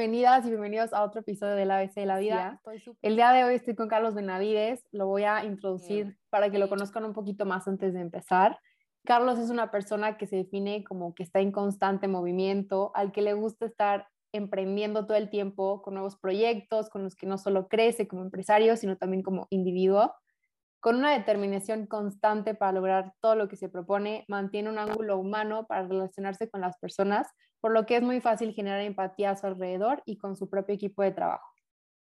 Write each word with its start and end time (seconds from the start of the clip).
bienvenidas 0.00 0.46
y 0.46 0.48
bienvenidos 0.48 0.94
a 0.94 1.02
otro 1.02 1.20
episodio 1.20 1.56
del 1.56 1.70
ABC 1.70 1.92
de 1.92 2.06
la 2.06 2.16
vida. 2.16 2.58
El 3.02 3.16
día 3.16 3.32
de 3.32 3.44
hoy 3.44 3.56
estoy 3.56 3.74
con 3.74 3.86
Carlos 3.86 4.14
Benavides, 4.14 4.82
lo 4.92 5.06
voy 5.06 5.24
a 5.24 5.44
introducir 5.44 6.16
para 6.30 6.50
que 6.50 6.58
lo 6.58 6.70
conozcan 6.70 7.04
un 7.04 7.12
poquito 7.12 7.44
más 7.44 7.68
antes 7.68 7.92
de 7.92 8.00
empezar. 8.00 8.58
Carlos 9.04 9.38
es 9.38 9.50
una 9.50 9.70
persona 9.70 10.16
que 10.16 10.26
se 10.26 10.36
define 10.36 10.84
como 10.84 11.14
que 11.14 11.22
está 11.22 11.40
en 11.40 11.52
constante 11.52 12.08
movimiento, 12.08 12.92
al 12.94 13.12
que 13.12 13.20
le 13.20 13.34
gusta 13.34 13.66
estar 13.66 14.08
emprendiendo 14.32 15.04
todo 15.04 15.18
el 15.18 15.28
tiempo 15.28 15.82
con 15.82 15.92
nuevos 15.92 16.16
proyectos, 16.16 16.88
con 16.88 17.02
los 17.02 17.14
que 17.14 17.26
no 17.26 17.36
solo 17.36 17.68
crece 17.68 18.08
como 18.08 18.22
empresario, 18.22 18.76
sino 18.76 18.96
también 18.96 19.22
como 19.22 19.48
individuo. 19.50 20.14
Con 20.80 20.96
una 20.96 21.12
determinación 21.12 21.86
constante 21.86 22.54
para 22.54 22.72
lograr 22.72 23.12
todo 23.20 23.34
lo 23.34 23.48
que 23.48 23.56
se 23.56 23.68
propone, 23.68 24.24
mantiene 24.28 24.70
un 24.70 24.78
ángulo 24.78 25.18
humano 25.18 25.66
para 25.66 25.86
relacionarse 25.86 26.48
con 26.48 26.62
las 26.62 26.78
personas, 26.78 27.28
por 27.60 27.72
lo 27.72 27.84
que 27.84 27.96
es 27.96 28.02
muy 28.02 28.22
fácil 28.22 28.54
generar 28.54 28.80
empatía 28.80 29.30
a 29.30 29.36
su 29.36 29.46
alrededor 29.46 30.02
y 30.06 30.16
con 30.16 30.36
su 30.36 30.48
propio 30.48 30.74
equipo 30.74 31.02
de 31.02 31.10
trabajo. 31.10 31.46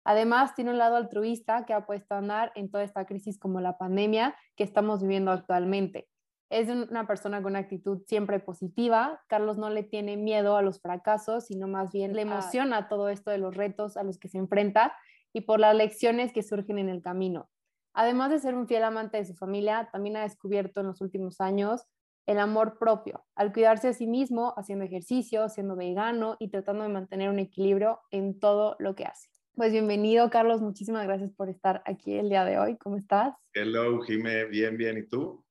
Además, 0.04 0.54
tiene 0.54 0.70
un 0.70 0.78
lado 0.78 0.94
altruista 0.94 1.66
que 1.66 1.74
ha 1.74 1.86
puesto 1.86 2.14
a 2.14 2.18
andar 2.18 2.52
en 2.54 2.70
toda 2.70 2.84
esta 2.84 3.04
crisis 3.04 3.36
como 3.36 3.60
la 3.60 3.76
pandemia 3.76 4.36
que 4.54 4.62
estamos 4.62 5.02
viviendo 5.02 5.32
actualmente. 5.32 6.08
Es 6.48 6.68
una 6.68 7.06
persona 7.08 7.42
con 7.42 7.52
una 7.52 7.58
actitud 7.58 8.02
siempre 8.06 8.38
positiva. 8.38 9.20
Carlos 9.26 9.58
no 9.58 9.70
le 9.70 9.82
tiene 9.82 10.16
miedo 10.16 10.56
a 10.56 10.62
los 10.62 10.80
fracasos, 10.80 11.46
sino 11.46 11.66
más 11.66 11.90
bien 11.90 12.14
le 12.14 12.22
emociona 12.22 12.88
todo 12.88 13.08
esto 13.08 13.32
de 13.32 13.38
los 13.38 13.56
retos 13.56 13.96
a 13.96 14.04
los 14.04 14.18
que 14.18 14.28
se 14.28 14.38
enfrenta 14.38 14.94
y 15.32 15.42
por 15.42 15.58
las 15.58 15.74
lecciones 15.74 16.32
que 16.32 16.44
surgen 16.44 16.78
en 16.78 16.88
el 16.88 17.02
camino. 17.02 17.50
Además 17.98 18.30
de 18.30 18.38
ser 18.38 18.54
un 18.54 18.68
fiel 18.68 18.84
amante 18.84 19.16
de 19.16 19.24
su 19.24 19.34
familia, 19.34 19.88
también 19.90 20.16
ha 20.16 20.22
descubierto 20.22 20.78
en 20.78 20.86
los 20.86 21.00
últimos 21.00 21.40
años 21.40 21.82
el 22.26 22.38
amor 22.38 22.78
propio, 22.78 23.26
al 23.34 23.52
cuidarse 23.52 23.88
a 23.88 23.92
sí 23.92 24.06
mismo, 24.06 24.54
haciendo 24.56 24.84
ejercicio, 24.84 25.48
siendo 25.48 25.74
vegano 25.74 26.36
y 26.38 26.48
tratando 26.48 26.84
de 26.84 26.90
mantener 26.90 27.28
un 27.28 27.40
equilibrio 27.40 27.98
en 28.12 28.38
todo 28.38 28.76
lo 28.78 28.94
que 28.94 29.04
hace. 29.04 29.30
Pues 29.56 29.72
bienvenido, 29.72 30.30
Carlos. 30.30 30.60
Muchísimas 30.60 31.08
gracias 31.08 31.32
por 31.32 31.48
estar 31.48 31.82
aquí 31.86 32.14
el 32.14 32.28
día 32.28 32.44
de 32.44 32.60
hoy. 32.60 32.76
¿Cómo 32.76 32.96
estás? 32.96 33.34
Hello, 33.52 34.00
Jime. 34.02 34.44
Bien, 34.44 34.76
bien. 34.76 34.96
¿Y 34.98 35.08
tú? 35.08 35.44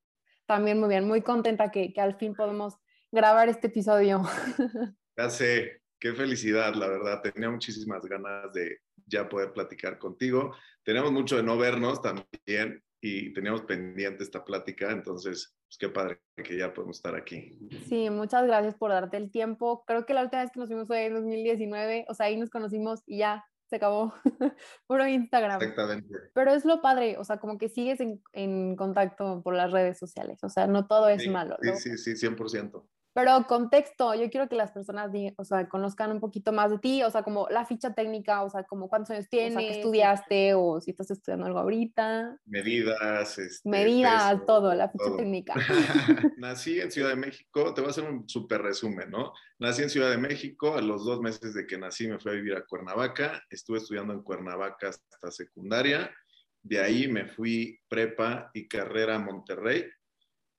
También 0.45 0.79
muy 0.79 0.87
bien. 0.87 1.05
Muy 1.05 1.23
contenta 1.23 1.69
que, 1.69 1.91
que 1.91 1.99
al 1.99 2.15
fin 2.15 2.33
podemos 2.33 2.77
grabar 3.11 3.49
este 3.49 3.67
episodio. 3.67 4.21
Ya 5.17 5.29
sé. 5.29 5.81
Qué 5.99 6.13
felicidad, 6.13 6.75
la 6.75 6.87
verdad. 6.87 7.21
Tenía 7.21 7.49
muchísimas 7.49 8.05
ganas 8.05 8.53
de 8.53 8.77
ya 9.07 9.29
poder 9.29 9.53
platicar 9.53 9.97
contigo. 9.97 10.53
Tenemos 10.83 11.11
mucho 11.11 11.37
de 11.37 11.43
no 11.43 11.57
vernos 11.57 12.01
también 12.01 12.83
y 13.01 13.33
teníamos 13.33 13.61
pendiente 13.61 14.23
esta 14.23 14.43
plática, 14.43 14.91
entonces, 14.91 15.55
pues 15.67 15.77
qué 15.77 15.89
padre 15.89 16.21
que 16.35 16.57
ya 16.57 16.73
podemos 16.73 16.97
estar 16.97 17.15
aquí. 17.15 17.57
Sí, 17.87 18.09
muchas 18.09 18.45
gracias 18.45 18.75
por 18.75 18.91
darte 18.91 19.17
el 19.17 19.31
tiempo. 19.31 19.83
Creo 19.85 20.05
que 20.05 20.13
la 20.13 20.23
última 20.23 20.41
vez 20.41 20.51
que 20.51 20.59
nos 20.59 20.69
vimos 20.69 20.87
fue 20.87 21.05
en 21.05 21.13
2019, 21.13 22.05
o 22.09 22.13
sea, 22.13 22.27
ahí 22.27 22.37
nos 22.37 22.49
conocimos 22.49 23.01
y 23.05 23.19
ya 23.19 23.45
se 23.69 23.75
acabó 23.75 24.13
por 24.87 25.07
Instagram. 25.07 25.61
Exactamente. 25.61 26.13
Pero 26.33 26.51
es 26.51 26.65
lo 26.65 26.81
padre, 26.81 27.17
o 27.17 27.23
sea, 27.23 27.37
como 27.37 27.57
que 27.57 27.69
sigues 27.69 27.99
en, 27.99 28.21
en 28.33 28.75
contacto 28.75 29.41
por 29.43 29.53
las 29.53 29.71
redes 29.71 29.97
sociales, 29.97 30.43
o 30.43 30.49
sea, 30.49 30.67
no 30.67 30.87
todo 30.87 31.09
es 31.09 31.27
malo. 31.27 31.57
Sí, 31.61 31.97
sí, 31.97 32.15
sí, 32.15 32.27
100%. 32.27 32.83
Pero 33.17 33.47
contexto, 33.47 34.13
yo 34.13 34.29
quiero 34.29 34.47
que 34.47 34.55
las 34.55 34.71
personas, 34.71 35.09
o 35.37 35.43
sea, 35.43 35.67
conozcan 35.67 36.11
un 36.11 36.19
poquito 36.19 36.51
más 36.51 36.69
de 36.69 36.77
ti, 36.77 37.01
o 37.01 37.09
sea, 37.09 37.23
como 37.23 37.47
la 37.49 37.65
ficha 37.65 37.95
técnica, 37.95 38.43
o 38.43 38.49
sea, 38.51 38.61
como 38.61 38.87
cuántos 38.89 39.09
años 39.09 39.27
tienes, 39.27 39.55
o 39.55 39.59
sea, 39.59 39.67
qué 39.67 39.77
estudiaste, 39.79 40.53
o 40.53 40.79
si 40.79 40.91
estás 40.91 41.09
estudiando 41.09 41.47
algo 41.47 41.57
ahorita. 41.57 42.37
Medidas. 42.45 43.39
Este, 43.39 43.67
Medidas, 43.67 44.45
todo, 44.45 44.71
la 44.75 44.89
ficha 44.89 45.17
técnica. 45.17 45.55
Nací 46.37 46.79
en 46.79 46.91
Ciudad 46.91 47.09
de 47.09 47.15
México, 47.15 47.73
te 47.73 47.81
voy 47.81 47.87
a 47.87 47.89
hacer 47.89 48.03
un 48.03 48.29
súper 48.29 48.61
resumen, 48.61 49.09
¿no? 49.09 49.33
Nací 49.57 49.81
en 49.81 49.89
Ciudad 49.89 50.11
de 50.11 50.19
México, 50.19 50.75
a 50.75 50.81
los 50.83 51.03
dos 51.03 51.19
meses 51.19 51.55
de 51.55 51.65
que 51.65 51.79
nací 51.79 52.07
me 52.07 52.19
fui 52.19 52.33
a 52.33 52.35
vivir 52.35 52.53
a 52.53 52.67
Cuernavaca, 52.67 53.41
estuve 53.49 53.79
estudiando 53.79 54.13
en 54.13 54.21
Cuernavaca 54.21 54.89
hasta 54.89 55.31
secundaria, 55.31 56.13
de 56.61 56.81
ahí 56.81 57.07
me 57.07 57.25
fui 57.25 57.79
prepa 57.87 58.51
y 58.53 58.67
carrera 58.67 59.15
a 59.15 59.19
Monterrey, 59.19 59.89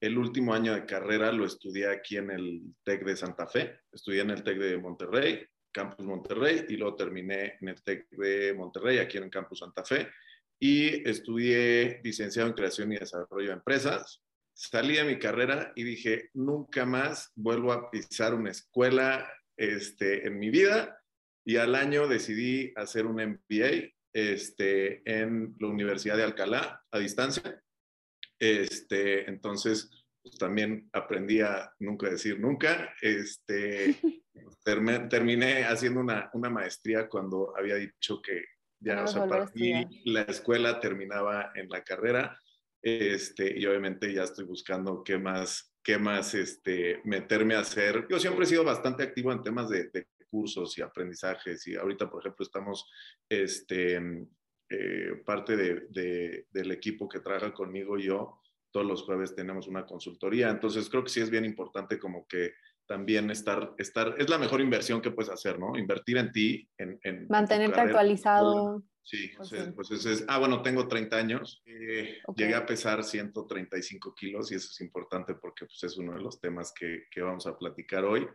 el 0.00 0.16
último 0.16 0.54
año 0.54 0.74
de 0.74 0.86
carrera 0.86 1.32
lo 1.32 1.44
estudié 1.44 1.88
aquí 1.88 2.16
en 2.16 2.30
el 2.30 2.62
TEC 2.84 3.04
de 3.04 3.16
Santa 3.16 3.46
Fe, 3.46 3.80
estudié 3.92 4.22
en 4.22 4.30
el 4.30 4.42
TEC 4.42 4.58
de 4.58 4.78
Monterrey, 4.78 5.44
Campus 5.72 6.06
Monterrey, 6.06 6.66
y 6.68 6.76
luego 6.76 6.96
terminé 6.96 7.58
en 7.60 7.68
el 7.68 7.82
TEC 7.82 8.08
de 8.10 8.54
Monterrey, 8.54 8.98
aquí 8.98 9.18
en 9.18 9.30
Campus 9.30 9.58
Santa 9.58 9.84
Fe, 9.84 10.08
y 10.60 11.08
estudié 11.08 12.00
licenciado 12.02 12.48
en 12.48 12.54
creación 12.54 12.92
y 12.92 12.96
desarrollo 12.96 13.48
de 13.48 13.54
empresas. 13.54 14.22
Salí 14.54 14.96
de 14.96 15.04
mi 15.04 15.18
carrera 15.18 15.72
y 15.76 15.84
dije, 15.84 16.30
nunca 16.34 16.84
más 16.84 17.32
vuelvo 17.36 17.72
a 17.72 17.90
pisar 17.90 18.34
una 18.34 18.50
escuela 18.50 19.32
este, 19.56 20.26
en 20.26 20.38
mi 20.38 20.50
vida, 20.50 21.00
y 21.44 21.56
al 21.56 21.74
año 21.74 22.06
decidí 22.06 22.72
hacer 22.76 23.06
un 23.06 23.16
MBA 23.16 23.92
este, 24.12 25.02
en 25.04 25.56
la 25.58 25.68
Universidad 25.68 26.16
de 26.16 26.24
Alcalá 26.24 26.84
a 26.90 26.98
distancia 26.98 27.62
este, 28.38 29.28
entonces, 29.28 29.90
pues 30.22 30.36
también 30.38 30.88
aprendí 30.92 31.40
a 31.40 31.72
nunca 31.78 32.10
decir 32.10 32.38
nunca. 32.38 32.94
Este, 33.00 33.96
terminé 35.10 35.64
haciendo 35.64 36.00
una, 36.00 36.30
una, 36.32 36.50
maestría 36.50 37.08
cuando 37.08 37.54
había 37.56 37.76
dicho 37.76 38.20
que 38.22 38.44
ya, 38.80 39.04
o 39.04 39.06
sea, 39.06 39.26
para 39.26 39.50
mí 39.54 40.02
la 40.04 40.22
escuela 40.22 40.78
terminaba 40.78 41.52
en 41.54 41.68
la 41.68 41.82
carrera. 41.82 42.38
Este, 42.80 43.58
y 43.58 43.66
obviamente 43.66 44.12
ya 44.12 44.22
estoy 44.22 44.44
buscando 44.44 45.02
qué 45.02 45.18
más, 45.18 45.74
qué 45.82 45.98
más 45.98 46.34
este, 46.34 47.00
meterme 47.04 47.56
a 47.56 47.60
hacer. 47.60 48.06
Yo 48.08 48.20
siempre 48.20 48.44
he 48.44 48.48
sido 48.48 48.62
bastante 48.62 49.02
activo 49.02 49.32
en 49.32 49.42
temas 49.42 49.68
de, 49.68 49.88
de 49.92 50.06
cursos 50.30 50.76
y 50.78 50.82
aprendizajes 50.82 51.66
y 51.66 51.74
ahorita, 51.74 52.08
por 52.08 52.22
ejemplo, 52.22 52.44
estamos 52.44 52.88
este, 53.28 54.00
eh, 54.70 55.22
parte 55.24 55.56
de, 55.56 56.46
del 56.50 56.70
equipo 56.72 57.08
que 57.08 57.20
trabaja 57.20 57.52
conmigo 57.52 57.98
y 57.98 58.04
yo, 58.04 58.40
todos 58.70 58.86
los 58.86 59.02
jueves 59.02 59.34
tenemos 59.34 59.66
una 59.66 59.86
consultoría, 59.86 60.50
entonces 60.50 60.88
creo 60.90 61.02
que 61.02 61.10
sí 61.10 61.20
es 61.20 61.30
bien 61.30 61.44
importante 61.44 61.98
como 61.98 62.26
que 62.26 62.52
también 62.86 63.30
estar, 63.30 63.74
estar 63.78 64.14
es 64.18 64.28
la 64.28 64.38
mejor 64.38 64.60
inversión 64.60 65.00
que 65.00 65.10
puedes 65.10 65.30
hacer, 65.30 65.58
¿no? 65.58 65.76
Invertir 65.76 66.16
en 66.16 66.32
ti, 66.32 66.68
en... 66.78 67.26
Mantenerte 67.28 67.80
actualizado. 67.80 68.82
Sí, 69.02 69.30
pues, 69.36 69.50
pues 69.74 70.04
es, 70.04 70.24
ah, 70.28 70.38
bueno, 70.38 70.60
tengo 70.60 70.86
30 70.86 71.16
años, 71.16 71.62
eh, 71.64 72.18
llegué 72.36 72.54
a 72.54 72.66
pesar 72.66 73.02
135 73.02 74.14
kilos 74.14 74.52
y 74.52 74.56
eso 74.56 74.68
es 74.70 74.80
importante 74.82 75.34
porque 75.34 75.64
pues, 75.64 75.82
es 75.82 75.96
uno 75.96 76.12
de 76.12 76.20
los 76.20 76.38
temas 76.40 76.74
que, 76.78 77.04
que 77.10 77.22
vamos 77.22 77.46
a 77.46 77.56
platicar 77.56 78.04
hoy. 78.04 78.28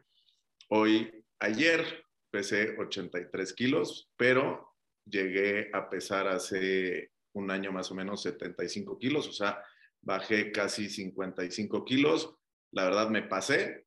Hoy, 0.69 1.11
ayer 1.37 1.85
pesé 2.31 2.75
83 2.79 3.53
kilos, 3.53 4.11
pero 4.17 4.72
llegué 5.05 5.69
a 5.73 5.89
pesar 5.89 6.27
hace 6.27 7.11
un 7.33 7.51
año 7.51 7.71
más 7.71 7.91
o 7.91 7.95
menos 7.95 8.21
75 8.21 8.97
kilos, 8.97 9.27
o 9.27 9.33
sea, 9.33 9.63
bajé 10.01 10.51
casi 10.51 10.89
55 10.89 11.83
kilos. 11.85 12.35
La 12.71 12.85
verdad 12.85 13.09
me 13.09 13.23
pasé, 13.23 13.85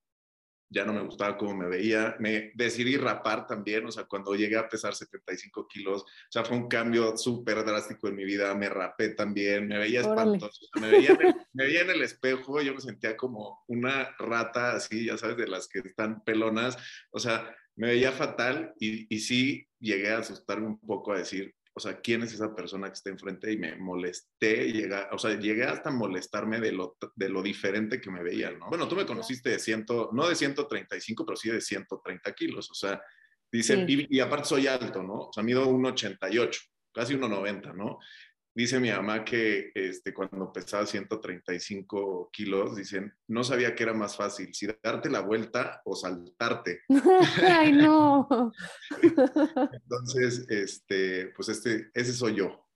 ya 0.68 0.84
no 0.84 0.92
me 0.92 1.02
gustaba 1.02 1.36
cómo 1.36 1.54
me 1.54 1.68
veía. 1.68 2.16
Me 2.18 2.52
decidí 2.54 2.96
rapar 2.96 3.46
también, 3.46 3.86
o 3.86 3.92
sea, 3.92 4.04
cuando 4.04 4.34
llegué 4.34 4.56
a 4.56 4.68
pesar 4.68 4.94
75 4.94 5.66
kilos, 5.68 6.02
o 6.02 6.06
sea, 6.30 6.44
fue 6.44 6.56
un 6.56 6.68
cambio 6.68 7.16
súper 7.16 7.64
drástico 7.64 8.08
en 8.08 8.16
mi 8.16 8.24
vida. 8.24 8.54
Me 8.54 8.68
rapé 8.68 9.10
también, 9.10 9.68
me 9.68 9.78
veía 9.78 10.00
espantoso. 10.00 10.66
me, 10.80 10.90
veía 10.90 11.10
en 11.10 11.26
el, 11.26 11.34
me 11.52 11.64
veía 11.64 11.82
en 11.82 11.90
el 11.90 12.02
espejo, 12.02 12.60
yo 12.60 12.74
me 12.74 12.80
sentía 12.80 13.16
como 13.16 13.62
una 13.68 14.14
rata 14.18 14.72
así, 14.72 15.06
ya 15.06 15.16
sabes, 15.16 15.36
de 15.36 15.48
las 15.48 15.68
que 15.68 15.80
están 15.80 16.22
pelonas. 16.24 16.76
O 17.10 17.20
sea, 17.20 17.54
me 17.76 17.88
veía 17.88 18.10
fatal 18.10 18.72
y, 18.80 19.14
y 19.14 19.20
sí 19.20 19.68
llegué 19.86 20.10
a 20.10 20.18
asustarme 20.18 20.66
un 20.66 20.78
poco 20.80 21.12
a 21.12 21.18
decir, 21.18 21.54
o 21.78 21.80
sea, 21.80 22.00
¿quién 22.00 22.22
es 22.22 22.32
esa 22.32 22.54
persona 22.54 22.88
que 22.88 22.94
está 22.94 23.10
enfrente? 23.10 23.52
Y 23.52 23.58
me 23.58 23.76
molesté, 23.76 24.72
llega, 24.72 25.10
o 25.12 25.18
sea, 25.18 25.38
llegué 25.38 25.64
hasta 25.64 25.90
molestarme 25.90 26.58
de 26.58 26.72
lo, 26.72 26.96
de 27.14 27.28
lo 27.28 27.42
diferente 27.42 28.00
que 28.00 28.10
me 28.10 28.22
veían, 28.22 28.58
¿no? 28.58 28.68
Bueno, 28.68 28.88
tú 28.88 28.96
me 28.96 29.04
conociste 29.04 29.50
de 29.50 29.58
ciento, 29.58 30.08
no 30.12 30.26
de 30.26 30.34
135, 30.34 31.26
pero 31.26 31.36
sí 31.36 31.50
de 31.50 31.60
130 31.60 32.32
kilos, 32.32 32.70
o 32.70 32.74
sea, 32.74 33.02
dice, 33.52 33.84
y, 33.86 34.16
y, 34.16 34.20
aparte 34.20 34.48
soy 34.48 34.66
alto, 34.66 35.02
¿no? 35.02 35.28
O 35.28 35.32
sea, 35.32 35.42
mido 35.42 35.66
1,88, 35.68 36.58
casi 36.94 37.14
1,90, 37.14 37.74
¿no? 37.74 37.98
Dice 38.56 38.80
mi 38.80 38.90
mamá 38.90 39.22
que 39.22 39.70
este, 39.74 40.14
cuando 40.14 40.50
pesaba 40.50 40.86
135 40.86 42.30
kilos, 42.32 42.74
dicen, 42.74 43.12
no 43.28 43.44
sabía 43.44 43.74
que 43.74 43.82
era 43.82 43.92
más 43.92 44.16
fácil, 44.16 44.54
si 44.54 44.66
darte 44.82 45.10
la 45.10 45.20
vuelta 45.20 45.82
o 45.84 45.94
saltarte. 45.94 46.80
Ay, 47.46 47.72
no. 47.72 48.26
Entonces, 49.72 50.46
este, 50.48 51.34
pues 51.36 51.50
este, 51.50 51.90
ese 51.92 52.14
soy 52.14 52.36
yo. 52.36 52.66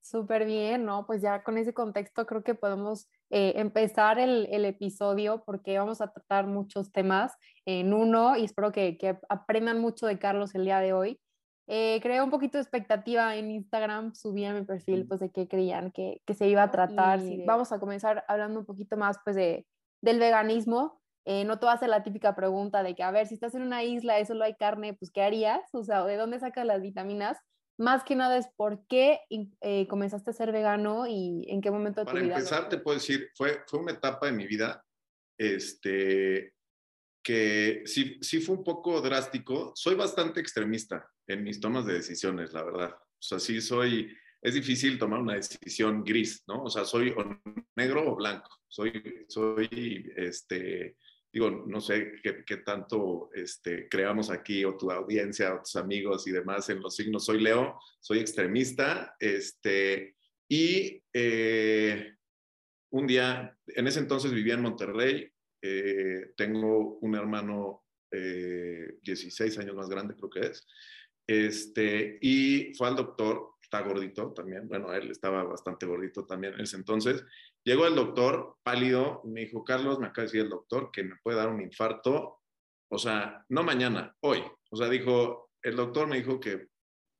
Súper 0.00 0.44
bien, 0.44 0.84
¿no? 0.84 1.06
Pues 1.06 1.22
ya 1.22 1.44
con 1.44 1.56
ese 1.56 1.72
contexto 1.72 2.26
creo 2.26 2.42
que 2.42 2.56
podemos 2.56 3.08
eh, 3.30 3.52
empezar 3.54 4.18
el, 4.18 4.48
el, 4.50 4.64
episodio 4.64 5.44
porque 5.46 5.78
vamos 5.78 6.00
a 6.00 6.12
tratar 6.12 6.48
muchos 6.48 6.90
temas 6.90 7.32
en 7.64 7.94
uno 7.94 8.36
y 8.36 8.42
espero 8.42 8.72
que, 8.72 8.98
que 8.98 9.16
aprendan 9.28 9.78
mucho 9.78 10.06
de 10.08 10.18
Carlos 10.18 10.56
el 10.56 10.64
día 10.64 10.80
de 10.80 10.92
hoy. 10.92 11.20
Eh, 11.68 12.00
creé 12.02 12.20
un 12.20 12.30
poquito 12.30 12.58
de 12.58 12.62
expectativa 12.62 13.36
en 13.36 13.50
Instagram, 13.50 14.14
subí 14.14 14.44
a 14.44 14.52
mi 14.52 14.64
perfil 14.64 15.06
pues 15.06 15.20
de 15.20 15.30
qué 15.30 15.46
creían 15.46 15.92
que, 15.92 16.20
que 16.26 16.34
se 16.34 16.48
iba 16.48 16.62
a 16.64 16.70
tratar. 16.70 17.20
Vamos 17.46 17.72
a 17.72 17.78
comenzar 17.78 18.24
hablando 18.28 18.60
un 18.60 18.66
poquito 18.66 18.96
más 18.96 19.18
pues 19.24 19.36
de, 19.36 19.66
del 20.02 20.18
veganismo. 20.18 21.00
eh, 21.24 21.44
no 21.44 21.58
te 21.58 21.66
va 21.66 21.72
a 21.72 21.74
hacer 21.76 21.88
la 21.88 22.02
típica 22.02 22.34
pregunta 22.34 22.82
de 22.82 22.94
que, 22.94 23.02
a 23.02 23.10
ver, 23.10 23.26
si 23.26 23.34
estás 23.34 23.54
en 23.54 23.62
una 23.62 23.84
isla 23.84 24.18
y 24.20 24.26
solo 24.26 24.44
hay 24.44 24.54
carne, 24.54 24.94
pues, 24.94 25.10
¿qué 25.10 25.22
harías? 25.22 25.62
O 25.72 25.84
sea, 25.84 26.04
¿de 26.04 26.16
dónde 26.16 26.40
sacas 26.40 26.66
las 26.66 26.82
vitaminas? 26.82 27.38
Más 27.78 28.04
que 28.04 28.16
nada 28.16 28.36
es 28.36 28.48
por 28.56 28.86
qué 28.86 29.20
eh, 29.60 29.86
comenzaste 29.88 30.30
a 30.30 30.34
ser 30.34 30.52
vegano 30.52 31.06
y 31.06 31.46
en 31.48 31.60
qué 31.60 31.70
momento 31.70 32.00
de 32.00 32.06
tu 32.06 32.16
vida. 32.16 32.28
Para 32.28 32.38
empezar, 32.38 32.68
te 32.68 32.78
puedo 32.78 32.98
decir, 32.98 33.30
fue, 33.34 33.62
fue 33.66 33.80
una 33.80 33.92
etapa 33.92 34.26
de 34.26 34.32
mi 34.32 34.46
vida 34.46 34.84
este, 35.38 36.54
que 37.24 37.82
sí, 37.86 38.18
sí 38.20 38.40
fue 38.40 38.56
un 38.56 38.64
poco 38.64 39.00
drástico. 39.00 39.72
Soy 39.74 39.94
bastante 39.94 40.40
extremista 40.40 41.08
en 41.26 41.44
mis 41.44 41.60
tomas 41.60 41.86
de 41.86 41.94
decisiones, 41.94 42.52
la 42.52 42.64
verdad. 42.64 42.90
O 42.94 43.22
sea, 43.22 43.38
sí 43.38 43.60
soy, 43.60 44.14
es 44.40 44.54
difícil 44.54 44.98
tomar 44.98 45.20
una 45.20 45.34
decisión 45.34 46.02
gris, 46.04 46.44
¿no? 46.46 46.64
O 46.64 46.70
sea, 46.70 46.84
soy 46.84 47.14
negro 47.76 48.12
o 48.12 48.16
blanco. 48.16 48.50
Soy, 48.68 49.24
soy, 49.28 50.12
este, 50.16 50.96
digo, 51.32 51.50
no 51.66 51.80
sé 51.80 52.12
qué, 52.22 52.56
tanto 52.58 53.30
este, 53.34 53.88
creamos 53.88 54.30
aquí 54.30 54.64
o 54.64 54.76
tu 54.76 54.90
audiencia 54.90 55.54
o 55.54 55.58
tus 55.60 55.76
amigos 55.76 56.26
y 56.26 56.32
demás 56.32 56.68
en 56.68 56.80
los 56.80 56.96
signos. 56.96 57.24
Soy 57.24 57.40
Leo, 57.40 57.78
soy 58.00 58.18
extremista, 58.18 59.14
este, 59.18 60.16
y 60.48 61.02
eh, 61.12 62.16
un 62.90 63.06
día, 63.06 63.56
en 63.68 63.86
ese 63.86 64.00
entonces 64.00 64.32
vivía 64.32 64.54
en 64.54 64.62
Monterrey, 64.62 65.30
eh, 65.62 66.32
tengo 66.36 66.98
un 66.98 67.14
hermano 67.14 67.84
16 68.10 69.40
eh, 69.56 69.60
años 69.60 69.74
más 69.74 69.88
grande, 69.88 70.14
creo 70.14 70.28
que 70.28 70.40
es, 70.40 70.66
este, 71.32 72.18
y 72.20 72.74
fue 72.74 72.88
al 72.88 72.96
doctor, 72.96 73.54
está 73.62 73.80
gordito 73.80 74.32
también, 74.32 74.68
bueno, 74.68 74.92
él 74.92 75.10
estaba 75.10 75.44
bastante 75.44 75.86
gordito 75.86 76.26
también 76.26 76.54
en 76.54 76.60
ese 76.60 76.76
entonces, 76.76 77.24
llegó 77.64 77.86
el 77.86 77.94
doctor 77.94 78.56
pálido, 78.62 79.22
me 79.24 79.40
dijo, 79.42 79.64
Carlos, 79.64 79.98
me 79.98 80.06
acaba 80.06 80.22
de 80.22 80.26
decir 80.26 80.40
el 80.42 80.50
doctor 80.50 80.90
que 80.92 81.04
me 81.04 81.16
puede 81.22 81.38
dar 81.38 81.48
un 81.48 81.60
infarto, 81.60 82.40
o 82.90 82.98
sea, 82.98 83.44
no 83.48 83.62
mañana, 83.62 84.14
hoy, 84.20 84.42
o 84.70 84.76
sea, 84.76 84.88
dijo, 84.88 85.50
el 85.62 85.76
doctor 85.76 86.06
me 86.06 86.16
dijo 86.16 86.38
que, 86.38 86.68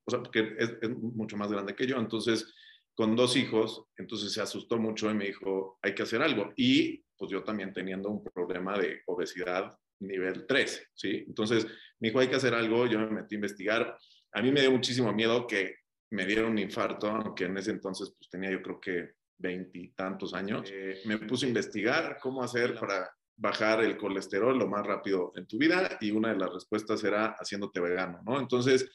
o 0.05 0.11
sea, 0.11 0.23
que 0.31 0.56
es, 0.59 0.76
es 0.81 0.91
mucho 0.91 1.37
más 1.37 1.50
grande 1.50 1.75
que 1.75 1.87
yo, 1.87 1.97
entonces, 1.97 2.53
con 2.94 3.17
dos 3.17 3.37
hijos, 3.37 3.87
entonces 3.97 4.32
se 4.32 4.43
asustó 4.43 4.79
mucho 4.79 5.11
y 5.11 5.14
me 5.14 5.26
dijo, 5.26 5.79
hay 5.82 5.94
que 5.94 6.03
hacer 6.03 6.23
algo. 6.23 6.53
Y 6.56 7.05
pues 7.17 7.31
yo 7.31 7.43
también 7.43 7.73
teniendo 7.73 8.11
un 8.11 8.23
problema 8.23 8.79
de 8.79 9.00
obesidad 9.06 9.79
nivel 10.06 10.46
3, 10.46 10.90
¿sí? 10.94 11.25
Entonces 11.26 11.66
me 11.99 12.08
dijo, 12.08 12.20
hay 12.20 12.28
que 12.28 12.37
hacer 12.37 12.54
algo, 12.54 12.87
yo 12.87 12.99
me 12.99 13.10
metí 13.10 13.34
a 13.34 13.38
investigar. 13.38 13.96
A 14.32 14.43
mí 14.43 14.50
me 14.50 14.60
dio 14.60 14.70
muchísimo 14.70 15.12
miedo 15.12 15.46
que 15.46 15.76
me 16.10 16.26
diera 16.26 16.46
un 16.46 16.58
infarto, 16.58 17.08
aunque 17.08 17.44
en 17.44 17.56
ese 17.56 17.70
entonces 17.70 18.14
pues 18.19 18.28
tenía 18.31 18.50
yo 18.50 18.62
creo 18.62 18.81
que 18.81 19.10
veintitantos 19.38 20.34
años. 20.34 20.69
Eh, 20.72 21.00
me 21.06 21.19
puse 21.19 21.46
a 21.46 21.49
investigar 21.49 22.19
cómo 22.20 22.43
hacer 22.43 22.78
para 22.78 23.10
bajar 23.37 23.82
el 23.82 23.96
colesterol 23.96 24.58
lo 24.58 24.69
más 24.69 24.87
rápido 24.87 25.32
en 25.37 25.46
tu 25.46 25.58
vida 25.58 25.99
y 26.00 26.10
una 26.10 26.32
de 26.32 26.38
las 26.38 26.52
respuestas 26.52 27.02
era 27.02 27.34
haciéndote 27.38 27.81
vegano, 27.81 28.20
¿no? 28.25 28.38
Entonces, 28.38 28.90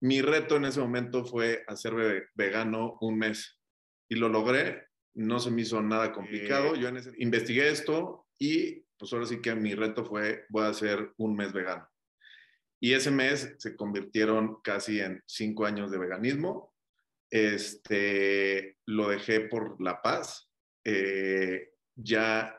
mi 0.00 0.20
reto 0.20 0.56
en 0.56 0.66
ese 0.66 0.80
momento 0.80 1.24
fue 1.24 1.64
hacerme 1.66 2.22
vegano 2.34 2.98
un 3.00 3.18
mes 3.18 3.58
y 4.08 4.14
lo 4.14 4.28
logré 4.28 4.88
no 5.18 5.40
se 5.40 5.50
me 5.50 5.62
hizo 5.62 5.82
nada 5.82 6.12
complicado. 6.12 6.76
Yo 6.76 6.88
investigué 7.18 7.68
esto 7.70 8.26
y 8.38 8.84
pues 8.98 9.12
ahora 9.12 9.26
sí 9.26 9.40
que 9.40 9.54
mi 9.54 9.74
reto 9.74 10.04
fue, 10.04 10.46
voy 10.48 10.64
a 10.64 10.68
hacer 10.68 11.12
un 11.16 11.36
mes 11.36 11.52
vegano. 11.52 11.88
Y 12.80 12.92
ese 12.92 13.10
mes 13.10 13.54
se 13.58 13.76
convirtieron 13.76 14.60
casi 14.62 15.00
en 15.00 15.22
cinco 15.26 15.66
años 15.66 15.90
de 15.90 15.98
veganismo. 15.98 16.74
Este, 17.30 18.78
lo 18.86 19.08
dejé 19.08 19.40
por 19.40 19.80
la 19.80 20.00
paz. 20.00 20.50
Eh, 20.84 21.70
ya 21.96 22.58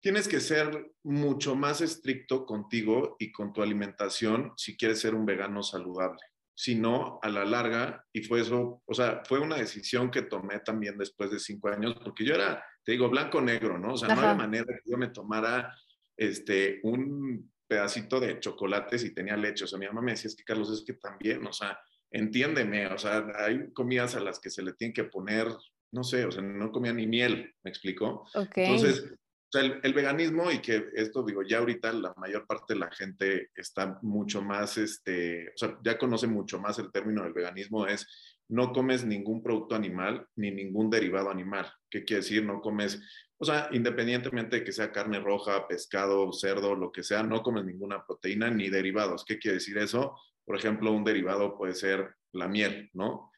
tienes 0.00 0.28
que 0.28 0.40
ser 0.40 0.92
mucho 1.02 1.56
más 1.56 1.80
estricto 1.80 2.44
contigo 2.44 3.16
y 3.18 3.32
con 3.32 3.52
tu 3.52 3.62
alimentación 3.62 4.52
si 4.56 4.76
quieres 4.76 5.00
ser 5.00 5.14
un 5.14 5.24
vegano 5.24 5.62
saludable 5.62 6.33
sino 6.54 7.18
a 7.22 7.28
la 7.28 7.44
larga, 7.44 8.04
y 8.12 8.22
fue 8.22 8.40
eso, 8.40 8.82
o 8.84 8.94
sea, 8.94 9.22
fue 9.26 9.40
una 9.40 9.56
decisión 9.56 10.10
que 10.10 10.22
tomé 10.22 10.60
también 10.60 10.96
después 10.96 11.30
de 11.30 11.40
cinco 11.40 11.68
años, 11.68 11.96
porque 12.02 12.24
yo 12.24 12.34
era, 12.34 12.64
te 12.84 12.92
digo, 12.92 13.08
blanco-negro, 13.08 13.78
¿no? 13.78 13.94
O 13.94 13.96
sea, 13.96 14.14
no 14.14 14.20
había 14.20 14.34
manera 14.34 14.66
que 14.66 14.90
yo 14.90 14.96
me 14.96 15.08
tomara 15.08 15.74
este, 16.16 16.80
un 16.84 17.52
pedacito 17.66 18.20
de 18.20 18.38
chocolate 18.38 18.98
si 18.98 19.12
tenía 19.12 19.36
leche. 19.36 19.64
O 19.64 19.66
sea, 19.66 19.78
mi 19.78 19.86
mamá 19.86 20.00
me 20.02 20.12
decía, 20.12 20.28
es 20.28 20.36
que 20.36 20.44
Carlos, 20.44 20.70
es 20.70 20.84
que 20.86 20.94
también, 20.94 21.44
o 21.46 21.52
sea, 21.52 21.78
entiéndeme, 22.10 22.86
o 22.86 22.98
sea, 22.98 23.26
hay 23.36 23.72
comidas 23.72 24.14
a 24.14 24.20
las 24.20 24.38
que 24.38 24.50
se 24.50 24.62
le 24.62 24.74
tiene 24.74 24.94
que 24.94 25.04
poner, 25.04 25.48
no 25.90 26.04
sé, 26.04 26.24
o 26.24 26.30
sea, 26.30 26.42
no 26.42 26.70
comía 26.70 26.92
ni 26.92 27.06
miel, 27.06 27.52
¿me 27.64 27.70
explico? 27.70 28.28
Entonces, 28.54 29.12
el, 29.54 29.94
veganismo 29.94 30.50
y 30.50 30.60
que 30.60 30.86
esto 30.94 31.22
digo, 31.22 31.42
ya 31.42 31.58
ahorita 31.58 31.92
la 31.92 32.14
mayor 32.16 32.46
parte 32.46 32.74
de 32.74 32.80
la 32.80 32.90
gente 32.90 33.50
está 33.54 33.98
mucho 34.02 34.42
más, 34.42 34.78
este, 34.78 35.48
o 35.48 35.56
sea, 35.56 35.78
ya 35.84 35.98
conoce 35.98 36.26
mucho 36.26 36.58
más 36.60 36.78
el 36.78 36.90
término 36.90 37.22
del 37.22 37.32
veganismo, 37.32 37.86
es 37.86 38.06
no 38.48 38.72
comes 38.72 39.04
ningún 39.04 39.42
producto 39.42 39.74
animal 39.74 40.26
ni 40.36 40.50
ningún 40.50 40.90
derivado 40.90 41.30
animal. 41.30 41.72
¿Qué 41.88 42.04
quiere 42.04 42.22
decir? 42.22 42.44
No 42.44 42.60
comes, 42.60 43.00
o 43.38 43.44
sea, 43.44 43.68
independientemente 43.72 44.56
de 44.56 44.64
que 44.64 44.72
sea 44.72 44.92
carne 44.92 45.20
roja, 45.20 45.66
pescado, 45.66 46.32
cerdo, 46.32 46.74
lo 46.74 46.92
que 46.92 47.02
sea, 47.02 47.22
no 47.22 47.42
comes 47.42 47.64
ninguna 47.64 48.04
proteína 48.04 48.50
ni 48.50 48.68
derivados. 48.68 49.24
¿Qué 49.24 49.38
quiere 49.38 49.56
decir 49.56 49.78
eso? 49.78 50.18
Por 50.44 50.56
ejemplo, 50.56 50.92
un 50.92 51.04
derivado 51.04 51.56
puede 51.56 51.74
ser 51.74 52.14
la 52.32 52.48
miel, 52.48 52.90
¿no? 52.92 53.30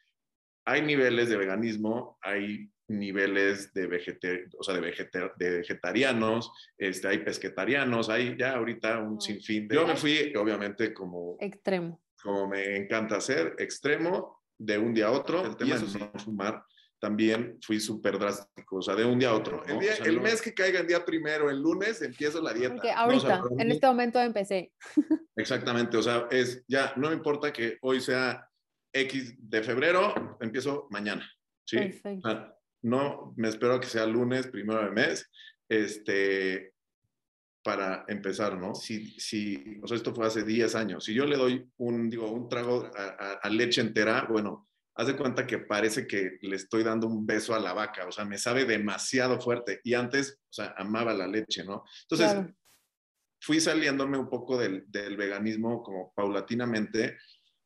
Hay 0.65 0.83
niveles 0.83 1.29
de 1.29 1.37
veganismo, 1.37 2.19
hay 2.21 2.71
niveles 2.89 3.73
de, 3.73 4.49
o 4.59 4.63
sea, 4.63 4.75
de, 4.75 5.09
de 5.37 5.51
vegetarianos, 5.59 6.53
este, 6.79 7.09
hay 7.09 7.19
pesquetarianos, 7.19 8.09
hay 8.09 8.37
ya 8.39 8.55
ahorita 8.55 8.99
un 9.01 9.21
sinfín. 9.21 9.67
De... 9.69 9.75
Yo 9.75 9.87
me 9.87 9.97
fui, 9.97 10.33
obviamente, 10.37 10.95
como... 10.95 11.37
Extremo. 11.41 12.01
Como 12.23 12.49
me 12.49 12.77
encanta 12.77 13.17
hacer, 13.17 13.55
extremo, 13.59 14.43
de 14.59 14.79
un 14.79 14.95
día 14.95 15.07
a 15.07 15.13
otro. 15.13 15.45
El 15.45 15.57
tema 15.57 15.77
de 15.77 15.99
no 15.99 16.13
fumar 16.19 16.65
también 16.99 17.59
fui 17.63 17.79
súper 17.79 18.19
drástico, 18.19 18.77
o 18.77 18.83
sea, 18.83 18.95
de 18.95 19.05
un 19.05 19.19
día 19.19 19.31
a 19.31 19.35
otro. 19.35 19.63
El, 19.65 20.21
mes 20.21 20.41
que 20.41 20.55
caiga 20.55 20.81
el 20.81 20.87
día 20.87 21.05
primero, 21.05 21.51
el 21.51 21.61
lunes, 21.61 22.01
empiezo 22.03 22.41
la 22.41 22.55
dieta. 22.55 22.75
Porque 22.75 22.91
ahorita, 22.91 23.43
en 23.59 23.71
este 23.71 23.87
momento 23.87 24.19
empecé. 24.19 24.73
Exactamente, 25.37 25.97
o 25.97 26.03
sea, 26.03 26.27
es 26.31 26.65
ya, 26.67 26.95
no 26.97 27.11
me 27.11 27.15
importa 27.15 27.53
que 27.53 27.77
hoy 27.83 28.01
sea 28.01 28.49
X 28.93 29.35
de 29.39 29.63
febrero, 29.63 30.39
empiezo 30.41 30.89
mañana. 30.91 31.31
¿sí? 31.65 31.77
Perfecto 31.77 32.56
no 32.87 33.35
me 33.37 33.49
espero 33.49 33.75
a 33.75 33.81
que 33.81 33.89
sea 33.89 34.07
lunes, 34.07 34.47
primero 34.47 34.85
de 34.85 34.93
mes, 34.93 35.29
este, 35.69 36.73
para 37.63 38.05
empezar, 38.07 38.57
¿no? 38.57 38.77
Si, 38.77 39.19
si, 39.19 39.81
o 39.83 39.89
sea, 39.89 39.97
esto 39.97 40.15
fue 40.15 40.27
hace 40.27 40.45
10 40.45 40.75
años, 40.77 41.05
si 41.05 41.13
yo 41.13 41.27
le 41.27 41.37
doy 41.37 41.69
un, 41.79 42.09
digo, 42.09 42.31
un 42.31 42.49
trago 42.49 42.89
a, 42.95 43.49
leche 43.51 43.81
entera, 43.81 44.27
bueno, 44.31 44.69
haz 44.95 45.09
de 45.09 45.17
cuenta 45.17 45.49
que 45.49 45.59
parece 45.59 46.07
que 46.07 46.39
le 46.43 46.55
estoy 46.55 46.85
dando 46.85 47.09
un 47.09 47.27
beso 47.27 47.57
a 47.57 47.61
la 47.61 47.73
vaca, 47.73 48.07
o 48.07 48.13
sea, 48.13 48.25
me 48.25 48.39
sabe 48.39 48.65
demasiado 48.65 49.41
fuerte. 49.41 49.81
Y 49.83 49.95
antes, 49.95 50.39
o 50.49 50.53
sea, 50.53 50.75
amaba 50.79 51.13
la 51.13 51.27
leche, 51.27 51.65
¿no? 51.65 51.83
Entonces, 52.09 52.55
fui 53.41 53.61
saliéndome 53.61 54.17
un 54.17 54.31
poco 54.31 54.57
del, 54.57 54.85
del, 54.87 55.17
veganismo 55.17 55.83
como 55.83 56.13
paulatinamente 56.15 57.19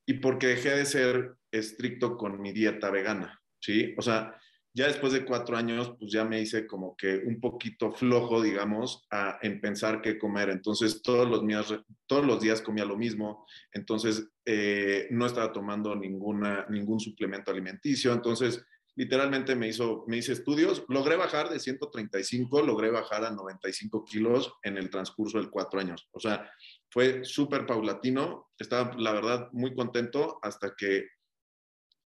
y 0.07 0.15
porque 0.15 0.49
dejé 0.49 0.71
de 0.71 0.87
ser 0.87 1.35
estricto 1.53 2.17
con 2.17 2.41
mi 2.41 2.53
dieta 2.53 2.91
vegana, 2.91 3.39
¿sí? 3.61 3.95
O 3.99 4.03
sea, 4.03 4.41
ya 4.73 4.87
después 4.87 5.13
de 5.13 5.25
cuatro 5.25 5.57
años, 5.57 5.95
pues 5.99 6.13
ya 6.13 6.25
me 6.25 6.41
hice 6.41 6.67
como 6.67 6.97
que 6.97 7.17
un 7.27 7.41
poquito 7.41 7.93
flojo, 7.93 8.41
digamos, 8.41 9.07
a, 9.11 9.39
en 9.43 9.61
pensar 9.61 10.01
qué 10.01 10.17
comer. 10.17 10.49
Entonces, 10.51 11.03
todos 11.03 11.29
los, 11.29 11.45
días, 11.45 11.75
todos 12.07 12.25
los 12.25 12.41
días 12.41 12.63
comía 12.63 12.85
lo 12.85 12.97
mismo. 12.97 13.47
Entonces, 13.73 14.29
eh, 14.45 15.09
no 15.11 15.27
estaba 15.27 15.53
tomando 15.53 15.97
ninguna, 15.97 16.67
ningún 16.71 17.01
suplemento 17.01 17.51
alimenticio. 17.51 18.13
Entonces, 18.13 18.65
literalmente 18.95 19.57
me, 19.57 19.67
hizo, 19.67 20.05
me 20.07 20.19
hice 20.19 20.35
estudios. 20.35 20.85
Logré 20.89 21.17
bajar 21.17 21.49
de 21.49 21.59
135, 21.59 22.63
logré 22.63 22.91
bajar 22.91 23.25
a 23.25 23.31
95 23.33 24.05
kilos 24.05 24.53
en 24.63 24.77
el 24.77 24.89
transcurso 24.89 25.41
de 25.41 25.51
cuatro 25.51 25.81
años. 25.81 26.09
O 26.13 26.21
sea, 26.21 26.49
fue 26.91 27.25
súper 27.25 27.67
paulatino. 27.67 28.51
Estaba, 28.57 28.95
la 28.97 29.13
verdad, 29.13 29.49
muy 29.53 29.75
contento 29.75 30.39
hasta 30.43 30.75
que, 30.77 31.09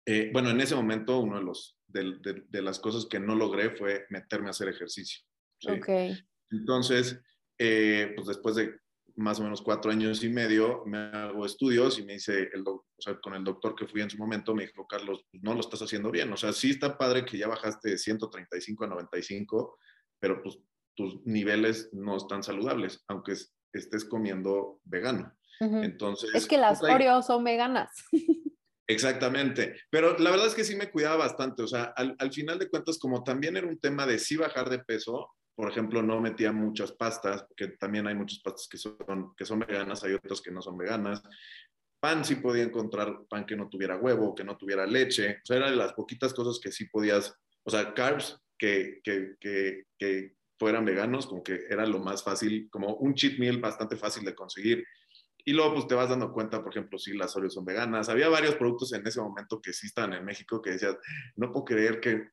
eh, 0.07 0.31
bueno, 0.33 0.51
en 0.51 0.61
ese 0.61 0.77
momento 0.77 1.19
uno 1.19 1.39
de 1.39 1.45
los 1.45 1.79
de, 1.93 2.63
las 2.63 2.79
cosas 2.79 3.07
que 3.07 3.21
no 3.21 3.35
logré 3.35 3.71
fue 3.71 4.07
meterme 4.11 4.49
a 4.49 4.51
hacer 4.51 4.69
ejercicio. 4.69 5.23
Entonces, 6.51 7.21
eh, 7.59 8.13
pues 8.17 8.29
después 8.29 8.57
de 8.57 8.75
más 9.17 9.39
o 9.41 9.45
menos 9.45 9.63
cuatro 9.63 9.91
años 9.91 10.23
y 10.25 10.29
medio, 10.29 10.85
me 10.87 10.99
hago 10.99 11.45
estudios 11.45 11.99
y 11.99 12.03
me 12.03 12.15
dice, 12.15 12.49
el 12.53 12.63
o 12.67 12.85
sea, 12.99 13.19
con 13.21 13.35
el 13.35 13.45
doctor 13.45 13.75
que 13.75 13.87
fui 13.87 14.01
en 14.01 14.11
su 14.11 14.17
momento, 14.17 14.55
me 14.55 14.67
dijo, 14.67 14.87
Carlos, 14.87 15.25
pues 15.31 15.43
no 15.43 15.55
lo 15.55 15.61
estás 15.61 15.83
haciendo 15.83 16.11
bien. 16.11 16.33
O 16.33 16.37
sea, 16.37 16.53
sí 16.53 16.71
está 16.71 16.97
padre 16.97 17.25
que 17.25 17.39
ya 17.39 17.49
bajaste 17.49 17.91
de 17.91 17.99
135 17.99 18.85
a 18.85 18.89
95, 18.89 19.79
pero 20.19 20.43
pues 20.43 20.59
tus 20.95 21.25
niveles 21.27 21.91
no 21.93 22.17
están 22.17 22.43
saludables, 22.43 23.05
aunque 23.09 23.35
estés 23.73 24.05
comiendo 24.05 24.81
vegano. 24.85 25.33
Entonces... 25.61 26.31
Es 26.35 26.47
que 26.47 26.59
las 26.59 26.81
pues, 26.81 26.93
Oreos 26.93 27.27
son 27.27 27.45
veganas. 27.45 27.91
Exactamente, 28.93 29.81
pero 29.91 30.19
la 30.19 30.31
verdad 30.31 30.47
es 30.47 30.55
que 30.55 30.65
sí 30.65 30.77
me 30.77 30.91
cuidaba 30.91 31.17
bastante, 31.17 31.63
o 31.63 31.67
sea, 31.67 31.95
al, 31.97 32.33
final 32.33 32.59
de 32.59 32.69
cuentas, 32.69 32.99
como 32.99 33.25
también 33.25 33.57
era 33.57 33.67
un 33.67 33.79
tema 33.79 34.07
de 34.07 34.19
sí 34.19 34.37
bajar 34.37 34.69
de 34.69 34.79
peso, 34.81 35.31
por 35.55 35.71
ejemplo, 35.71 36.03
no 36.03 36.21
metía 36.21 36.53
muchas 36.53 36.93
pastas, 36.93 37.45
porque 37.45 37.69
también 37.79 38.07
hay 38.07 38.15
muchas 38.15 38.41
pastas 38.41 38.69
que 38.69 38.79
son, 38.79 39.35
que 39.37 39.45
son 39.45 39.61
veganas, 39.61 40.03
hay 40.03 40.15
otras 40.15 40.41
que 40.41 40.51
no 40.51 40.63
son 40.63 40.79
veganas. 40.79 41.23
Pan 42.01 42.25
sí 42.25 42.37
podía 42.37 42.65
encontrar 42.65 43.27
pan 43.29 43.45
que 43.45 43.55
no 43.55 43.69
tuviera 43.69 43.97
huevo, 43.97 44.35
que 44.35 44.45
no 44.45 44.57
tuviera 44.57 44.87
leche. 44.87 45.37
O 45.43 45.47
sea, 45.47 45.59
eran 45.59 45.77
las 45.77 45.93
poquitas 45.93 46.33
cosas 46.33 46.59
que 46.59 46.73
sí 46.73 46.87
podías, 46.87 47.39
o 47.65 47.71
sea, 47.71 47.93
carbs 47.93 48.41
que, 48.59 49.01
que, 49.05 49.35
que, 49.39 49.85
que 49.99 50.35
fueran 50.59 50.85
veganos, 50.85 51.27
como 51.27 51.43
que 51.43 51.67
era 51.69 51.85
lo 51.87 51.99
más 51.99 52.23
fácil, 52.23 52.69
como 52.71 52.95
un 52.97 53.15
cheat 53.15 53.39
meal 53.39 53.59
bastante 53.59 53.97
fácil 53.97 54.25
de 54.25 54.35
conseguir. 54.35 54.85
Y 55.45 55.53
luego 55.53 55.75
pues 55.75 55.87
te 55.87 55.95
vas 55.95 56.09
dando 56.09 56.33
cuenta, 56.33 56.63
por 56.63 56.73
ejemplo, 56.73 56.99
si 56.99 57.17
las 57.17 57.37
Oreos 57.37 57.55
son 57.55 57.65
veganas. 57.65 58.09
Había 58.09 58.29
varios 58.29 58.55
productos 58.55 58.93
en 58.93 59.07
ese 59.07 59.21
momento 59.21 59.61
que 59.61 59.73
sí 59.73 59.87
estaban 59.87 60.13
en 60.13 60.25
México 60.25 60.63
que 60.63 60.71
decías, 60.71 60.97
no 61.37 61.51
puedo 61.51 61.65
creer 61.65 62.01
que 62.01 62.31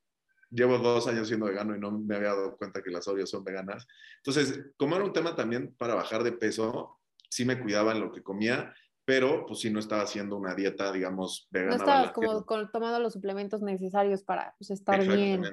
llevo 0.51 0.77
dos 0.77 1.07
años 1.07 1.27
siendo 1.27 1.45
vegano 1.45 1.75
y 1.75 1.79
no 1.79 1.91
me 1.91 2.15
había 2.15 2.29
dado 2.29 2.57
cuenta 2.57 2.81
que 2.81 2.91
las 2.91 3.07
Oreos 3.07 3.29
son 3.29 3.43
veganas. 3.43 3.87
Entonces, 4.17 4.71
como 4.77 4.95
era 4.95 5.05
un 5.05 5.13
tema 5.13 5.35
también 5.35 5.75
para 5.77 5.95
bajar 5.95 6.23
de 6.23 6.33
peso, 6.33 6.99
sí 7.29 7.45
me 7.45 7.59
cuidaba 7.59 7.91
en 7.91 8.01
lo 8.01 8.11
que 8.11 8.23
comía, 8.23 8.73
pero 9.05 9.45
pues 9.47 9.59
sí 9.59 9.71
no 9.71 9.79
estaba 9.79 10.03
haciendo 10.03 10.37
una 10.37 10.55
dieta, 10.55 10.91
digamos, 10.91 11.47
vegana. 11.49 11.77
No 11.77 11.83
estabas 11.83 12.11
como 12.11 12.45
tomando 12.71 12.99
los 12.99 13.13
suplementos 13.13 13.61
necesarios 13.61 14.23
para 14.23 14.55
pues, 14.57 14.71
estar 14.71 15.05
bien. 15.05 15.43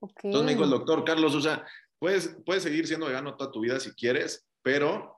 Entonces 0.00 0.42
me 0.42 0.52
dijo 0.52 0.64
el 0.64 0.70
doctor, 0.70 1.04
Carlos, 1.04 1.34
o 1.34 1.40
sea, 1.40 1.64
puedes, 1.98 2.36
puedes 2.44 2.62
seguir 2.62 2.86
siendo 2.86 3.06
vegano 3.06 3.36
toda 3.36 3.50
tu 3.50 3.60
vida 3.60 3.80
si 3.80 3.92
quieres, 3.92 4.46
pero 4.62 5.13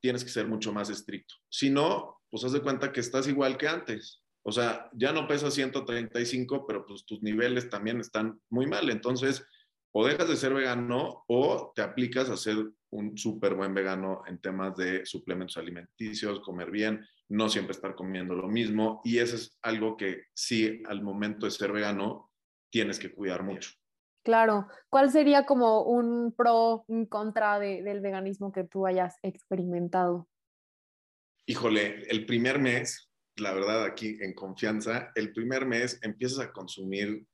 tienes 0.00 0.24
que 0.24 0.30
ser 0.30 0.46
mucho 0.46 0.72
más 0.72 0.90
estricto. 0.90 1.34
Si 1.48 1.70
no, 1.70 2.20
pues 2.30 2.44
haz 2.44 2.52
de 2.52 2.62
cuenta 2.62 2.92
que 2.92 3.00
estás 3.00 3.28
igual 3.28 3.56
que 3.56 3.68
antes. 3.68 4.22
O 4.42 4.52
sea, 4.52 4.88
ya 4.94 5.12
no 5.12 5.28
pesas 5.28 5.54
135, 5.54 6.66
pero 6.66 6.86
pues 6.86 7.04
tus 7.04 7.22
niveles 7.22 7.68
también 7.68 8.00
están 8.00 8.40
muy 8.48 8.66
mal. 8.66 8.88
Entonces, 8.88 9.44
o 9.92 10.06
dejas 10.06 10.28
de 10.28 10.36
ser 10.36 10.54
vegano 10.54 11.24
o 11.26 11.72
te 11.74 11.82
aplicas 11.82 12.30
a 12.30 12.36
ser 12.36 12.56
un 12.90 13.16
súper 13.16 13.54
buen 13.54 13.74
vegano 13.74 14.22
en 14.26 14.38
temas 14.38 14.76
de 14.76 15.04
suplementos 15.04 15.56
alimenticios, 15.56 16.40
comer 16.40 16.70
bien, 16.70 17.06
no 17.28 17.48
siempre 17.48 17.72
estar 17.72 17.94
comiendo 17.94 18.34
lo 18.34 18.48
mismo. 18.48 19.00
Y 19.04 19.18
eso 19.18 19.36
es 19.36 19.58
algo 19.62 19.96
que 19.96 20.24
sí, 20.34 20.82
al 20.86 21.02
momento 21.02 21.46
de 21.46 21.52
ser 21.52 21.72
vegano, 21.72 22.30
tienes 22.70 22.98
que 22.98 23.12
cuidar 23.12 23.42
mucho. 23.42 23.70
Claro. 24.22 24.68
¿Cuál 24.88 25.10
sería 25.10 25.46
como 25.46 25.82
un 25.82 26.34
pro, 26.36 26.84
un 26.88 27.06
contra 27.06 27.58
del 27.58 28.00
veganismo 28.00 28.52
que 28.52 28.64
tú 28.64 28.86
hayas 28.86 29.16
experimentado? 29.22 30.28
Híjole, 31.46 32.02
el 32.10 32.26
primer 32.26 32.58
mes, 32.58 33.10
la 33.36 33.52
verdad 33.52 33.84
aquí 33.84 34.18
en 34.20 34.34
confianza, 34.34 35.10
el 35.14 35.32
primer 35.32 35.66
mes 35.66 35.98
empiezas 36.02 36.38
a 36.40 36.52
consumir 36.52 37.26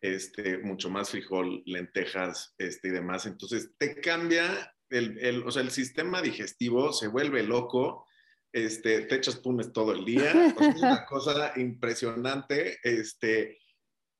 este, 0.00 0.58
mucho 0.58 0.90
más 0.90 1.10
frijol, 1.10 1.62
lentejas 1.64 2.54
este, 2.58 2.88
y 2.88 2.90
demás. 2.92 3.26
Entonces 3.26 3.72
te 3.78 4.00
cambia, 4.00 4.74
el, 4.90 5.18
el, 5.18 5.42
o 5.42 5.50
sea, 5.50 5.62
el 5.62 5.70
sistema 5.70 6.20
digestivo 6.20 6.92
se 6.92 7.08
vuelve 7.08 7.42
loco, 7.42 8.06
este, 8.52 9.02
te 9.02 9.16
echas 9.16 9.36
pumes 9.36 9.72
todo 9.72 9.92
el 9.92 10.04
día. 10.04 10.30
es 10.48 10.82
una 10.82 11.04
cosa 11.08 11.52
impresionante. 11.56 12.78
Este, 12.82 13.58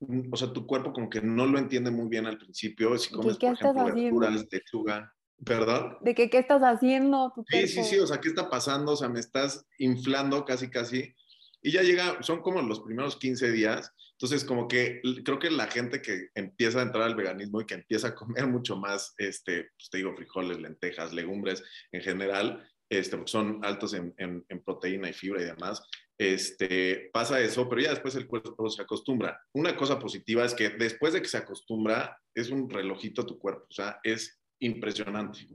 o 0.00 0.36
sea, 0.36 0.52
tu 0.52 0.66
cuerpo 0.66 0.92
como 0.92 1.08
que 1.08 1.20
no 1.20 1.46
lo 1.46 1.58
entiende 1.58 1.90
muy 1.90 2.08
bien 2.08 2.26
al 2.26 2.38
principio. 2.38 2.96
Si 2.98 3.10
comes, 3.10 3.38
por 3.38 3.52
ejemplo, 3.52 3.84
verduras, 3.94 4.46
lechuga, 4.50 5.14
¿verdad? 5.38 5.98
De 6.00 6.14
que 6.14 6.30
qué 6.30 6.38
estás 6.38 6.62
haciendo. 6.62 7.32
sí, 7.48 7.68
sí, 7.68 7.84
sí, 7.84 7.98
o 7.98 8.06
sea, 8.06 8.20
¿qué 8.20 8.28
está 8.28 8.50
pasando? 8.50 8.92
O 8.92 8.96
sea, 8.96 9.08
me 9.08 9.20
estás 9.20 9.66
inflando 9.78 10.44
casi, 10.44 10.70
casi. 10.70 11.14
Y 11.62 11.72
ya 11.72 11.82
llega, 11.82 12.22
son 12.22 12.42
como 12.42 12.60
los 12.62 12.80
primeros 12.80 13.16
15 13.16 13.50
días. 13.50 13.92
Entonces, 14.12 14.44
como 14.44 14.66
que 14.66 15.02
creo 15.24 15.38
que 15.38 15.50
la 15.50 15.66
gente 15.66 16.00
que 16.00 16.28
empieza 16.34 16.78
a 16.78 16.82
entrar 16.82 17.04
al 17.04 17.16
veganismo 17.16 17.60
y 17.60 17.66
que 17.66 17.74
empieza 17.74 18.08
a 18.08 18.14
comer 18.14 18.46
mucho 18.46 18.76
más, 18.76 19.14
este, 19.18 19.70
pues 19.76 19.90
te 19.90 19.98
digo, 19.98 20.14
frijoles, 20.14 20.58
lentejas, 20.58 21.12
legumbres 21.12 21.62
en 21.92 22.00
general, 22.00 22.66
este, 22.88 23.20
son 23.26 23.60
altos 23.64 23.92
en, 23.94 24.14
en, 24.16 24.44
en, 24.48 24.62
proteína 24.62 25.10
y 25.10 25.12
fibra 25.12 25.42
y 25.42 25.46
demás, 25.46 25.82
este, 26.18 27.10
pasa 27.12 27.40
eso, 27.40 27.68
pero 27.68 27.82
ya 27.82 27.90
después 27.90 28.14
el 28.14 28.26
cuerpo 28.26 28.68
se 28.70 28.82
acostumbra. 28.82 29.40
Una 29.52 29.76
cosa 29.76 29.98
positiva 29.98 30.44
es 30.44 30.54
que 30.54 30.70
después 30.70 31.12
de 31.12 31.22
que 31.22 31.28
se 31.28 31.38
acostumbra, 31.38 32.18
es 32.34 32.50
un 32.50 32.68
relojito 32.68 33.22
a 33.22 33.26
tu 33.26 33.38
cuerpo, 33.38 33.66
o 33.68 33.72
sea, 33.72 34.00
es 34.02 34.38
impresionante. 34.60 35.46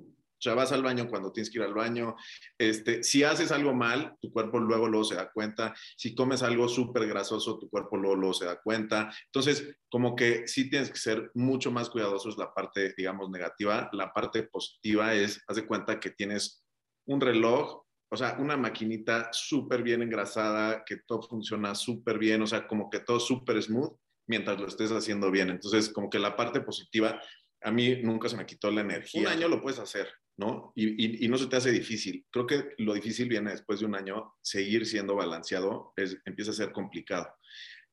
O 0.41 0.43
sea, 0.43 0.55
vas 0.55 0.71
al 0.71 0.81
baño 0.81 1.07
cuando 1.07 1.31
tienes 1.31 1.51
que 1.51 1.59
ir 1.59 1.63
al 1.63 1.75
baño. 1.75 2.15
Este, 2.57 3.03
si 3.03 3.23
haces 3.23 3.51
algo 3.51 3.75
mal, 3.75 4.17
tu 4.19 4.31
cuerpo 4.31 4.57
luego, 4.59 4.87
luego 4.87 5.03
se 5.03 5.13
da 5.13 5.31
cuenta. 5.31 5.75
Si 5.95 6.15
comes 6.15 6.41
algo 6.41 6.67
súper 6.67 7.05
grasoso, 7.05 7.59
tu 7.59 7.69
cuerpo 7.69 7.95
luego, 7.95 8.15
luego 8.15 8.33
se 8.33 8.45
da 8.45 8.59
cuenta. 8.59 9.13
Entonces, 9.27 9.77
como 9.87 10.15
que 10.15 10.47
sí 10.47 10.67
tienes 10.67 10.89
que 10.89 10.97
ser 10.97 11.29
mucho 11.35 11.69
más 11.69 11.91
cuidadoso, 11.91 12.27
es 12.29 12.37
la 12.39 12.51
parte, 12.55 12.91
digamos, 12.97 13.29
negativa. 13.29 13.87
La 13.93 14.11
parte 14.11 14.41
positiva 14.41 15.13
es, 15.13 15.43
haz 15.47 15.57
de 15.57 15.67
cuenta 15.67 15.99
que 15.99 16.09
tienes 16.09 16.65
un 17.05 17.21
reloj 17.21 17.80
o 18.13 18.17
sea, 18.17 18.35
una 18.39 18.57
maquinita 18.57 19.29
súper 19.31 19.83
bien 19.83 20.01
engrasada, 20.01 20.83
que 20.85 20.97
todo 20.97 21.21
funciona 21.21 21.73
súper 21.73 22.19
bien, 22.19 22.41
o 22.41 22.47
sea, 22.47 22.67
como 22.67 22.89
que 22.89 22.99
todo 22.99 23.21
súper 23.21 23.63
smooth 23.63 23.93
mientras 24.27 24.59
lo 24.59 24.67
estés 24.67 24.91
haciendo 24.91 25.31
bien. 25.31 25.49
Entonces, 25.49 25.89
como 25.89 26.09
que 26.09 26.19
la 26.19 26.35
parte 26.35 26.59
positiva, 26.59 27.21
a 27.61 27.71
mí 27.71 28.01
nunca 28.01 28.27
se 28.27 28.35
me 28.35 28.45
quitó 28.45 28.69
la 28.69 28.81
energía. 28.81 29.21
Un 29.21 29.27
año 29.27 29.47
lo 29.47 29.61
puedes 29.61 29.79
hacer, 29.79 30.09
¿no? 30.37 30.73
Y, 30.75 31.25
y, 31.25 31.27
no 31.29 31.37
se 31.37 31.47
te 31.47 31.55
hace 31.55 31.71
difícil. 31.71 32.25
Creo 32.29 32.45
que 32.45 32.73
lo 32.79 32.93
difícil 32.93 33.29
viene 33.29 33.51
después 33.51 33.79
de 33.79 33.85
un 33.85 33.95
año, 33.95 34.33
seguir 34.41 34.85
siendo 34.85 35.15
balanceado 35.15 35.93
empieza 36.25 36.51
a 36.51 36.55
ser 36.55 36.73
complicado. 36.73 37.33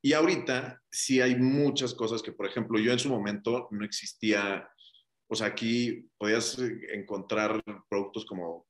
Y 0.01 0.11
ahorita 0.11 0.81
sí 0.91 1.21
hay 1.21 1.37
muchas 1.37 1.93
cosas 1.93 2.21
que, 2.21 2.33
por 2.33 2.45
ejemplo, 2.45 2.77
yo 2.77 2.91
en 2.91 2.99
su 2.99 3.09
momento 3.09 3.69
no 3.71 3.85
existía, 3.85 4.69
o 5.29 5.35
sea, 5.35 5.47
aquí 5.47 6.09
podías 6.17 6.57
encontrar 6.91 7.63
productos 7.89 8.25
como 8.25 8.68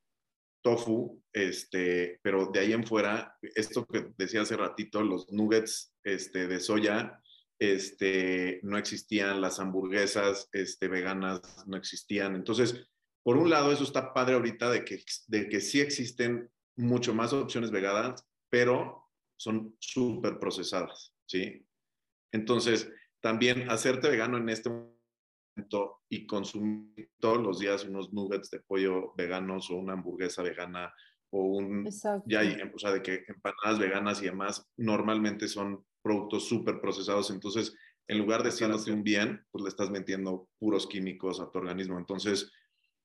tofu, 0.61 1.21
este, 1.33 2.19
pero 2.21 2.47
de 2.47 2.59
ahí 2.59 2.73
en 2.73 2.85
fuera, 2.85 3.37
esto 3.55 3.85
que 3.85 4.11
decía 4.17 4.41
hace 4.41 4.57
ratito, 4.57 5.01
los 5.01 5.31
nuggets 5.31 5.93
este, 6.03 6.47
de 6.47 6.59
soya, 6.59 7.21
este, 7.59 8.59
no 8.63 8.77
existían, 8.77 9.41
las 9.41 9.59
hamburguesas 9.59 10.49
este, 10.51 10.87
veganas 10.87 11.41
no 11.67 11.77
existían. 11.77 12.35
Entonces, 12.35 12.87
por 13.23 13.37
un 13.37 13.49
lado, 13.49 13.71
eso 13.71 13.83
está 13.83 14.13
padre 14.13 14.35
ahorita 14.35 14.69
de 14.71 14.85
que, 14.85 15.03
de 15.27 15.49
que 15.49 15.59
sí 15.59 15.81
existen 15.81 16.49
mucho 16.77 17.13
más 17.13 17.33
opciones 17.33 17.71
veganas, 17.71 18.25
pero 18.49 19.09
son 19.37 19.75
súper 19.79 20.39
procesadas, 20.39 21.13
¿sí? 21.25 21.65
Entonces, 22.31 22.89
también 23.21 23.69
hacerte 23.69 24.09
vegano 24.09 24.37
en 24.37 24.49
este 24.49 24.69
momento 24.69 24.98
y 26.09 26.25
consumir 26.27 27.09
todos 27.19 27.39
los 27.39 27.59
días 27.59 27.85
unos 27.85 28.13
nuggets 28.13 28.49
de 28.51 28.59
pollo 28.61 29.13
veganos 29.15 29.69
o 29.71 29.75
una 29.75 29.93
hamburguesa 29.93 30.43
vegana 30.43 30.93
o 31.31 31.43
un... 31.43 31.87
Ya 32.25 32.39
hay, 32.39 32.57
o 32.73 32.79
sea, 32.79 32.91
de 32.91 33.01
que 33.01 33.23
empanadas 33.27 33.79
veganas 33.79 34.21
y 34.21 34.25
demás 34.25 34.65
normalmente 34.77 35.47
son 35.47 35.85
productos 36.01 36.47
súper 36.47 36.79
procesados, 36.79 37.29
entonces 37.29 37.75
en 38.09 38.17
lugar 38.17 38.41
de 38.41 38.49
haciéndote 38.49 38.91
un 38.91 39.03
bien, 39.03 39.45
pues 39.51 39.63
le 39.63 39.69
estás 39.69 39.91
metiendo 39.91 40.49
puros 40.57 40.87
químicos 40.87 41.39
a 41.39 41.49
tu 41.51 41.59
organismo. 41.59 41.97
Entonces, 41.99 42.51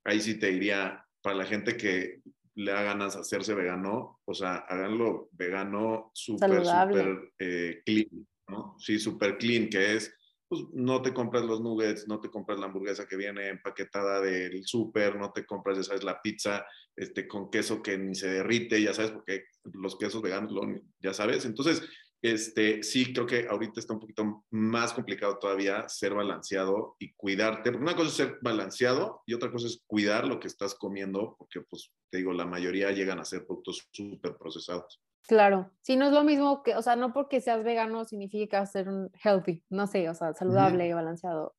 ahí 0.02 0.18
sí 0.18 0.38
te 0.38 0.50
diría, 0.50 1.06
para 1.20 1.37
la 1.37 1.44
gente 1.44 1.76
que 1.76 2.23
le 2.54 2.73
da 2.73 2.82
ganas 2.82 3.14
hacerse 3.14 3.52
vegano, 3.52 4.20
o 4.25 4.32
sea, 4.34 4.56
háganlo 4.56 5.28
vegano 5.32 6.11
súper, 6.14 6.64
súper 6.64 7.32
eh, 7.38 7.82
clean, 7.84 8.26
¿no? 8.49 8.76
Sí, 8.78 8.99
súper 8.99 9.37
clean, 9.37 9.68
que 9.68 9.96
es 9.96 10.14
pues 10.54 10.75
no 10.75 11.02
te 11.02 11.12
compras 11.12 11.44
los 11.44 11.61
nuggets, 11.61 12.06
no 12.06 12.20
te 12.20 12.30
compras 12.30 12.58
la 12.58 12.66
hamburguesa 12.66 13.06
que 13.06 13.16
viene 13.16 13.49
empaquetada 13.49 14.20
del 14.20 14.64
súper, 14.64 15.16
no 15.16 15.32
te 15.32 15.44
compras, 15.44 15.76
ya 15.76 15.82
sabes, 15.82 16.04
la 16.04 16.20
pizza 16.23 16.64
este, 16.96 17.26
con 17.26 17.50
queso 17.50 17.82
que 17.82 17.99
ni 17.99 18.14
se 18.14 18.28
derrite, 18.28 18.80
ya 18.80 18.94
sabes, 18.94 19.11
porque 19.11 19.44
los 19.64 19.96
quesos 19.99 20.23
veganos, 20.23 20.52
ya 21.00 21.12
sabes. 21.12 21.44
Entonces, 21.44 21.82
este, 22.23 22.82
sí 22.82 23.12
creo 23.12 23.26
que 23.26 23.46
ahorita 23.49 23.80
está 23.80 23.92
un 23.92 24.00
poquito 24.00 24.44
más 24.50 24.92
complicado 24.92 25.38
todavía 25.38 25.88
ser 25.88 26.14
balanceado 26.14 26.96
y 26.99 27.12
cuidarte, 27.12 27.70
porque 27.70 27.84
una 27.84 27.96
cosa 27.96 28.08
es 28.08 28.14
ser 28.14 28.38
balanceado 28.40 29.23
y 29.26 29.34
otra 29.34 29.50
cosa 29.50 29.66
es 29.66 29.82
cuidar 29.87 30.26
lo 30.26 30.40
que 30.40 30.46
estás 30.46 30.75
comiendo, 30.75 31.34
porque 31.38 31.61
pues 31.61 31.90
te 32.11 32.18
digo, 32.18 32.32
la 32.32 32.46
mayoría 32.46 32.92
llegan 32.92 33.18
a 33.18 33.25
ser 33.25 33.44
productos 33.44 33.87
súper 33.92 34.37
procesados. 34.37 35.02
Claro, 35.26 35.71
si 35.81 35.97
no 35.97 36.07
es 36.07 36.12
lo 36.12 36.23
mismo 36.23 36.62
que, 36.62 36.76
o 36.76 36.83
sea, 36.83 36.97
no 36.97 37.12
porque 37.12 37.40
seas 37.40 37.64
vegano 37.64 38.04
significa 38.04 38.64
ser 38.66 38.88
un 38.88 39.11
healthy, 39.23 39.64
no 39.71 39.87
sé, 39.87 40.09
o 40.09 40.14
sea, 40.14 40.35
saludable, 40.35 40.87
y 40.87 40.93
balanceado. 40.93 41.54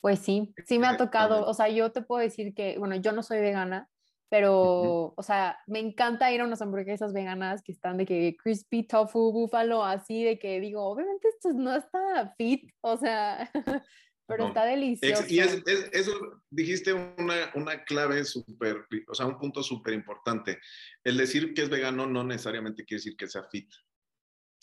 Pues 0.00 0.20
sí, 0.20 0.54
sí 0.66 0.78
me 0.78 0.86
ha 0.86 0.96
tocado, 0.96 1.46
o 1.46 1.54
sea, 1.54 1.68
yo 1.68 1.90
te 1.90 2.02
puedo 2.02 2.22
decir 2.22 2.54
que, 2.54 2.78
bueno, 2.78 2.96
yo 2.96 3.12
no 3.12 3.22
soy 3.22 3.40
vegana, 3.40 3.88
pero, 4.28 5.14
o 5.16 5.22
sea, 5.22 5.58
me 5.66 5.78
encanta 5.78 6.30
ir 6.30 6.42
a 6.42 6.44
unas 6.44 6.60
hamburguesas 6.60 7.14
veganas 7.14 7.62
que 7.62 7.72
están 7.72 7.96
de 7.96 8.04
que 8.04 8.36
crispy 8.36 8.86
tofu, 8.86 9.32
búfalo, 9.32 9.82
así 9.82 10.22
de 10.22 10.38
que 10.38 10.60
digo, 10.60 10.84
obviamente 10.84 11.28
esto 11.28 11.50
no 11.54 11.74
está 11.74 12.34
fit, 12.36 12.70
o 12.82 12.98
sea, 12.98 13.50
pero 14.28 14.48
está 14.48 14.64
delicioso. 14.66 15.24
Y 15.26 15.40
es, 15.40 15.62
eso 15.92 16.42
dijiste 16.50 16.92
una, 16.92 17.50
una 17.54 17.82
clave 17.84 18.24
súper, 18.24 18.86
o 19.08 19.14
sea, 19.14 19.26
un 19.26 19.38
punto 19.38 19.62
súper 19.62 19.94
importante. 19.94 20.60
El 21.02 21.16
decir 21.16 21.54
que 21.54 21.62
es 21.62 21.70
vegano 21.70 22.06
no 22.06 22.22
necesariamente 22.22 22.84
quiere 22.84 22.98
decir 22.98 23.16
que 23.16 23.26
sea 23.26 23.44
fit. 23.44 23.72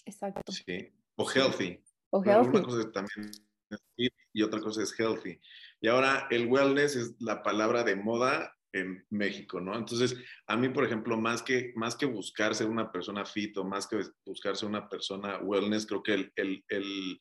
Exacto. 0.05 0.51
Sí. 0.51 0.93
O 1.15 1.27
healthy. 1.29 1.83
O 2.11 2.23
healthy. 2.23 2.49
Una 2.49 2.61
cosa 2.61 2.91
también 2.91 3.31
y 4.33 4.41
otra 4.43 4.59
cosa 4.59 4.83
es 4.83 4.97
healthy. 4.99 5.39
Y 5.81 5.87
ahora 5.87 6.27
el 6.29 6.47
wellness 6.47 6.95
es 6.95 7.15
la 7.19 7.41
palabra 7.41 7.83
de 7.83 7.95
moda 7.95 8.55
en 8.73 9.05
México, 9.09 9.61
¿no? 9.61 9.75
Entonces, 9.75 10.15
a 10.47 10.57
mí, 10.57 10.69
por 10.69 10.83
ejemplo, 10.83 11.17
más 11.17 11.41
que, 11.41 11.71
más 11.75 11.95
que 11.95 12.05
buscar 12.05 12.53
ser 12.53 12.67
una 12.67 12.91
persona 12.91 13.25
fit 13.25 13.57
o 13.57 13.63
más 13.63 13.87
que 13.87 14.01
buscar 14.25 14.57
ser 14.57 14.67
una 14.67 14.89
persona 14.89 15.39
wellness, 15.39 15.87
creo 15.87 16.03
que 16.03 16.13
el, 16.13 16.33
el, 16.35 16.63
el 16.67 17.19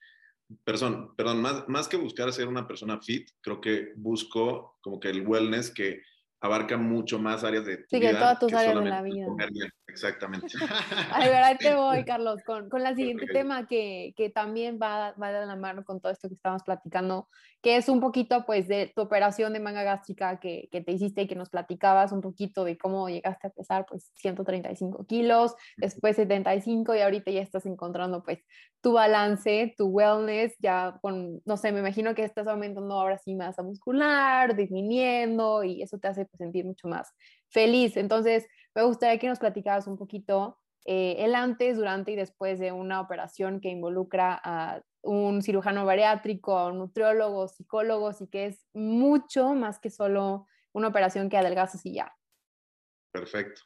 perdón, 0.64 1.14
perdón 1.16 1.40
más, 1.40 1.68
más 1.68 1.88
que 1.88 1.96
buscar 1.96 2.32
ser 2.32 2.48
una 2.48 2.66
persona 2.66 3.00
fit, 3.00 3.30
creo 3.40 3.60
que 3.60 3.92
busco 3.96 4.78
como 4.80 5.00
que 5.00 5.10
el 5.10 5.26
wellness 5.26 5.70
que 5.70 6.02
abarca 6.44 6.76
mucho 6.76 7.18
más 7.18 7.42
áreas 7.42 7.64
de 7.64 7.78
tu 7.78 7.84
sí, 7.88 7.98
vida. 7.98 8.10
que 8.10 8.16
todas 8.16 8.38
tus 8.38 8.52
áreas 8.52 8.74
de 8.74 8.84
la 8.84 9.00
vida. 9.00 9.26
Exactamente. 9.86 10.48
a 11.10 11.20
ver, 11.20 11.42
ahí 11.42 11.56
te 11.56 11.74
voy, 11.74 12.04
Carlos, 12.04 12.42
con, 12.44 12.68
con 12.68 12.82
la 12.82 12.94
siguiente 12.94 13.26
tema 13.26 13.66
que, 13.66 14.12
que 14.14 14.28
también 14.28 14.78
va, 14.80 15.12
va 15.12 15.32
de 15.32 15.46
la 15.46 15.56
mano 15.56 15.84
con 15.84 16.02
todo 16.02 16.12
esto 16.12 16.28
que 16.28 16.34
estamos 16.34 16.62
platicando, 16.62 17.28
que 17.62 17.76
es 17.76 17.88
un 17.88 18.00
poquito 18.00 18.44
pues 18.44 18.68
de 18.68 18.92
tu 18.94 19.00
operación 19.00 19.54
de 19.54 19.60
manga 19.60 19.84
gástrica 19.84 20.38
que, 20.38 20.68
que 20.70 20.82
te 20.82 20.92
hiciste 20.92 21.22
y 21.22 21.26
que 21.26 21.34
nos 21.34 21.48
platicabas 21.48 22.12
un 22.12 22.20
poquito 22.20 22.64
de 22.64 22.76
cómo 22.76 23.08
llegaste 23.08 23.46
a 23.46 23.50
pesar 23.50 23.86
pues 23.88 24.10
135 24.16 25.06
kilos, 25.06 25.54
después 25.78 26.16
75 26.16 26.94
y 26.94 27.00
ahorita 27.00 27.30
ya 27.30 27.40
estás 27.40 27.64
encontrando 27.64 28.22
pues 28.22 28.40
tu 28.82 28.92
balance, 28.92 29.74
tu 29.78 29.86
wellness, 29.86 30.54
ya 30.58 30.98
con, 31.00 31.40
no 31.46 31.56
sé, 31.56 31.72
me 31.72 31.80
imagino 31.80 32.14
que 32.14 32.22
estás 32.22 32.46
aumentando 32.48 32.94
ahora 32.94 33.16
sí 33.16 33.34
masa 33.34 33.62
muscular, 33.62 34.56
disminuyendo 34.56 35.64
y 35.64 35.80
eso 35.80 35.98
te 35.98 36.08
hace 36.08 36.26
sentir 36.36 36.64
mucho 36.64 36.88
más 36.88 37.12
feliz. 37.48 37.96
Entonces, 37.96 38.46
me 38.74 38.82
gustaría 38.82 39.18
que 39.18 39.28
nos 39.28 39.38
platicabas 39.38 39.86
un 39.86 39.96
poquito 39.96 40.58
eh, 40.86 41.16
el 41.18 41.34
antes, 41.34 41.76
durante 41.76 42.12
y 42.12 42.16
después 42.16 42.58
de 42.58 42.72
una 42.72 43.00
operación 43.00 43.60
que 43.60 43.68
involucra 43.68 44.40
a 44.42 44.82
un 45.02 45.42
cirujano 45.42 45.84
bariátrico, 45.84 46.66
un 46.66 46.78
nutriólogo, 46.78 47.48
psicólogos 47.48 48.20
y 48.20 48.28
que 48.28 48.46
es 48.46 48.66
mucho 48.72 49.54
más 49.54 49.78
que 49.78 49.90
solo 49.90 50.46
una 50.72 50.88
operación 50.88 51.28
que 51.28 51.36
adelgazas 51.36 51.84
y 51.86 51.94
ya. 51.94 52.14
Perfecto. 53.12 53.62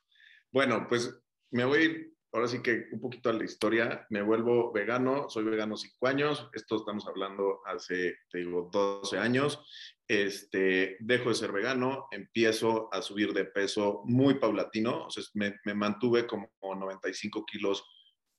Bueno, 0.53 0.87
pues 0.89 1.23
me 1.51 1.65
voy 1.65 1.85
a 1.85 2.19
ahora 2.33 2.49
sí 2.49 2.63
que 2.63 2.87
un 2.93 3.01
poquito 3.01 3.31
a 3.31 3.33
la 3.33 3.45
historia. 3.45 4.07
Me 4.11 4.23
vuelvo 4.23 4.73
vegano, 4.73 5.29
soy 5.29 5.45
vegano 5.45 5.77
cinco 5.77 6.07
años. 6.07 6.49
Esto 6.53 6.77
estamos 6.77 7.07
hablando 7.07 7.61
hace, 7.67 8.17
te 8.31 8.39
digo, 8.39 8.69
12 8.73 9.19
años. 9.19 9.65
Este, 10.09 10.97
dejo 11.01 11.29
de 11.29 11.35
ser 11.35 11.53
vegano, 11.53 12.09
empiezo 12.11 12.89
a 12.93 13.03
subir 13.03 13.35
de 13.35 13.45
peso 13.45 14.03
muy 14.07 14.39
paulatino. 14.39 15.05
O 15.07 15.11
sea, 15.11 15.23
me, 15.35 15.75
mantuve 15.75 16.27
como 16.27 16.51
95 16.63 17.45
kilos 17.45 17.85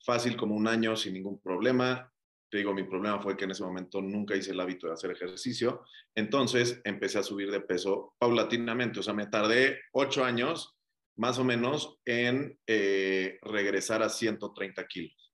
fácil 0.04 0.36
como 0.36 0.56
un 0.56 0.68
año 0.68 0.96
sin 0.96 1.14
ningún 1.14 1.40
problema 1.40 2.12
te 2.50 2.58
digo, 2.58 2.74
mi 2.74 2.84
problema 2.84 3.22
fue 3.22 3.38
que 3.38 3.46
en 3.46 3.52
ese 3.52 3.64
momento 3.64 4.02
nunca 4.02 4.36
hice 4.36 4.52
el 4.52 4.60
hábito 4.60 4.88
de 4.88 4.94
hacer 4.94 5.12
ejercicio, 5.12 5.84
entonces 6.16 6.82
empecé 6.84 7.20
a 7.20 7.24
subir 7.24 7.52
de 7.52 7.62
peso 7.62 8.16
paulatinamente, 8.18 9.00
o 9.00 9.04
sea, 9.04 9.14
me 9.14 9.28
tardé 9.28 9.80
ocho 9.94 10.26
años 10.26 10.76
más 11.16 11.38
o 11.38 11.44
menos 11.44 12.00
en 12.06 12.58
eh, 12.66 13.38
regresar 13.44 14.02
a 14.02 14.10
130 14.10 14.88
kilos. 14.88 15.29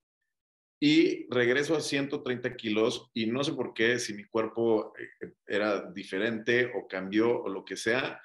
Y 0.80 1.28
regreso 1.34 1.76
a 1.76 1.82
130 1.82 2.56
kilos 2.56 3.10
y 3.14 3.28
no 3.28 3.44
sé 3.44 3.54
por 3.54 3.74
qué, 3.74 3.98
si 3.98 4.14
mi 4.14 4.26
cuerpo 4.26 4.94
eh, 4.98 5.34
era 5.48 5.90
diferente 5.92 6.72
o 6.76 6.88
cambió 6.88 7.44
o 7.44 7.50
lo 7.50 7.64
que 7.64 7.78
sea, 7.78 8.22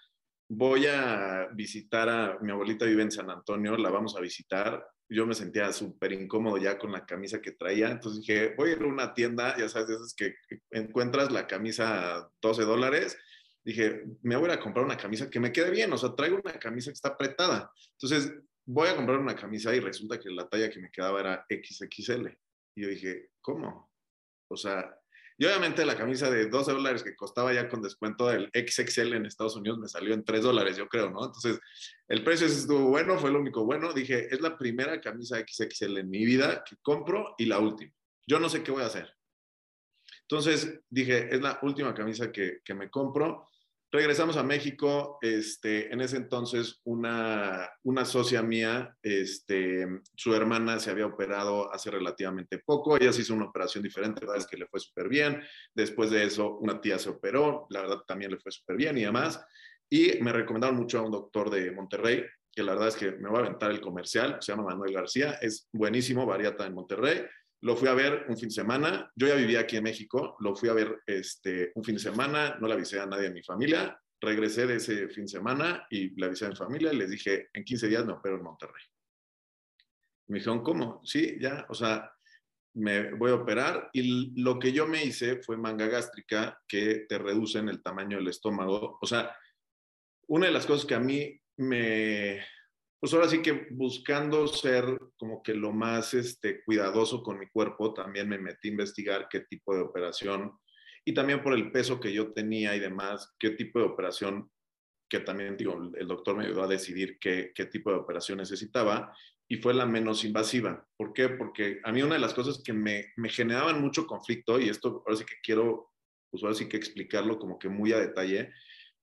voy 0.48 0.86
a 0.86 1.48
visitar 1.54 2.08
a 2.08 2.38
mi 2.40 2.50
abuelita 2.50 2.84
vive 2.84 3.02
en 3.02 3.12
San 3.12 3.30
Antonio, 3.30 3.76
la 3.76 3.90
vamos 3.90 4.16
a 4.16 4.20
visitar 4.20 4.84
yo 5.10 5.26
me 5.26 5.34
sentía 5.34 5.72
súper 5.72 6.12
incómodo 6.12 6.56
ya 6.56 6.78
con 6.78 6.92
la 6.92 7.04
camisa 7.04 7.42
que 7.42 7.50
traía. 7.52 7.90
Entonces 7.90 8.20
dije, 8.20 8.54
voy 8.56 8.70
a 8.70 8.72
ir 8.74 8.82
a 8.82 8.86
una 8.86 9.12
tienda, 9.12 9.56
ya 9.58 9.68
sabes, 9.68 9.90
esas 9.90 10.14
que 10.14 10.36
encuentras 10.70 11.32
la 11.32 11.48
camisa 11.48 12.16
a 12.16 12.30
12 12.40 12.62
dólares. 12.62 13.18
Dije, 13.64 14.04
me 14.22 14.36
voy 14.36 14.50
a 14.50 14.60
comprar 14.60 14.84
una 14.84 14.96
camisa 14.96 15.28
que 15.28 15.40
me 15.40 15.52
quede 15.52 15.70
bien, 15.70 15.92
o 15.92 15.98
sea, 15.98 16.14
traigo 16.14 16.40
una 16.42 16.58
camisa 16.58 16.90
que 16.90 16.94
está 16.94 17.08
apretada. 17.10 17.72
Entonces 18.00 18.32
voy 18.72 18.88
a 18.88 18.96
comprar 18.96 19.18
una 19.18 19.34
camisa 19.34 19.74
y 19.74 19.80
resulta 19.80 20.18
que 20.18 20.30
la 20.30 20.48
talla 20.48 20.70
que 20.70 20.78
me 20.78 20.90
quedaba 20.90 21.20
era 21.20 21.46
XXL. 21.48 22.28
Y 22.76 22.82
yo 22.82 22.88
dije, 22.88 23.30
¿cómo? 23.40 23.90
O 24.48 24.56
sea, 24.56 24.96
y 25.36 25.44
obviamente 25.44 25.84
la 25.84 25.96
camisa 25.96 26.30
de 26.30 26.48
12 26.48 26.72
dólares 26.72 27.02
que 27.02 27.16
costaba 27.16 27.52
ya 27.52 27.68
con 27.68 27.82
descuento 27.82 28.28
del 28.28 28.50
XXL 28.54 29.14
en 29.14 29.26
Estados 29.26 29.56
Unidos 29.56 29.78
me 29.78 29.88
salió 29.88 30.14
en 30.14 30.24
3 30.24 30.42
dólares, 30.42 30.76
yo 30.76 30.86
creo, 30.86 31.10
¿no? 31.10 31.24
Entonces, 31.24 31.58
el 32.06 32.22
precio 32.22 32.46
estuvo 32.46 32.90
bueno, 32.90 33.18
fue 33.18 33.32
lo 33.32 33.40
único 33.40 33.64
bueno. 33.64 33.92
Dije, 33.92 34.32
es 34.32 34.40
la 34.40 34.56
primera 34.56 35.00
camisa 35.00 35.38
XXL 35.40 35.98
en 35.98 36.10
mi 36.10 36.24
vida 36.24 36.62
que 36.64 36.76
compro 36.80 37.34
y 37.38 37.46
la 37.46 37.58
última. 37.58 37.92
Yo 38.26 38.38
no 38.38 38.48
sé 38.48 38.62
qué 38.62 38.70
voy 38.70 38.82
a 38.82 38.86
hacer. 38.86 39.12
Entonces, 40.22 40.80
dije, 40.88 41.34
es 41.34 41.40
la 41.40 41.58
última 41.62 41.92
camisa 41.92 42.30
que, 42.30 42.60
que 42.64 42.74
me 42.74 42.88
compro 42.88 43.48
Regresamos 43.92 44.36
a 44.36 44.44
México, 44.44 45.18
este, 45.20 45.92
en 45.92 46.00
ese 46.00 46.16
entonces 46.16 46.80
una, 46.84 47.68
una 47.82 48.04
socia 48.04 48.40
mía, 48.40 48.96
este, 49.02 49.84
su 50.14 50.32
hermana 50.32 50.78
se 50.78 50.92
había 50.92 51.06
operado 51.06 51.72
hace 51.74 51.90
relativamente 51.90 52.58
poco, 52.58 52.96
ella 52.96 53.12
se 53.12 53.22
hizo 53.22 53.34
una 53.34 53.46
operación 53.46 53.82
diferente, 53.82 54.20
la 54.20 54.28
verdad 54.28 54.44
es 54.44 54.50
que 54.50 54.58
le 54.58 54.68
fue 54.68 54.78
súper 54.78 55.08
bien, 55.08 55.42
después 55.74 56.10
de 56.10 56.22
eso 56.22 56.56
una 56.58 56.80
tía 56.80 57.00
se 57.00 57.08
operó, 57.08 57.66
la 57.70 57.80
verdad 57.80 57.98
también 58.06 58.30
le 58.30 58.38
fue 58.38 58.52
súper 58.52 58.76
bien 58.76 58.96
y 58.96 59.02
demás, 59.02 59.44
y 59.90 60.22
me 60.22 60.32
recomendaron 60.32 60.76
mucho 60.76 61.00
a 61.00 61.02
un 61.02 61.10
doctor 61.10 61.50
de 61.50 61.72
Monterrey, 61.72 62.24
que 62.52 62.62
la 62.62 62.74
verdad 62.74 62.88
es 62.88 62.96
que 62.96 63.10
me 63.10 63.28
va 63.28 63.38
a 63.38 63.42
aventar 63.42 63.72
el 63.72 63.80
comercial, 63.80 64.36
se 64.40 64.52
llama 64.52 64.70
Manuel 64.70 64.92
García, 64.92 65.32
es 65.40 65.68
buenísimo, 65.72 66.26
variata 66.26 66.64
en 66.64 66.74
Monterrey, 66.74 67.26
lo 67.62 67.76
fui 67.76 67.88
a 67.88 67.94
ver 67.94 68.24
un 68.28 68.36
fin 68.36 68.48
de 68.48 68.54
semana. 68.54 69.10
Yo 69.14 69.26
ya 69.26 69.34
vivía 69.34 69.60
aquí 69.60 69.76
en 69.76 69.84
México. 69.84 70.36
Lo 70.40 70.54
fui 70.54 70.68
a 70.68 70.72
ver 70.72 71.02
este, 71.06 71.72
un 71.74 71.84
fin 71.84 71.96
de 71.96 72.00
semana. 72.00 72.56
No 72.60 72.66
le 72.66 72.74
avisé 72.74 72.98
a 73.00 73.06
nadie 73.06 73.24
de 73.24 73.34
mi 73.34 73.42
familia. 73.42 74.00
Regresé 74.20 74.66
de 74.66 74.76
ese 74.76 75.08
fin 75.08 75.24
de 75.24 75.28
semana 75.30 75.86
y 75.90 76.10
le 76.18 76.26
avisé 76.26 76.46
a 76.46 76.50
mi 76.50 76.56
familia. 76.56 76.92
Les 76.92 77.10
dije, 77.10 77.48
en 77.52 77.64
15 77.64 77.88
días 77.88 78.06
me 78.06 78.12
opero 78.12 78.36
en 78.36 78.42
Monterrey. 78.42 78.82
Me 80.28 80.38
dijeron, 80.38 80.62
¿cómo? 80.62 81.02
Sí, 81.04 81.36
ya. 81.38 81.66
O 81.68 81.74
sea, 81.74 82.10
me 82.74 83.12
voy 83.14 83.30
a 83.30 83.34
operar. 83.34 83.90
Y 83.92 84.40
lo 84.40 84.58
que 84.58 84.72
yo 84.72 84.86
me 84.86 85.04
hice 85.04 85.42
fue 85.42 85.58
manga 85.58 85.86
gástrica 85.86 86.58
que 86.66 87.06
te 87.08 87.18
reduce 87.18 87.58
en 87.58 87.68
el 87.68 87.82
tamaño 87.82 88.16
del 88.16 88.28
estómago. 88.28 88.98
O 89.02 89.06
sea, 89.06 89.36
una 90.28 90.46
de 90.46 90.52
las 90.52 90.64
cosas 90.64 90.86
que 90.86 90.94
a 90.94 91.00
mí 91.00 91.38
me, 91.58 92.42
pues 93.00 93.14
ahora 93.14 93.28
sí 93.28 93.40
que 93.40 93.68
buscando 93.70 94.46
ser 94.46 94.84
como 95.16 95.42
que 95.42 95.54
lo 95.54 95.72
más 95.72 96.12
este, 96.12 96.62
cuidadoso 96.64 97.22
con 97.22 97.38
mi 97.38 97.48
cuerpo, 97.48 97.94
también 97.94 98.28
me 98.28 98.38
metí 98.38 98.68
a 98.68 98.72
investigar 98.72 99.26
qué 99.30 99.40
tipo 99.40 99.74
de 99.74 99.80
operación 99.80 100.52
y 101.04 101.14
también 101.14 101.42
por 101.42 101.54
el 101.54 101.72
peso 101.72 101.98
que 101.98 102.12
yo 102.12 102.32
tenía 102.32 102.76
y 102.76 102.80
demás, 102.80 103.34
qué 103.38 103.50
tipo 103.50 103.78
de 103.78 103.86
operación, 103.86 104.50
que 105.08 105.20
también 105.20 105.56
digo, 105.56 105.90
el 105.96 106.06
doctor 106.06 106.36
me 106.36 106.44
ayudó 106.44 106.64
a 106.64 106.68
decidir 106.68 107.18
qué, 107.18 107.52
qué 107.54 107.64
tipo 107.66 107.90
de 107.90 107.96
operación 107.96 108.38
necesitaba 108.38 109.16
y 109.48 109.56
fue 109.56 109.72
la 109.74 109.86
menos 109.86 110.24
invasiva. 110.24 110.86
¿Por 110.96 111.12
qué? 111.12 111.30
Porque 111.30 111.80
a 111.82 111.90
mí 111.90 112.02
una 112.02 112.14
de 112.14 112.20
las 112.20 112.34
cosas 112.34 112.62
que 112.62 112.72
me, 112.72 113.06
me 113.16 113.30
generaban 113.30 113.80
mucho 113.80 114.06
conflicto, 114.06 114.60
y 114.60 114.68
esto 114.68 115.02
ahora 115.04 115.16
sí 115.16 115.24
que 115.24 115.34
quiero, 115.42 115.90
pues 116.30 116.42
ahora 116.42 116.54
sí 116.54 116.68
que 116.68 116.76
explicarlo 116.76 117.38
como 117.38 117.58
que 117.58 117.68
muy 117.68 117.92
a 117.92 117.98
detalle, 117.98 118.52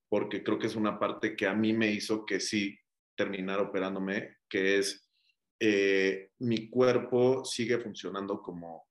porque 0.07 0.43
creo 0.43 0.59
que 0.59 0.67
es 0.67 0.75
una 0.75 0.99
parte 0.99 1.35
que 1.35 1.47
a 1.47 1.53
mí 1.53 1.73
me 1.73 1.91
hizo 1.91 2.25
que 2.25 2.39
sí 2.39 2.79
terminar 3.17 3.59
operándome, 3.59 4.37
que 4.47 4.77
es 4.77 5.07
eh, 5.59 6.29
mi 6.39 6.69
cuerpo 6.69 7.43
sigue 7.43 7.79
funcionando 7.79 8.41
como 8.41 8.87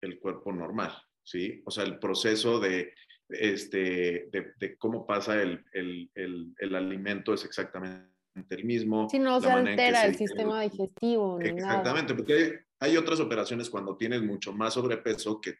el 0.00 0.18
cuerpo 0.18 0.52
normal, 0.52 0.96
¿sí? 1.22 1.62
O 1.66 1.70
sea, 1.70 1.84
el 1.84 1.98
proceso 1.98 2.58
de, 2.58 2.94
este, 3.28 4.28
de, 4.30 4.76
cómo 4.78 5.06
pasa 5.06 5.40
el, 5.42 5.64
el, 5.72 6.10
el, 6.14 6.74
alimento 6.74 7.34
es 7.34 7.44
exactamente 7.44 8.08
el 8.48 8.64
mismo. 8.64 9.08
Si 9.10 9.18
no 9.18 9.40
se 9.40 9.50
altera 9.50 10.06
el 10.06 10.14
sistema 10.14 10.62
digestivo. 10.62 11.40
exactamente, 11.40 12.14
porque 12.14 12.60
hay, 12.80 12.96
otras 12.96 13.20
operaciones 13.20 13.68
cuando 13.68 13.96
tienes 13.96 14.22
mucho 14.22 14.52
más 14.52 14.74
sobrepeso 14.74 15.40
que 15.40 15.56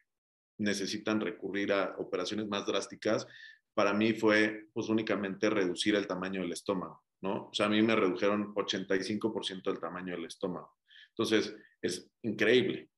necesitan 0.57 1.21
recurrir 1.21 1.71
a 1.71 1.95
operaciones 1.99 2.47
más 2.47 2.65
drásticas. 2.65 3.27
Para 3.75 3.93
mí 3.93 4.13
fue 4.13 4.67
pues 4.73 4.89
únicamente 4.89 5.49
reducir 5.49 5.95
el 5.95 6.07
tamaño 6.07 6.41
del 6.41 6.53
estómago. 6.53 7.03
¿No? 7.21 7.49
O 7.49 7.53
sea, 7.53 7.67
a 7.67 7.69
mí 7.69 7.81
me 7.81 7.95
redujeron 7.95 8.53
85% 8.53 9.63
del 9.63 9.79
tamaño 9.79 10.13
del 10.15 10.25
estómago. 10.25 10.77
Entonces, 11.09 11.55
es 11.81 12.09
increíble. 12.23 12.89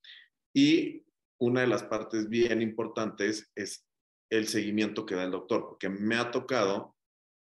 Y 0.53 1.03
una 1.39 1.62
de 1.62 1.67
las 1.67 1.84
partes 1.84 2.29
bien 2.29 2.62
importantes 2.62 3.51
es 3.55 3.88
el 4.29 4.47
seguimiento 4.47 5.05
que 5.05 5.15
da 5.15 5.23
el 5.23 5.31
doctor, 5.31 5.67
porque 5.67 5.89
me 5.89 6.15
ha 6.15 6.31
tocado 6.31 6.95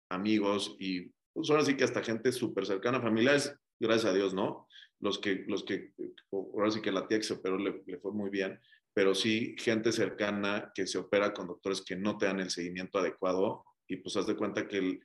amigos 0.10 0.76
y 0.80 1.12
pues 1.34 1.50
ahora 1.50 1.66
sí 1.66 1.76
que 1.76 1.84
hasta 1.84 2.04
gente 2.04 2.32
súper 2.32 2.66
cercana, 2.66 3.02
familiares, 3.02 3.54
gracias 3.80 4.12
a 4.12 4.16
Dios, 4.16 4.34
¿no? 4.34 4.68
Los 5.00 5.20
que, 5.20 5.46
los 5.48 5.64
que, 5.64 5.94
ahora 6.32 6.72
sí 6.72 6.82
que 6.82 6.92
la 6.92 7.08
tía 7.08 7.18
que 7.18 7.24
se 7.24 7.34
operó 7.34 7.58
le, 7.58 7.84
le 7.86 7.98
fue 7.98 8.12
muy 8.12 8.30
bien, 8.30 8.60
pero 8.94 9.14
sí 9.14 9.56
gente 9.58 9.92
cercana 9.92 10.72
que 10.74 10.88
se 10.88 10.98
opera 10.98 11.34
con 11.34 11.48
doctores 11.48 11.82
que 11.82 11.96
no 11.96 12.18
te 12.18 12.28
dan 12.28 12.40
el 12.40 12.50
seguimiento 12.50 13.00
adecuado 13.00 13.66
y 13.88 13.98
pues 13.98 14.16
haz 14.16 14.28
de 14.28 14.36
cuenta 14.36 14.68
que 14.68 14.78
el, 14.78 15.02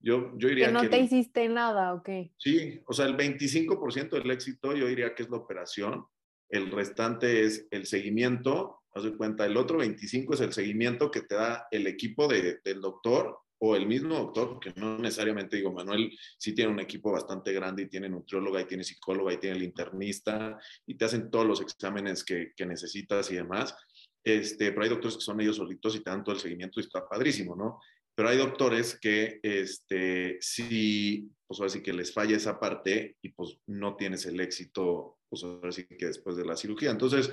yo, 0.00 0.32
yo 0.36 0.48
diría 0.48 0.66
que 0.66 0.72
no 0.72 0.88
te 0.88 0.98
hiciste 0.98 1.48
nada, 1.48 1.94
¿ok? 1.94 2.08
Sí, 2.38 2.80
o 2.86 2.92
sea, 2.92 3.06
el 3.06 3.16
25% 3.16 4.10
del 4.10 4.30
éxito 4.30 4.74
yo 4.74 4.86
diría 4.86 5.14
que 5.14 5.22
es 5.22 5.30
la 5.30 5.36
operación 5.36 6.06
el 6.50 6.70
restante 6.70 7.44
es 7.44 7.66
el 7.70 7.86
seguimiento, 7.86 8.82
haz 8.92 9.04
de 9.04 9.16
cuenta, 9.16 9.46
el 9.46 9.56
otro 9.56 9.78
25 9.78 10.34
es 10.34 10.40
el 10.40 10.52
seguimiento 10.52 11.10
que 11.10 11.22
te 11.22 11.36
da 11.36 11.68
el 11.70 11.86
equipo 11.86 12.26
de, 12.26 12.60
del 12.64 12.80
doctor 12.80 13.38
o 13.62 13.76
el 13.76 13.86
mismo 13.86 14.16
doctor, 14.16 14.54
porque 14.54 14.72
no 14.74 14.98
necesariamente 14.98 15.56
digo, 15.56 15.72
Manuel 15.72 16.10
sí 16.38 16.54
tiene 16.54 16.72
un 16.72 16.80
equipo 16.80 17.12
bastante 17.12 17.52
grande 17.52 17.82
y 17.82 17.88
tiene 17.88 18.08
nutrióloga 18.08 18.60
y 18.60 18.64
tiene 18.64 18.82
psicóloga 18.82 19.32
y 19.32 19.36
tiene 19.36 19.56
el 19.56 19.62
internista 19.62 20.58
y 20.86 20.96
te 20.96 21.04
hacen 21.04 21.30
todos 21.30 21.46
los 21.46 21.60
exámenes 21.60 22.24
que, 22.24 22.52
que 22.56 22.66
necesitas 22.66 23.30
y 23.30 23.36
demás. 23.36 23.76
Este, 24.24 24.70
pero 24.70 24.82
hay 24.82 24.88
doctores 24.88 25.16
que 25.16 25.22
son 25.22 25.40
ellos 25.40 25.56
solitos 25.56 25.94
y 25.94 26.00
todo 26.00 26.32
el 26.32 26.40
seguimiento 26.40 26.80
y 26.80 26.82
está 26.82 27.06
padrísimo, 27.08 27.54
¿no? 27.54 27.78
Pero 28.20 28.28
hay 28.28 28.36
doctores 28.36 28.98
que 29.00 29.40
este, 29.42 30.36
sí, 30.42 31.32
pues 31.46 31.58
ahora 31.58 31.70
sí 31.70 31.82
que 31.82 31.94
les 31.94 32.12
falla 32.12 32.36
esa 32.36 32.60
parte 32.60 33.16
y 33.22 33.30
pues 33.30 33.56
no 33.66 33.96
tienes 33.96 34.26
el 34.26 34.38
éxito, 34.40 35.20
pues 35.30 35.42
ahora 35.42 35.72
sí 35.72 35.86
que 35.86 36.04
después 36.04 36.36
de 36.36 36.44
la 36.44 36.54
cirugía. 36.54 36.90
Entonces, 36.90 37.32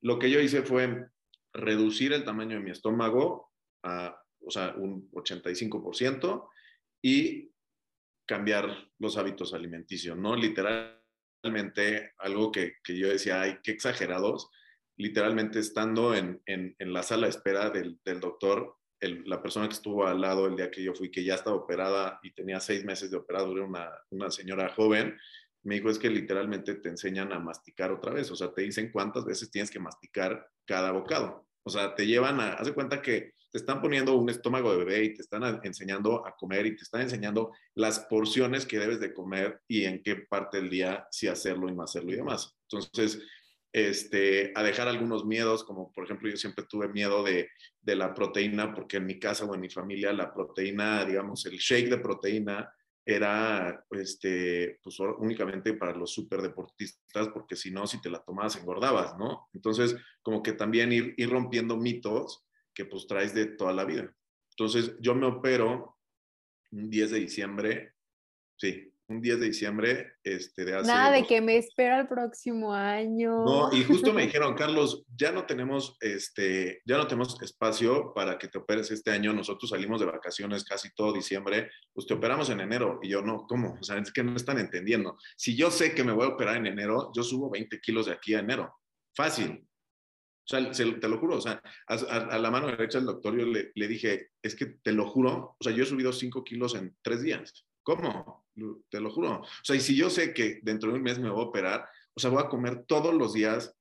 lo 0.00 0.18
que 0.18 0.30
yo 0.30 0.40
hice 0.40 0.62
fue 0.62 1.06
reducir 1.52 2.14
el 2.14 2.24
tamaño 2.24 2.56
de 2.56 2.62
mi 2.62 2.70
estómago 2.70 3.52
a 3.82 4.18
o 4.40 4.50
sea, 4.50 4.74
un 4.74 5.10
85%, 5.10 6.48
y 7.04 7.52
cambiar 8.26 8.88
los 8.98 9.18
hábitos 9.18 9.52
alimenticios, 9.52 10.16
¿no? 10.16 10.34
Literalmente, 10.34 12.14
algo 12.16 12.50
que, 12.50 12.76
que 12.82 12.96
yo 12.96 13.08
decía, 13.08 13.42
ay, 13.42 13.58
qué 13.62 13.72
exagerados, 13.72 14.48
literalmente 14.96 15.58
estando 15.58 16.14
en, 16.14 16.40
en, 16.46 16.74
en 16.78 16.92
la 16.94 17.02
sala 17.02 17.26
de 17.26 17.32
espera 17.32 17.68
del, 17.68 18.00
del 18.02 18.18
doctor, 18.18 18.78
la 19.08 19.42
persona 19.42 19.68
que 19.68 19.74
estuvo 19.74 20.06
al 20.06 20.20
lado 20.20 20.46
el 20.46 20.56
día 20.56 20.70
que 20.70 20.82
yo 20.82 20.94
fui, 20.94 21.10
que 21.10 21.24
ya 21.24 21.34
estaba 21.34 21.56
operada 21.56 22.20
y 22.22 22.32
tenía 22.32 22.60
seis 22.60 22.84
meses 22.84 23.10
de 23.10 23.16
operado, 23.16 23.52
era 23.52 23.64
una, 23.64 23.90
una 24.10 24.30
señora 24.30 24.72
joven, 24.74 25.16
me 25.64 25.76
dijo 25.76 25.90
es 25.90 25.98
que 25.98 26.10
literalmente 26.10 26.74
te 26.74 26.88
enseñan 26.88 27.32
a 27.32 27.38
masticar 27.38 27.92
otra 27.92 28.12
vez, 28.12 28.30
o 28.30 28.36
sea, 28.36 28.52
te 28.52 28.62
dicen 28.62 28.90
cuántas 28.90 29.24
veces 29.24 29.50
tienes 29.50 29.70
que 29.70 29.78
masticar 29.78 30.48
cada 30.64 30.92
bocado. 30.92 31.46
O 31.64 31.70
sea, 31.70 31.94
te 31.94 32.06
llevan 32.06 32.40
a, 32.40 32.54
haz 32.54 32.66
de 32.66 32.74
cuenta 32.74 33.00
que 33.00 33.34
te 33.52 33.58
están 33.58 33.80
poniendo 33.80 34.16
un 34.16 34.30
estómago 34.30 34.72
de 34.72 34.84
bebé 34.84 35.04
y 35.04 35.14
te 35.14 35.22
están 35.22 35.60
enseñando 35.62 36.26
a 36.26 36.34
comer 36.34 36.66
y 36.66 36.74
te 36.74 36.82
están 36.82 37.02
enseñando 37.02 37.52
las 37.74 38.00
porciones 38.00 38.64
que 38.66 38.78
debes 38.78 38.98
de 38.98 39.12
comer 39.12 39.60
y 39.68 39.84
en 39.84 40.02
qué 40.02 40.16
parte 40.16 40.56
del 40.56 40.70
día 40.70 41.06
sí 41.10 41.28
hacerlo 41.28 41.68
y 41.68 41.74
no 41.74 41.82
hacerlo 41.82 42.12
y 42.12 42.16
demás. 42.16 42.56
Entonces, 42.68 43.22
este, 43.72 44.52
a 44.54 44.62
dejar 44.62 44.88
algunos 44.88 45.24
miedos, 45.24 45.64
como 45.64 45.92
por 45.92 46.04
ejemplo 46.04 46.28
yo 46.28 46.36
siempre 46.36 46.64
tuve 46.68 46.88
miedo 46.88 47.22
de, 47.22 47.48
de 47.80 47.96
la 47.96 48.12
proteína, 48.12 48.74
porque 48.74 48.98
en 48.98 49.06
mi 49.06 49.18
casa 49.18 49.44
o 49.44 49.54
en 49.54 49.60
mi 49.60 49.70
familia 49.70 50.12
la 50.12 50.32
proteína, 50.32 51.04
digamos, 51.04 51.46
el 51.46 51.56
shake 51.56 51.88
de 51.88 51.98
proteína 51.98 52.72
era 53.04 53.84
este, 53.90 54.78
pues, 54.82 54.98
únicamente 55.00 55.74
para 55.74 55.94
los 55.96 56.12
superdeportistas, 56.12 57.28
porque 57.28 57.56
si 57.56 57.70
no, 57.70 57.86
si 57.86 58.00
te 58.00 58.10
la 58.10 58.22
tomabas, 58.22 58.56
engordabas, 58.56 59.18
¿no? 59.18 59.48
Entonces, 59.54 59.96
como 60.22 60.42
que 60.42 60.52
también 60.52 60.92
ir, 60.92 61.14
ir 61.16 61.30
rompiendo 61.30 61.76
mitos 61.76 62.44
que 62.72 62.84
pues 62.84 63.06
traes 63.06 63.34
de 63.34 63.46
toda 63.46 63.72
la 63.72 63.84
vida. 63.84 64.14
Entonces, 64.50 64.94
yo 65.00 65.14
me 65.14 65.26
opero 65.26 65.98
un 66.70 66.88
10 66.90 67.10
de 67.10 67.20
diciembre, 67.20 67.94
sí, 68.56 68.91
un 69.08 69.20
10 69.20 69.40
de 69.40 69.46
diciembre 69.46 70.12
este, 70.22 70.64
de 70.64 70.74
hace... 70.74 70.86
Nada 70.86 71.12
de 71.12 71.26
que 71.26 71.40
me 71.40 71.56
espera 71.56 72.00
el 72.00 72.08
próximo 72.08 72.72
año. 72.72 73.44
No, 73.44 73.72
y 73.72 73.84
justo 73.84 74.12
me 74.12 74.22
dijeron, 74.26 74.54
Carlos, 74.54 75.04
ya 75.14 75.32
no 75.32 75.44
tenemos, 75.44 75.96
este, 76.00 76.82
ya 76.84 76.96
no 76.96 77.06
tenemos 77.06 77.40
espacio 77.42 78.12
para 78.14 78.38
que 78.38 78.48
te 78.48 78.58
operes 78.58 78.90
este 78.90 79.10
año. 79.10 79.32
Nosotros 79.32 79.70
salimos 79.70 80.00
de 80.00 80.06
vacaciones 80.06 80.64
casi 80.64 80.92
todo 80.94 81.12
diciembre, 81.12 81.70
pues 81.92 82.06
te 82.06 82.14
operamos 82.14 82.50
en 82.50 82.60
enero. 82.60 83.00
Y 83.02 83.08
yo, 83.08 83.22
no, 83.22 83.46
¿cómo? 83.48 83.78
O 83.80 83.82
sea, 83.82 83.98
es 83.98 84.12
que 84.12 84.22
no 84.22 84.36
están 84.36 84.58
entendiendo. 84.58 85.16
Si 85.36 85.56
yo 85.56 85.70
sé 85.70 85.94
que 85.94 86.04
me 86.04 86.12
voy 86.12 86.26
a 86.26 86.34
operar 86.34 86.56
en 86.56 86.66
enero, 86.66 87.10
yo 87.14 87.22
subo 87.22 87.50
20 87.50 87.80
kilos 87.80 88.06
de 88.06 88.12
aquí 88.12 88.34
a 88.34 88.40
enero. 88.40 88.74
Fácil. 89.14 89.66
O 90.44 90.48
sea, 90.48 90.70
te 90.72 91.08
lo 91.08 91.18
juro, 91.18 91.36
o 91.36 91.40
sea, 91.40 91.62
a, 91.86 92.38
la 92.38 92.50
mano 92.50 92.66
derecha 92.66 92.98
del 92.98 93.06
doctor 93.06 93.38
yo 93.38 93.46
le, 93.46 93.70
le, 93.76 93.88
dije, 93.88 94.30
es 94.42 94.56
que 94.56 94.66
te 94.66 94.90
lo 94.90 95.08
juro, 95.08 95.56
o 95.56 95.62
sea, 95.62 95.72
yo 95.72 95.84
he 95.84 95.86
subido 95.86 96.12
5 96.12 96.42
kilos 96.42 96.74
en 96.74 96.96
3 97.02 97.22
días. 97.22 97.64
¿Cómo? 97.82 98.46
Te 98.90 99.00
lo 99.00 99.10
juro. 99.10 99.40
O 99.40 99.64
sea, 99.64 99.76
y 99.76 99.80
si 99.80 99.96
yo 99.96 100.10
sé 100.10 100.32
que 100.32 100.60
dentro 100.62 100.90
de 100.90 100.96
un 100.96 101.02
mes 101.02 101.18
me 101.18 101.30
voy 101.30 101.40
a 101.40 101.48
operar, 101.48 101.88
o 102.14 102.20
sea, 102.20 102.30
voy 102.30 102.42
a 102.42 102.48
comer 102.48 102.84
todos 102.86 103.14
los 103.14 103.32
días. 103.32 103.74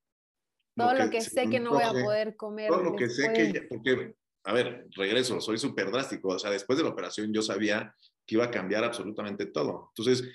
Todo 0.75 0.93
lo 0.93 1.09
que, 1.09 1.21
sé 1.21 1.49
que 1.49 1.59
no 1.59 1.71
voy 1.71 1.83
a 1.83 1.91
poder 1.91 2.35
comer. 2.35 2.69
Todo 2.69 2.83
lo 2.83 2.95
que 2.95 3.09
sé 3.09 3.33
que, 3.33 3.61
porque, 3.69 4.15
a 4.45 4.53
ver, 4.53 4.87
regreso, 4.95 5.41
soy 5.41 5.57
súper 5.57 5.91
drástico. 5.91 6.29
O 6.29 6.39
sea, 6.39 6.49
después 6.49 6.77
de 6.77 6.83
la 6.83 6.91
operación 6.91 7.33
yo 7.33 7.41
sabía 7.41 7.93
que 8.25 8.35
iba 8.35 8.45
a 8.45 8.51
cambiar 8.51 8.83
absolutamente 8.83 9.47
todo. 9.47 9.91
Entonces, 9.95 10.31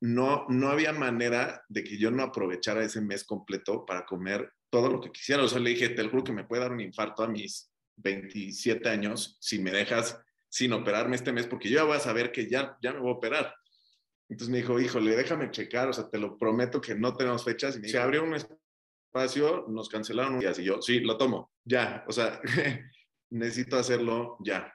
no, 0.00 0.46
no 0.48 0.68
había 0.68 0.92
manera 0.92 1.64
de 1.68 1.84
que 1.84 1.98
yo 1.98 2.10
no 2.10 2.22
aprovechara 2.22 2.84
ese 2.84 3.00
mes 3.00 3.24
completo 3.24 3.84
para 3.84 4.04
comer 4.06 4.52
todo 4.70 4.88
lo 4.88 5.00
que 5.00 5.12
quisiera. 5.12 5.42
O 5.42 5.48
sea, 5.48 5.58
le 5.58 5.70
dije, 5.70 5.90
te 5.90 6.02
lo 6.02 6.10
juro 6.10 6.24
que 6.24 6.32
me 6.32 6.44
puede 6.44 6.62
dar 6.62 6.72
un 6.72 6.80
infarto 6.80 7.22
a 7.22 7.28
mis 7.28 7.70
27 7.96 8.88
años 8.88 9.36
si 9.40 9.58
me 9.58 9.70
dejas 9.70 10.18
sin 10.52 10.74
operarme 10.74 11.16
este 11.16 11.32
mes, 11.32 11.46
porque 11.46 11.70
yo 11.70 11.76
ya 11.76 11.84
voy 11.84 11.96
a 11.96 12.00
saber 12.00 12.30
que 12.30 12.46
ya, 12.46 12.76
ya 12.82 12.92
me 12.92 13.00
voy 13.00 13.08
a 13.08 13.14
operar. 13.14 13.54
Entonces 14.28 14.52
me 14.52 14.58
dijo, 14.58 14.78
híjole, 14.78 15.16
déjame 15.16 15.50
checar, 15.50 15.88
o 15.88 15.94
sea, 15.94 16.10
te 16.10 16.18
lo 16.18 16.36
prometo 16.36 16.78
que 16.78 16.94
no 16.94 17.16
tenemos 17.16 17.42
fechas. 17.42 17.80
Y 17.82 17.88
se 17.88 17.98
abrió 17.98 18.22
un 18.22 18.34
espacio, 18.34 19.64
nos 19.68 19.88
cancelaron 19.88 20.34
un 20.34 20.40
día. 20.40 20.52
Y 20.58 20.64
yo, 20.64 20.82
sí, 20.82 21.00
lo 21.00 21.16
tomo, 21.16 21.50
ya, 21.64 22.04
o 22.06 22.12
sea, 22.12 22.38
necesito 23.30 23.78
hacerlo 23.78 24.36
ya. 24.44 24.70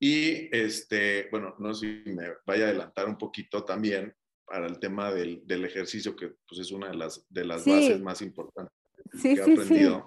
Y, 0.00 0.54
este, 0.54 1.28
bueno, 1.30 1.54
no 1.60 1.72
sé 1.72 2.02
si 2.04 2.10
me 2.10 2.32
vaya 2.44 2.64
a 2.64 2.68
adelantar 2.70 3.06
un 3.06 3.16
poquito 3.16 3.64
también 3.64 4.12
para 4.44 4.66
el 4.66 4.80
tema 4.80 5.12
del, 5.12 5.46
del 5.46 5.64
ejercicio, 5.64 6.16
que 6.16 6.34
pues 6.48 6.60
es 6.60 6.72
una 6.72 6.88
de 6.88 6.96
las, 6.96 7.24
de 7.28 7.44
las 7.44 7.64
bases 7.64 8.00
más 8.00 8.20
importantes 8.22 8.74
que 9.22 9.34
he 9.34 9.40
aprendido. 9.40 10.04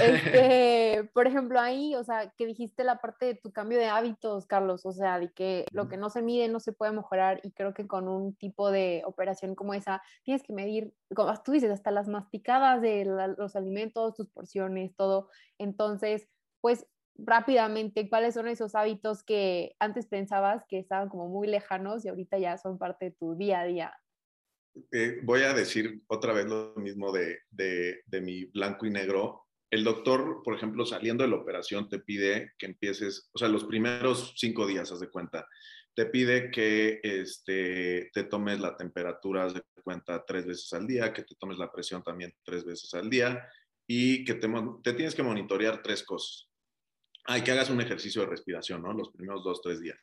Este, 0.00 1.10
por 1.14 1.26
ejemplo, 1.26 1.60
ahí, 1.60 1.94
o 1.94 2.04
sea, 2.04 2.32
que 2.36 2.46
dijiste 2.46 2.84
la 2.84 3.00
parte 3.00 3.26
de 3.26 3.34
tu 3.34 3.52
cambio 3.52 3.78
de 3.78 3.86
hábitos, 3.86 4.46
Carlos, 4.46 4.84
o 4.84 4.92
sea, 4.92 5.18
de 5.18 5.32
que 5.32 5.64
lo 5.72 5.88
que 5.88 5.96
no 5.96 6.10
se 6.10 6.22
mide 6.22 6.48
no 6.48 6.60
se 6.60 6.72
puede 6.72 6.92
mejorar 6.92 7.40
y 7.42 7.52
creo 7.52 7.74
que 7.74 7.86
con 7.86 8.08
un 8.08 8.34
tipo 8.34 8.70
de 8.70 9.02
operación 9.06 9.54
como 9.54 9.74
esa 9.74 10.02
tienes 10.22 10.42
que 10.42 10.52
medir, 10.52 10.94
como 11.14 11.32
tú 11.42 11.52
dices, 11.52 11.70
hasta 11.70 11.90
las 11.90 12.08
masticadas 12.08 12.82
de 12.82 13.04
los 13.36 13.56
alimentos, 13.56 14.14
tus 14.14 14.28
porciones, 14.28 14.94
todo. 14.96 15.28
Entonces, 15.58 16.28
pues 16.60 16.86
rápidamente, 17.18 18.08
¿cuáles 18.08 18.34
son 18.34 18.48
esos 18.48 18.74
hábitos 18.74 19.22
que 19.22 19.74
antes 19.78 20.06
pensabas 20.06 20.64
que 20.68 20.78
estaban 20.78 21.08
como 21.08 21.28
muy 21.28 21.46
lejanos 21.46 22.04
y 22.04 22.08
ahorita 22.08 22.38
ya 22.38 22.58
son 22.58 22.78
parte 22.78 23.06
de 23.06 23.10
tu 23.12 23.36
día 23.36 23.60
a 23.60 23.64
día? 23.64 23.94
Eh, 24.92 25.20
voy 25.22 25.42
a 25.42 25.54
decir 25.54 26.02
otra 26.06 26.34
vez 26.34 26.44
lo 26.44 26.74
mismo 26.76 27.10
de, 27.10 27.38
de, 27.50 28.02
de 28.06 28.20
mi 28.20 28.44
blanco 28.44 28.84
y 28.84 28.90
negro 28.90 29.45
el 29.76 29.84
doctor, 29.84 30.42
por 30.42 30.54
ejemplo, 30.54 30.84
saliendo 30.84 31.22
de 31.22 31.30
la 31.30 31.36
operación, 31.36 31.88
te 31.88 31.98
pide 31.98 32.54
que 32.58 32.66
empieces, 32.66 33.30
o 33.32 33.38
sea, 33.38 33.48
los 33.48 33.64
primeros 33.64 34.34
cinco 34.36 34.66
días, 34.66 34.90
haz 34.90 35.00
de 35.00 35.10
cuenta, 35.10 35.46
te 35.94 36.06
pide 36.06 36.50
que 36.50 37.00
este, 37.02 38.10
te 38.12 38.24
tomes 38.24 38.58
la 38.60 38.76
temperatura, 38.76 39.44
haz 39.44 39.54
de 39.54 39.62
cuenta, 39.82 40.24
tres 40.26 40.46
veces 40.46 40.72
al 40.72 40.86
día, 40.86 41.12
que 41.12 41.22
te 41.22 41.34
tomes 41.36 41.58
la 41.58 41.70
presión 41.70 42.02
también 42.02 42.34
tres 42.42 42.64
veces 42.64 42.92
al 42.94 43.08
día 43.08 43.48
y 43.86 44.24
que 44.24 44.34
te, 44.34 44.48
tienes 44.94 45.14
que 45.14 45.22
monitorear 45.22 45.82
tres 45.82 46.02
cosas. 46.02 46.48
Hay 47.24 47.42
que 47.42 47.52
hagas 47.52 47.70
un 47.70 47.80
ejercicio 47.80 48.22
de 48.22 48.28
respiración, 48.28 48.82
¿no? 48.82 48.92
Los 48.92 49.10
primeros 49.10 49.44
dos, 49.44 49.60
tres 49.62 49.80
días. 49.80 49.98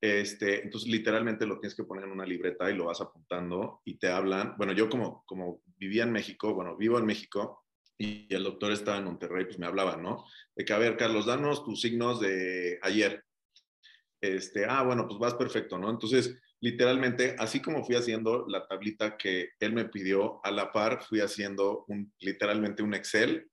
Este, 0.00 0.64
entonces, 0.64 0.90
literalmente 0.90 1.46
lo 1.46 1.58
tienes 1.60 1.76
que 1.76 1.84
poner 1.84 2.04
en 2.04 2.12
una 2.12 2.26
libreta 2.26 2.70
y 2.70 2.74
lo 2.74 2.86
vas 2.86 3.00
apuntando 3.00 3.80
y 3.84 3.98
te 3.98 4.08
hablan. 4.08 4.56
Bueno, 4.58 4.72
yo 4.72 4.88
como, 4.88 5.24
como 5.26 5.62
vivía 5.76 6.02
en 6.02 6.12
México, 6.12 6.54
bueno, 6.54 6.76
vivo 6.76 6.98
en 6.98 7.06
México, 7.06 7.64
y 7.98 8.32
el 8.34 8.44
doctor 8.44 8.72
estaba 8.72 8.98
en 8.98 9.04
Monterrey, 9.04 9.44
pues 9.44 9.58
me 9.58 9.66
hablaba, 9.66 9.96
¿no? 9.96 10.24
De 10.56 10.64
que, 10.64 10.72
a 10.72 10.78
ver, 10.78 10.96
Carlos, 10.96 11.26
danos 11.26 11.64
tus 11.64 11.80
signos 11.80 12.20
de 12.20 12.78
ayer. 12.82 13.24
Este, 14.20 14.64
ah, 14.66 14.82
bueno, 14.82 15.06
pues 15.06 15.18
vas 15.18 15.34
perfecto, 15.34 15.78
¿no? 15.78 15.90
Entonces, 15.90 16.38
literalmente, 16.60 17.34
así 17.38 17.60
como 17.60 17.84
fui 17.84 17.96
haciendo 17.96 18.46
la 18.48 18.66
tablita 18.66 19.16
que 19.16 19.50
él 19.60 19.72
me 19.72 19.86
pidió, 19.86 20.40
a 20.44 20.50
la 20.50 20.72
par 20.72 21.02
fui 21.02 21.20
haciendo 21.20 21.84
un, 21.88 22.12
literalmente 22.20 22.82
un 22.82 22.94
Excel. 22.94 23.50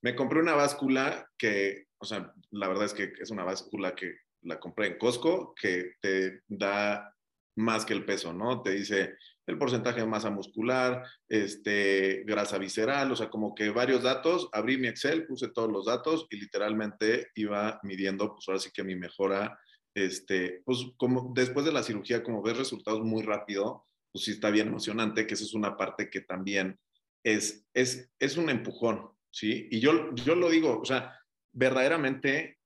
Me 0.00 0.14
compré 0.14 0.40
una 0.40 0.54
báscula 0.54 1.28
que, 1.36 1.86
o 1.98 2.04
sea, 2.04 2.32
la 2.50 2.68
verdad 2.68 2.84
es 2.84 2.94
que 2.94 3.12
es 3.20 3.30
una 3.30 3.44
báscula 3.44 3.94
que 3.94 4.16
la 4.42 4.58
compré 4.58 4.88
en 4.88 4.98
Costco, 4.98 5.54
que 5.60 5.92
te 6.00 6.40
da 6.48 7.14
más 7.56 7.84
que 7.84 7.94
el 7.94 8.04
peso, 8.04 8.32
¿no? 8.32 8.62
Te 8.62 8.70
dice 8.70 9.16
el 9.52 9.58
porcentaje 9.58 10.00
de 10.00 10.06
masa 10.06 10.30
muscular, 10.30 11.04
este, 11.28 12.24
grasa 12.24 12.58
visceral, 12.58 13.12
o 13.12 13.16
sea, 13.16 13.30
como 13.30 13.54
que 13.54 13.70
varios 13.70 14.02
datos. 14.02 14.48
Abrí 14.52 14.78
mi 14.78 14.88
Excel, 14.88 15.26
puse 15.26 15.48
todos 15.48 15.70
los 15.70 15.86
datos 15.86 16.26
y 16.30 16.36
literalmente 16.36 17.28
iba 17.34 17.78
midiendo, 17.82 18.34
pues 18.34 18.48
ahora 18.48 18.60
sí 18.60 18.70
que 18.72 18.82
mi 18.82 18.96
mejora, 18.96 19.58
este, 19.94 20.62
pues 20.64 20.78
como 20.96 21.32
después 21.34 21.64
de 21.64 21.72
la 21.72 21.82
cirugía, 21.82 22.22
como 22.22 22.42
ves 22.42 22.56
resultados 22.56 23.02
muy 23.02 23.22
rápido, 23.22 23.86
pues 24.10 24.24
sí 24.24 24.32
está 24.32 24.50
bien 24.50 24.68
emocionante, 24.68 25.26
que 25.26 25.34
esa 25.34 25.44
es 25.44 25.54
una 25.54 25.76
parte 25.76 26.10
que 26.10 26.22
también 26.22 26.78
es, 27.24 27.64
es, 27.74 28.10
es 28.18 28.36
un 28.36 28.50
empujón, 28.50 29.10
¿sí? 29.30 29.68
Y 29.70 29.80
yo, 29.80 30.14
yo 30.14 30.34
lo 30.34 30.50
digo, 30.50 30.80
o 30.80 30.84
sea, 30.84 31.18
verdaderamente, 31.52 32.58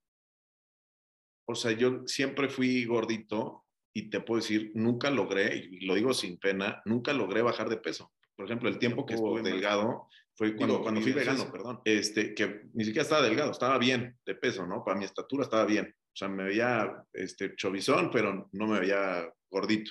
o 1.49 1.55
sea, 1.55 1.73
yo 1.73 2.07
siempre 2.07 2.49
fui 2.49 2.85
gordito 2.85 3.66
y 3.97 4.11
te 4.11 4.21
puedo 4.21 4.43
decir, 4.43 4.73
nunca 4.75 5.11
logré, 5.11 5.57
y 5.57 5.87
lo 5.87 5.95
digo 5.95 6.13
sin 6.13 6.37
pena, 6.37 6.83
nunca 6.85 7.15
logré 7.15 7.41
bajar 7.41 7.71
de 7.71 7.79
peso. 7.79 8.13
por 8.37 8.45
ejemplo, 8.45 8.69
el 8.69 8.79
tiempo 8.79 9.07
que 9.07 9.15
estuve 9.15 9.41
delgado 9.41 10.09
fue 10.35 10.55
cuando, 10.55 10.83
cuando 10.83 11.01
fui 11.01 11.13
vegano, 11.13 11.51
perdón, 11.51 11.81
este, 11.83 12.35
que 12.35 12.65
ni 12.75 12.85
siquiera 12.85 13.05
estaba 13.05 13.23
delgado, 13.23 13.53
estaba 13.53 13.79
bien 13.79 14.19
de 14.27 14.35
peso, 14.35 14.67
¿no? 14.67 14.85
Para 14.85 14.99
mi 14.99 15.07
estatura 15.07 15.45
estaba 15.45 15.65
bien. 15.65 15.87
O 15.87 16.17
sea, 16.17 16.29
me 16.29 16.45
veía 16.45 16.93
este, 17.15 17.57
chovizón, 17.57 18.11
pero 18.11 18.51
no 18.53 18.67
me 18.67 18.81
veía 18.81 19.27
gordito. 19.51 19.91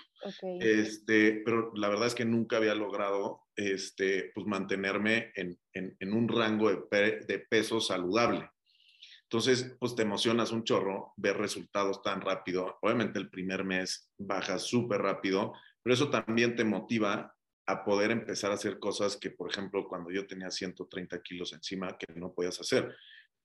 Este, 0.59 1.41
pero 1.43 1.71
la 1.73 1.89
verdad 1.89 2.05
es 2.05 2.13
que 2.13 2.25
nunca 2.25 2.57
había 2.57 2.75
logrado 2.75 3.41
este, 3.55 4.31
pues, 4.35 4.45
mantenerme 4.45 5.31
en, 5.33 5.57
en, 5.73 5.95
en 5.99 6.13
un 6.13 6.27
rango 6.27 6.69
de, 6.69 7.25
de, 7.27 7.39
peso 7.39 7.81
saludable. 7.81 8.47
Entonces, 9.29 9.75
pues 9.79 9.95
te 9.95 10.03
emocionas 10.03 10.51
un 10.51 10.63
chorro 10.63 11.13
ver 11.17 11.38
resultados 11.38 12.01
tan 12.01 12.21
rápido. 12.21 12.77
Obviamente 12.81 13.19
el 13.19 13.29
primer 13.29 13.63
mes 13.63 14.11
bajas 14.17 14.63
súper 14.63 15.01
rápido, 15.01 15.53
pero 15.81 15.93
eso 15.93 16.09
también 16.09 16.55
te 16.55 16.63
motiva 16.63 17.35
a 17.67 17.83
poder 17.83 18.11
empezar 18.11 18.51
a 18.51 18.55
hacer 18.55 18.77
cosas 18.77 19.17
que, 19.17 19.31
por 19.31 19.49
ejemplo, 19.49 19.88
cuando 19.88 20.11
yo 20.11 20.27
tenía 20.27 20.51
130 20.51 21.21
kilos 21.21 21.53
encima, 21.53 21.97
que 21.97 22.13
no 22.13 22.33
podías 22.33 22.59
hacer. 22.61 22.95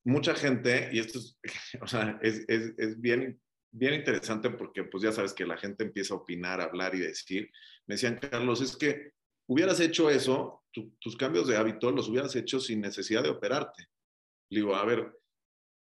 Mucha 0.05 0.35
gente, 0.35 0.91
y 0.93 0.99
esto 0.99 1.19
es, 2.23 2.45
es, 2.47 2.75
es 2.77 3.01
bien 3.01 3.41
bien 3.73 3.95
interesante 3.95 4.51
porque 4.51 4.85
pues 4.85 5.03
ya 5.03 5.13
sabes 5.13 5.33
que 5.33 5.47
la 5.47 5.57
gente 5.57 5.85
empieza 5.85 6.15
a 6.15 6.19
opinar, 6.19 6.61
a 6.61 6.65
hablar 6.65 6.95
y 6.95 7.01
decir. 7.01 7.51
Me 7.87 7.95
decían, 7.95 8.19
Carlos, 8.19 8.61
es 8.61 8.77
que 8.77 9.13
hubieras 9.49 9.81
hecho 9.81 10.11
eso, 10.11 10.65
tus 10.73 11.17
cambios 11.17 11.49
de 11.49 11.57
hábito 11.57 11.91
los 11.91 12.09
hubieras 12.09 12.35
hecho 12.37 12.61
sin 12.61 12.81
necesidad 12.81 13.23
de 13.23 13.31
operarte. 13.31 13.89
Le 14.51 14.61
digo, 14.61 14.75
a 14.75 14.85
ver, 14.85 15.20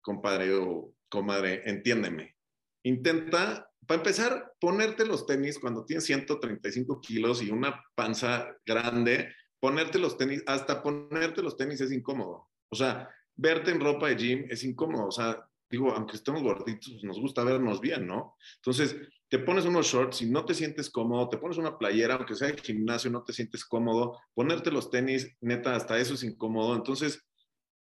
compadre 0.03 0.53
o 0.53 0.93
comadre, 1.09 1.63
entiéndeme. 1.65 2.35
Intenta, 2.83 3.69
para 3.87 3.99
empezar, 3.99 4.53
ponerte 4.59 5.05
los 5.05 5.25
tenis 5.25 5.57
cuando 5.57 5.85
tienes 5.85 6.05
135 6.05 7.01
kilos 7.01 7.41
y 7.41 7.49
una 7.49 7.83
panza 7.95 8.55
grande, 8.65 9.33
ponerte 9.59 9.97
los 9.97 10.17
tenis, 10.17 10.43
hasta 10.45 10.83
ponerte 10.83 11.41
los 11.41 11.57
tenis 11.57 11.81
es 11.81 11.91
incómodo. 11.91 12.49
O 12.69 12.75
sea, 12.75 13.09
verte 13.35 13.71
en 13.71 13.79
ropa 13.79 14.09
de 14.09 14.15
gym 14.15 14.45
es 14.49 14.63
incómodo. 14.63 15.07
O 15.07 15.11
sea, 15.11 15.47
digo, 15.69 15.91
aunque 15.91 16.17
estemos 16.17 16.43
gorditos, 16.43 16.91
pues, 16.91 17.03
nos 17.03 17.19
gusta 17.19 17.43
vernos 17.43 17.81
bien, 17.81 18.05
¿no? 18.05 18.35
Entonces, 18.57 18.95
te 19.29 19.39
pones 19.39 19.65
unos 19.65 19.87
shorts 19.87 20.21
y 20.21 20.29
no 20.29 20.45
te 20.45 20.53
sientes 20.53 20.89
cómodo, 20.91 21.29
te 21.29 21.37
pones 21.37 21.57
una 21.57 21.77
playera, 21.79 22.15
aunque 22.15 22.35
sea 22.35 22.49
de 22.49 22.61
gimnasio, 22.61 23.09
no 23.09 23.23
te 23.23 23.33
sientes 23.33 23.65
cómodo, 23.65 24.19
ponerte 24.35 24.69
los 24.69 24.91
tenis, 24.91 25.35
neta, 25.41 25.75
hasta 25.75 25.97
eso 25.97 26.13
es 26.13 26.23
incómodo. 26.23 26.75
Entonces, 26.75 27.25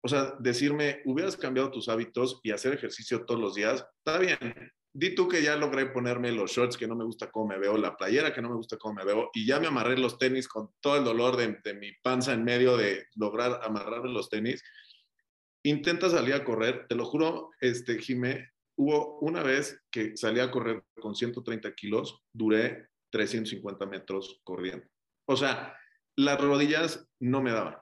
o 0.02 0.08
sea, 0.08 0.34
decirme, 0.38 1.02
hubieras 1.04 1.36
cambiado 1.36 1.70
tus 1.70 1.88
hábitos 1.88 2.40
y 2.42 2.50
hacer 2.50 2.74
ejercicio 2.74 3.24
todos 3.24 3.40
los 3.40 3.54
días, 3.54 3.86
está 3.98 4.18
bien. 4.18 4.38
Di 4.92 5.14
tú 5.14 5.28
que 5.28 5.42
ya 5.42 5.56
logré 5.56 5.86
ponerme 5.86 6.32
los 6.32 6.52
shorts 6.52 6.76
que 6.76 6.86
no 6.86 6.96
me 6.96 7.04
gusta 7.04 7.30
cómo 7.30 7.48
me 7.48 7.58
veo, 7.58 7.76
la 7.76 7.96
playera 7.96 8.32
que 8.32 8.40
no 8.40 8.48
me 8.48 8.56
gusta 8.56 8.78
cómo 8.78 8.94
me 8.94 9.04
veo, 9.04 9.30
y 9.34 9.46
ya 9.46 9.60
me 9.60 9.66
amarré 9.66 9.98
los 9.98 10.18
tenis 10.18 10.48
con 10.48 10.70
todo 10.80 10.96
el 10.96 11.04
dolor 11.04 11.36
de, 11.36 11.74
mi 11.74 11.92
panza 12.02 12.32
en 12.32 12.44
medio 12.44 12.76
de 12.76 13.06
lograr 13.14 13.60
amarrarme 13.62 14.10
los 14.10 14.30
tenis 14.30 14.62
intenta 15.66 16.08
salir 16.08 16.34
a 16.34 16.44
correr, 16.44 16.86
te 16.88 16.94
lo 16.94 17.04
juro, 17.04 17.50
este, 17.60 17.98
Jimé, 17.98 18.50
hubo 18.76 19.18
una 19.18 19.42
vez 19.42 19.82
que 19.90 20.16
salí 20.16 20.40
a 20.40 20.50
correr 20.50 20.84
con 21.00 21.14
130 21.14 21.74
kilos, 21.74 22.22
duré 22.32 22.88
350 23.10 23.86
metros 23.86 24.40
corriendo. 24.44 24.86
O 25.26 25.36
sea, 25.36 25.76
las 26.16 26.40
rodillas 26.40 27.08
no 27.18 27.42
me 27.42 27.50
daban. 27.50 27.76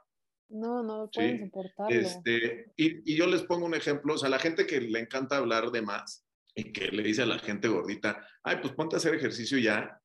No, 0.48 0.82
no 0.82 1.10
pueden 1.10 1.46
soportarlo. 1.46 1.94
Este, 1.94 2.72
y, 2.76 3.12
y, 3.12 3.16
yo 3.16 3.26
les 3.26 3.42
pongo 3.42 3.66
un 3.66 3.74
ejemplo, 3.74 4.14
o 4.14 4.18
sea, 4.18 4.28
la 4.28 4.38
gente 4.38 4.66
que 4.66 4.80
le 4.80 5.00
encanta 5.00 5.36
hablar 5.36 5.70
de 5.70 5.82
más 5.82 6.24
y 6.54 6.72
que 6.72 6.88
le 6.88 7.02
dice 7.02 7.22
a 7.22 7.26
la 7.26 7.38
gente 7.38 7.68
gordita, 7.68 8.26
ay, 8.42 8.58
pues 8.60 8.74
ponte 8.74 8.96
a 8.96 8.98
hacer 8.98 9.14
ejercicio 9.14 9.58
ya. 9.58 10.00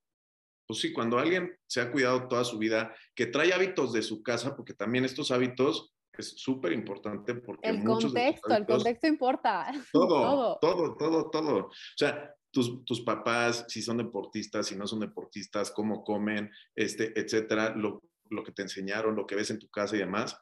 Pues 0.67 0.81
sí, 0.81 0.93
cuando 0.93 1.17
alguien 1.17 1.55
se 1.67 1.81
ha 1.81 1.91
cuidado 1.91 2.27
toda 2.27 2.43
su 2.43 2.57
vida, 2.57 2.95
que 3.15 3.25
trae 3.25 3.53
hábitos 3.53 3.93
de 3.93 4.01
su 4.01 4.21
casa, 4.23 4.55
porque 4.55 4.73
también 4.73 5.05
estos 5.05 5.31
hábitos 5.31 5.93
es 6.19 6.29
súper 6.37 6.73
importante 6.73 7.35
porque... 7.35 7.69
El 7.69 7.83
contexto, 7.83 8.53
el 8.53 8.65
contexto 8.65 9.07
importa. 9.07 9.71
Todo, 9.93 10.57
todo, 10.61 10.95
todo, 10.95 11.29
todo, 11.29 11.57
O 11.65 11.71
sea, 11.97 12.35
tus, 12.51 12.83
tus, 12.83 13.01
papás, 13.01 13.65
si 13.67 13.81
son 13.81 13.97
deportistas, 13.97 14.67
si 14.67 14.75
no 14.75 14.87
son 14.87 14.99
deportistas, 14.99 15.71
cómo 15.71 16.03
comen, 16.03 16.51
este, 16.75 17.19
etcétera, 17.19 17.75
lo, 17.75 18.01
lo, 18.29 18.43
que 18.43 18.51
te 18.51 18.61
enseñaron, 18.61 19.15
lo 19.15 19.25
que 19.25 19.35
ves 19.35 19.51
en 19.51 19.59
tu 19.59 19.69
casa 19.69 19.95
y 19.95 19.99
demás. 19.99 20.37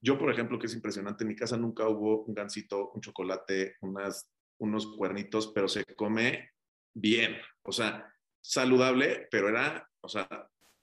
Yo, 0.00 0.18
por 0.18 0.30
ejemplo, 0.30 0.58
que 0.58 0.66
es 0.66 0.74
impresionante, 0.74 1.24
en 1.24 1.28
mi 1.28 1.36
casa 1.36 1.56
nunca 1.56 1.86
hubo 1.88 2.24
un 2.24 2.34
gansito, 2.34 2.90
un 2.92 3.00
chocolate, 3.00 3.76
unas, 3.82 4.30
unos 4.58 4.86
cuernitos, 4.96 5.48
pero 5.54 5.68
se 5.68 5.84
come 5.96 6.50
bien, 6.94 7.36
o 7.62 7.72
sea, 7.72 8.12
saludable, 8.40 9.28
pero 9.30 9.48
era, 9.48 9.88
o 10.00 10.08
sea, 10.08 10.28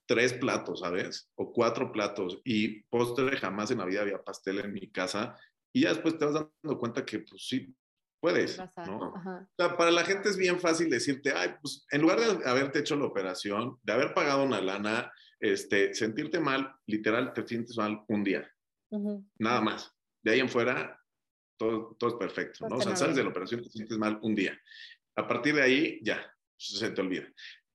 tres 0.06 0.34
platos, 0.34 0.80
¿sabes? 0.80 1.30
O 1.36 1.52
cuatro 1.52 1.92
platos. 1.92 2.40
Y 2.44 2.84
postre, 2.84 3.38
jamás 3.38 3.72
en 3.72 3.80
la 3.80 3.86
vida 3.86 4.02
había 4.02 4.24
pastel 4.24 4.60
en 4.60 4.74
mi 4.74 4.90
casa. 4.90 5.36
Y 5.74 5.82
ya 5.82 5.90
después 5.90 6.18
te 6.18 6.26
vas 6.26 6.34
dando 6.34 6.80
cuenta 6.80 7.06
que, 7.06 7.20
pues 7.20 7.48
sí, 7.48 7.76
puedes, 8.20 8.58
¿no? 8.88 9.00
O 9.00 9.48
sea, 9.58 9.78
para 9.78 9.92
la 9.92 10.04
gente 10.04 10.30
es 10.30 10.38
bien 10.38 10.60
fácil 10.60 10.90
decirte, 10.90 11.34
ay, 11.36 11.56
pues 11.62 11.86
en 11.92 12.02
lugar 12.02 12.20
de 12.20 12.50
haberte 12.50 12.80
hecho 12.80 12.96
la 12.96 13.06
operación, 13.06 13.78
de 13.84 13.94
haber 13.94 14.14
pagado 14.14 14.44
una 14.44 14.62
lana, 14.62 15.12
este, 15.40 15.94
sentirte 15.94 16.40
mal, 16.40 16.76
literal, 16.86 17.34
te 17.34 17.48
sientes 17.48 17.78
mal 17.78 18.04
un 18.08 18.24
día. 18.24 18.50
Nada 19.38 19.62
más. 19.62 19.94
De 20.24 20.32
ahí 20.32 20.40
en 20.40 20.50
fuera, 20.50 21.00
todo, 21.58 21.96
todo 22.00 22.12
es 22.12 22.16
perfecto, 22.16 22.68
¿no? 22.68 22.78
O 22.78 22.82
sea, 22.82 22.96
sales 22.96 23.16
de 23.16 23.24
la 23.24 23.30
operación, 23.30 23.62
te 23.62 23.70
sientes 23.70 23.98
mal 23.98 24.20
un 24.22 24.36
día. 24.36 24.60
A 25.16 25.28
partir 25.28 25.56
de 25.56 25.64
ahí, 25.64 26.00
ya, 26.04 26.22
se 26.58 26.90
te 26.92 27.02
olvida 27.02 27.28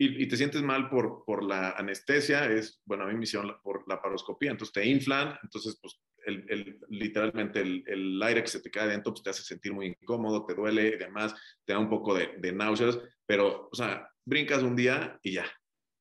y, 0.03 0.27
te 0.27 0.37
sientes 0.37 0.63
mal 0.63 0.89
por, 0.89 1.25
por 1.25 1.45
la 1.45 1.71
anestesia, 1.71 2.47
es, 2.47 2.81
bueno, 2.85 3.05
a 3.05 3.07
mí 3.07 3.15
me 3.15 3.25
hicieron 3.25 3.55
por 3.63 3.87
la 3.89 4.01
paroscopía, 4.01 4.51
entonces 4.51 4.73
te 4.73 4.87
inflan, 4.87 5.39
entonces 5.43 5.79
pues 5.81 6.01
el, 6.27 6.45
el, 6.49 6.81
literalmente 6.89 7.61
el, 7.61 7.85
el, 7.87 8.23
aire 8.23 8.43
que 8.43 8.49
se 8.49 8.61
te 8.61 8.71
cae 8.71 8.89
dentro 8.89 9.13
pues, 9.13 9.23
te 9.23 9.31
hace 9.31 9.43
sentir 9.43 9.73
muy 9.73 9.87
incómodo, 9.87 10.45
te 10.45 10.55
duele 10.55 10.89
y 10.89 10.99
demás, 10.99 11.35
te 11.65 11.73
da 11.73 11.79
un 11.79 11.89
poco 11.89 12.15
de, 12.15 12.35
de 12.39 12.53
náuseas, 12.53 12.99
pero, 13.27 13.69
o 13.71 13.75
sea, 13.75 14.09
brincas 14.25 14.63
un 14.63 14.75
día 14.75 15.19
y 15.23 15.33
ya, 15.33 15.47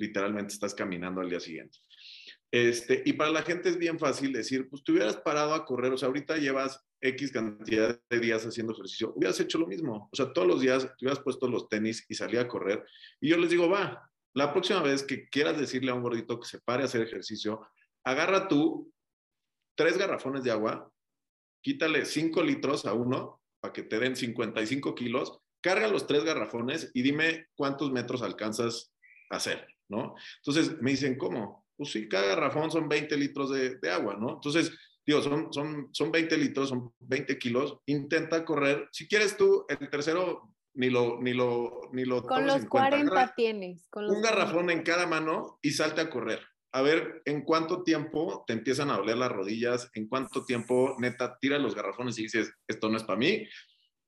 literalmente 0.01 0.53
estás 0.53 0.75
caminando 0.75 1.21
al 1.21 1.29
día 1.29 1.39
siguiente. 1.39 1.79
Este, 2.51 3.01
y 3.05 3.13
para 3.13 3.31
la 3.31 3.43
gente 3.43 3.69
es 3.69 3.77
bien 3.77 3.97
fácil 3.97 4.33
decir, 4.33 4.67
pues 4.69 4.83
te 4.83 4.91
hubieras 4.91 5.15
parado 5.17 5.53
a 5.53 5.65
correr, 5.65 5.93
o 5.93 5.97
sea, 5.97 6.07
ahorita 6.07 6.35
llevas 6.35 6.85
X 6.99 7.31
cantidad 7.31 7.97
de 8.09 8.19
días 8.19 8.45
haciendo 8.45 8.73
ejercicio, 8.73 9.13
hubieras 9.15 9.39
hecho 9.39 9.57
lo 9.57 9.67
mismo. 9.67 10.09
O 10.11 10.15
sea, 10.15 10.33
todos 10.33 10.47
los 10.47 10.59
días 10.59 10.83
te 10.83 11.05
hubieras 11.05 11.23
puesto 11.23 11.47
los 11.47 11.69
tenis 11.69 12.05
y 12.09 12.15
salía 12.15 12.41
a 12.41 12.47
correr. 12.47 12.83
Y 13.21 13.29
yo 13.29 13.37
les 13.37 13.49
digo, 13.49 13.69
va, 13.69 14.11
la 14.33 14.51
próxima 14.51 14.81
vez 14.81 15.03
que 15.03 15.29
quieras 15.29 15.57
decirle 15.57 15.91
a 15.91 15.93
un 15.93 16.03
gordito 16.03 16.39
que 16.39 16.47
se 16.47 16.59
pare 16.59 16.83
a 16.83 16.85
hacer 16.85 17.01
ejercicio, 17.01 17.65
agarra 18.03 18.47
tú 18.47 18.91
tres 19.75 19.97
garrafones 19.97 20.43
de 20.43 20.51
agua, 20.51 20.91
quítale 21.61 22.05
cinco 22.05 22.43
litros 22.43 22.85
a 22.85 22.93
uno 22.93 23.41
para 23.61 23.73
que 23.73 23.83
te 23.83 23.99
den 23.99 24.15
55 24.15 24.95
kilos, 24.95 25.39
carga 25.61 25.87
los 25.87 26.07
tres 26.07 26.23
garrafones 26.23 26.91
y 26.93 27.01
dime 27.01 27.47
cuántos 27.55 27.91
metros 27.91 28.21
alcanzas 28.21 28.93
a 29.29 29.37
hacer, 29.37 29.67
¿no? 29.91 30.15
Entonces 30.37 30.81
me 30.81 30.91
dicen, 30.91 31.17
¿cómo? 31.17 31.67
Pues 31.77 31.91
sí, 31.91 32.07
cada 32.07 32.27
garrafón 32.27 32.71
son 32.71 32.89
20 32.89 33.15
litros 33.17 33.51
de, 33.51 33.75
de 33.75 33.91
agua, 33.91 34.17
¿no? 34.19 34.33
Entonces 34.35 34.71
digo, 35.05 35.21
son, 35.21 35.51
son, 35.51 35.89
son 35.91 36.11
20 36.11 36.37
litros, 36.37 36.69
son 36.69 36.93
20 36.99 37.37
kilos, 37.37 37.77
intenta 37.85 38.45
correr, 38.45 38.87
si 38.91 39.07
quieres 39.07 39.37
tú, 39.37 39.65
el 39.67 39.89
tercero 39.89 40.53
ni 40.73 40.89
lo, 40.89 41.19
ni 41.21 41.33
lo, 41.33 41.89
ni 41.91 42.05
lo 42.05 42.23
Con 42.23 42.47
los 42.47 42.65
40 42.65 43.33
tienes. 43.35 43.87
Con 43.89 44.09
un 44.09 44.21
garrafón 44.21 44.69
en 44.69 44.83
cada 44.83 45.05
mano 45.05 45.59
y 45.61 45.71
salte 45.71 46.01
a 46.01 46.09
correr. 46.09 46.39
A 46.73 46.81
ver 46.81 47.21
en 47.25 47.41
cuánto 47.41 47.83
tiempo 47.83 48.45
te 48.47 48.53
empiezan 48.53 48.89
a 48.89 48.97
doler 48.97 49.17
las 49.17 49.31
rodillas, 49.31 49.89
en 49.93 50.07
cuánto 50.07 50.45
tiempo 50.45 50.95
neta 50.99 51.37
tiras 51.39 51.61
los 51.61 51.75
garrafones 51.75 52.17
y 52.17 52.23
dices, 52.23 52.53
esto 52.67 52.89
no 52.89 52.95
es 52.95 53.03
para 53.03 53.19
mí, 53.19 53.45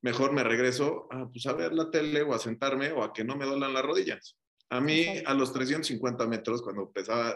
mejor 0.00 0.32
me 0.32 0.42
regreso 0.42 1.06
a, 1.10 1.28
pues, 1.28 1.46
a 1.46 1.52
ver 1.52 1.74
la 1.74 1.90
tele 1.90 2.22
o 2.22 2.32
a 2.32 2.38
sentarme 2.38 2.92
o 2.92 3.02
a 3.02 3.12
que 3.12 3.24
no 3.24 3.36
me 3.36 3.44
duelan 3.44 3.74
las 3.74 3.84
rodillas. 3.84 4.38
A 4.70 4.80
mí, 4.80 5.22
a 5.24 5.34
los 5.34 5.52
350 5.52 6.26
metros, 6.26 6.62
cuando 6.62 6.90
pesaba 6.90 7.34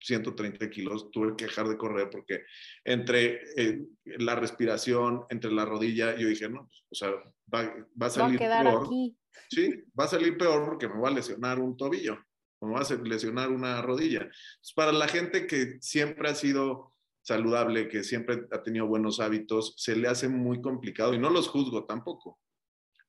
130 0.00 0.70
kilos, 0.70 1.10
tuve 1.10 1.36
que 1.36 1.44
dejar 1.44 1.68
de 1.68 1.76
correr 1.76 2.08
porque 2.10 2.44
entre 2.84 3.42
eh, 3.56 3.86
la 4.04 4.34
respiración, 4.34 5.24
entre 5.28 5.52
la 5.52 5.64
rodilla, 5.64 6.16
yo 6.16 6.28
dije, 6.28 6.48
no, 6.48 6.66
pues, 6.66 6.84
o 6.90 6.94
sea, 6.94 7.10
va, 7.52 7.74
va 8.00 8.06
a 8.06 8.10
salir 8.10 8.40
va 8.40 8.60
a 8.60 8.62
peor. 8.62 8.86
Aquí. 8.86 9.16
Sí, 9.50 9.84
va 9.98 10.04
a 10.04 10.08
salir 10.08 10.36
peor 10.36 10.64
porque 10.64 10.88
me 10.88 11.00
va 11.00 11.08
a 11.08 11.12
lesionar 11.12 11.58
un 11.58 11.76
tobillo, 11.76 12.18
me 12.60 12.72
va 12.72 12.80
a 12.80 12.94
lesionar 13.04 13.50
una 13.50 13.80
rodilla. 13.82 14.28
para 14.74 14.92
la 14.92 15.08
gente 15.08 15.46
que 15.46 15.78
siempre 15.80 16.28
ha 16.30 16.34
sido 16.34 16.94
saludable, 17.22 17.88
que 17.88 18.02
siempre 18.02 18.46
ha 18.50 18.62
tenido 18.62 18.86
buenos 18.86 19.20
hábitos, 19.20 19.74
se 19.76 19.94
le 19.96 20.08
hace 20.08 20.28
muy 20.28 20.60
complicado 20.60 21.14
y 21.14 21.18
no 21.18 21.30
los 21.30 21.48
juzgo 21.48 21.84
tampoco. 21.84 22.40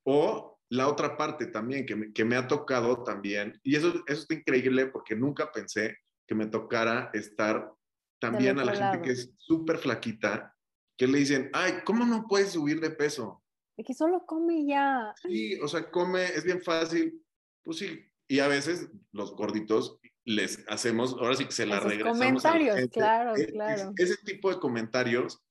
O 0.04 0.60
la 0.72 0.88
otra 0.88 1.18
parte 1.18 1.48
también 1.48 1.86
que 1.86 1.96
me, 1.98 2.14
que 2.14 2.24
me 2.24 2.38
ha 2.38 2.48
tocado 2.48 3.04
también, 3.04 3.60
y 3.62 3.76
eso, 3.76 3.90
eso 4.08 4.22
está 4.22 4.34
increíble 4.34 4.88
porque 4.88 5.16
nunca 5.18 5.52
pensé 5.52 5.98
que 6.26 6.34
me 6.34 6.48
tocara 6.48 7.10
estar 7.14 7.74
también 8.20 8.58
a 8.58 8.64
la 8.64 8.74
gente 8.74 9.02
que 9.02 9.12
es 9.12 9.34
súper 9.38 9.78
flaquita, 9.80 10.56
que 10.98 11.08
le 11.08 11.18
dicen, 11.20 11.50
ay, 11.52 11.80
¿cómo 11.84 12.06
no 12.06 12.26
puedes 12.26 12.52
subir 12.52 12.80
de 12.80 12.92
peso? 12.92 13.44
De 13.76 13.84
que 13.84 13.94
solo 13.94 14.26
come 14.26 14.66
ya. 14.66 15.14
Sí, 15.22 15.60
o 15.60 15.68
sea, 15.68 15.92
come, 15.92 16.24
es 16.24 16.46
bien 16.46 16.62
fácil. 16.62 17.22
Pues 17.64 17.78
sí, 17.80 18.06
y 18.30 18.40
a 18.40 18.48
veces 18.48 18.90
los 19.12 19.36
gorditos, 19.36 20.00
les 20.24 20.64
hacemos, 20.70 21.14
ahora 21.20 21.36
sí 21.36 21.46
que 21.46 21.52
se 21.52 21.66
la 21.66 21.78
Esos 21.80 21.90
regresamos. 21.90 22.20
comentarios, 22.20 22.90
claro, 22.94 23.36
E- 23.36 23.48
claro. 23.48 23.94
Ese 23.98 24.16
tipo 24.24 24.50
de 24.54 24.60
comentarios 24.60 25.44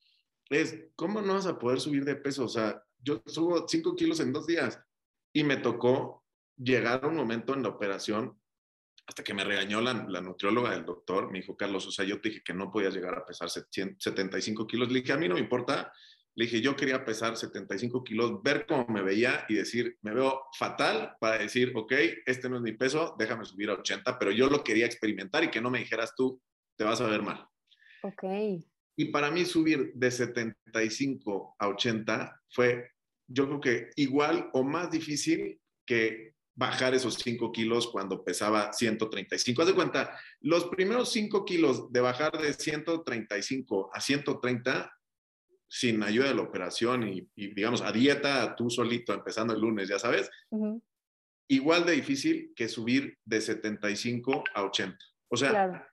es, 0.48 0.78
¿cómo 0.96 1.20
no 1.20 1.35
vas 1.35 1.46
a 1.46 1.59
poder 1.59 1.78
subir 1.78 2.04
de 2.06 2.16
peso? 2.16 2.44
O 2.44 2.48
sea, 2.48 2.83
yo 3.02 3.22
subo 3.26 3.68
5 3.68 3.94
kilos 3.96 4.20
en 4.20 4.33
dos 4.33 4.46
días 4.46 4.80
y 5.33 5.45
me 5.45 5.57
tocó 5.57 6.25
llegar 6.57 7.05
a 7.05 7.09
un 7.09 7.16
momento 7.16 7.55
en 7.55 7.62
la 7.62 7.69
operación 7.71 8.40
hasta 9.07 9.25
que 9.25 9.35
me 9.35 9.45
regañó 9.45 9.81
la, 9.81 10.07
la 10.09 10.21
nutrióloga 10.21 10.71
del 10.71 10.85
doctor, 10.85 11.33
me 11.33 11.40
dijo, 11.40 11.57
Carlos, 11.57 11.85
o 11.87 11.90
sea, 11.90 12.05
yo 12.05 12.21
te 12.21 12.29
dije 12.29 12.43
que 12.45 12.55
no 12.55 12.71
podías 12.71 12.95
llegar 12.95 13.19
a 13.19 13.27
pesar 13.27 13.51
100 13.51 13.97
75 13.99 14.66
kilos. 14.69 14.88
Le 14.88 15.01
dije, 15.01 15.12
a 15.12 15.16
mí 15.16 15.29
no 15.29 15.35
me 15.35 15.40
importa. 15.40 15.93
Le 16.37 16.45
dije, 16.45 16.61
yo 16.61 16.77
quería 16.77 17.05
pesar 17.05 17.37
75 17.37 18.05
kilos, 18.05 18.40
ver 18.43 18.66
cómo 18.66 18.87
me 18.87 19.03
veía 19.03 19.45
y 19.49 19.55
decir, 19.55 19.99
me 20.03 20.14
veo 20.14 20.43
fatal 20.57 21.16
para 21.19 21.38
decir, 21.38 21.73
ok, 21.75 21.93
este 22.25 22.49
no 22.49 22.57
es 22.57 22.62
mi 22.62 22.73
peso, 22.73 23.16
déjame 23.19 23.45
subir 23.45 23.71
a 23.71 23.75
80, 23.75 24.16
pero 24.16 24.31
yo 24.31 24.49
lo 24.49 24.62
quería 24.62 24.87
experimentar 24.87 25.43
y 25.43 25.51
que 25.51 25.61
no 25.61 25.71
me 25.71 25.81
dijeras 25.81 26.14
tú, 26.14 26.40
te 26.77 26.85
vas 26.85 27.01
a 27.01 27.09
ver 27.09 27.23
mal. 27.23 27.45
Ok. 28.03 28.23
Y 28.97 29.07
para 29.07 29.31
mí 29.33 29.45
subir 29.45 29.93
de 29.95 30.11
75 30.11 31.57
a 31.59 31.69
80 31.69 32.40
fue, 32.51 32.90
yo 33.33 33.47
creo 33.47 33.61
que 33.61 33.90
igual 33.97 34.51
o 34.53 34.62
más 34.64 34.90
difícil 34.90 35.61
que 35.87 36.35
bajar 36.55 36.95
esos 36.95 37.14
5 37.14 37.53
kilos 37.53 37.87
cuando 37.88 38.23
pesaba 38.25 38.73
135. 38.73 39.62
Haz 39.62 39.69
de 39.69 39.75
cuenta, 39.75 40.19
los 40.40 40.64
primeros 40.66 41.11
5 41.12 41.45
kilos 41.45 41.90
de 41.93 42.01
bajar 42.01 42.33
de 42.38 42.53
135 42.53 43.90
a 43.95 44.01
130 44.01 44.93
sin 45.69 46.03
ayuda 46.03 46.29
de 46.29 46.35
la 46.35 46.43
operación 46.43 47.07
y, 47.09 47.31
y, 47.37 47.55
digamos 47.55 47.81
a 47.83 47.93
dieta 47.93 48.57
tú 48.57 48.69
solito 48.69 49.14
empezando 49.14 49.55
el 49.55 49.61
lunes, 49.61 49.88
ya 49.88 50.01
sabes, 50.01 50.29
Ujú, 50.51 50.83
igual 51.49 51.87
de 51.87 51.93
difícil 51.93 52.53
que 52.57 52.69
subir 52.69 53.16
de 53.25 53.40
75 53.40 54.43
a 54.53 54.64
80. 54.64 54.99
O 55.29 55.37
sea, 55.37 55.51
Claro. 55.51 55.87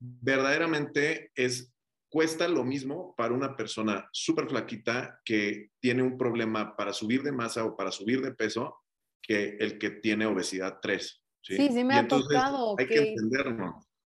verdaderamente 0.00 1.30
es 1.36 1.72
cuesta 2.10 2.48
lo 2.48 2.64
mismo 2.64 3.14
para 3.16 3.32
una 3.32 3.56
persona 3.56 4.08
súper 4.12 4.48
flaquita 4.48 5.20
que 5.24 5.70
tiene 5.80 6.02
un 6.02 6.18
problema 6.18 6.76
para 6.76 6.92
subir 6.92 7.22
de 7.22 7.32
masa 7.32 7.64
o 7.64 7.76
para 7.76 7.92
subir 7.92 8.20
de 8.20 8.32
peso 8.34 8.76
que 9.22 9.56
el 9.60 9.78
que 9.78 9.90
tiene 9.90 10.26
obesidad 10.26 10.78
3. 10.82 11.24
Sí, 11.42 11.56
Sí, 11.56 11.68
sí 11.72 11.84
me 11.84 11.94
Y 11.94 11.98
ha 11.98 12.08
tocado 12.08 12.74
Hay 12.78 12.86
que, 12.86 13.14
que- 13.14 13.14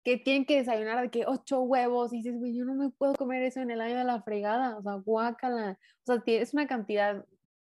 que 0.04 0.18
tienen 0.18 0.46
que 0.46 0.58
desayunar 0.58 1.00
de 1.00 1.12
que 1.12 1.26
ocho 1.28 1.62
huevos 1.62 2.12
y 2.12 2.18
dices, 2.18 2.36
güey, 2.38 2.58
yo 2.58 2.66
no 2.66 2.74
me 2.74 2.90
puedo 2.90 3.14
comer 3.14 3.44
eso 3.44 3.60
en 3.62 3.70
el 3.70 3.82
año 3.82 3.98
de 3.98 4.04
la 4.04 4.24
fregada, 4.24 4.78
o 4.78 4.82
sea, 4.82 4.94
guácala, 4.96 5.78
o 6.04 6.14
sea, 6.14 6.24
es 6.26 6.54
una 6.54 6.66
cantidad 6.68 7.24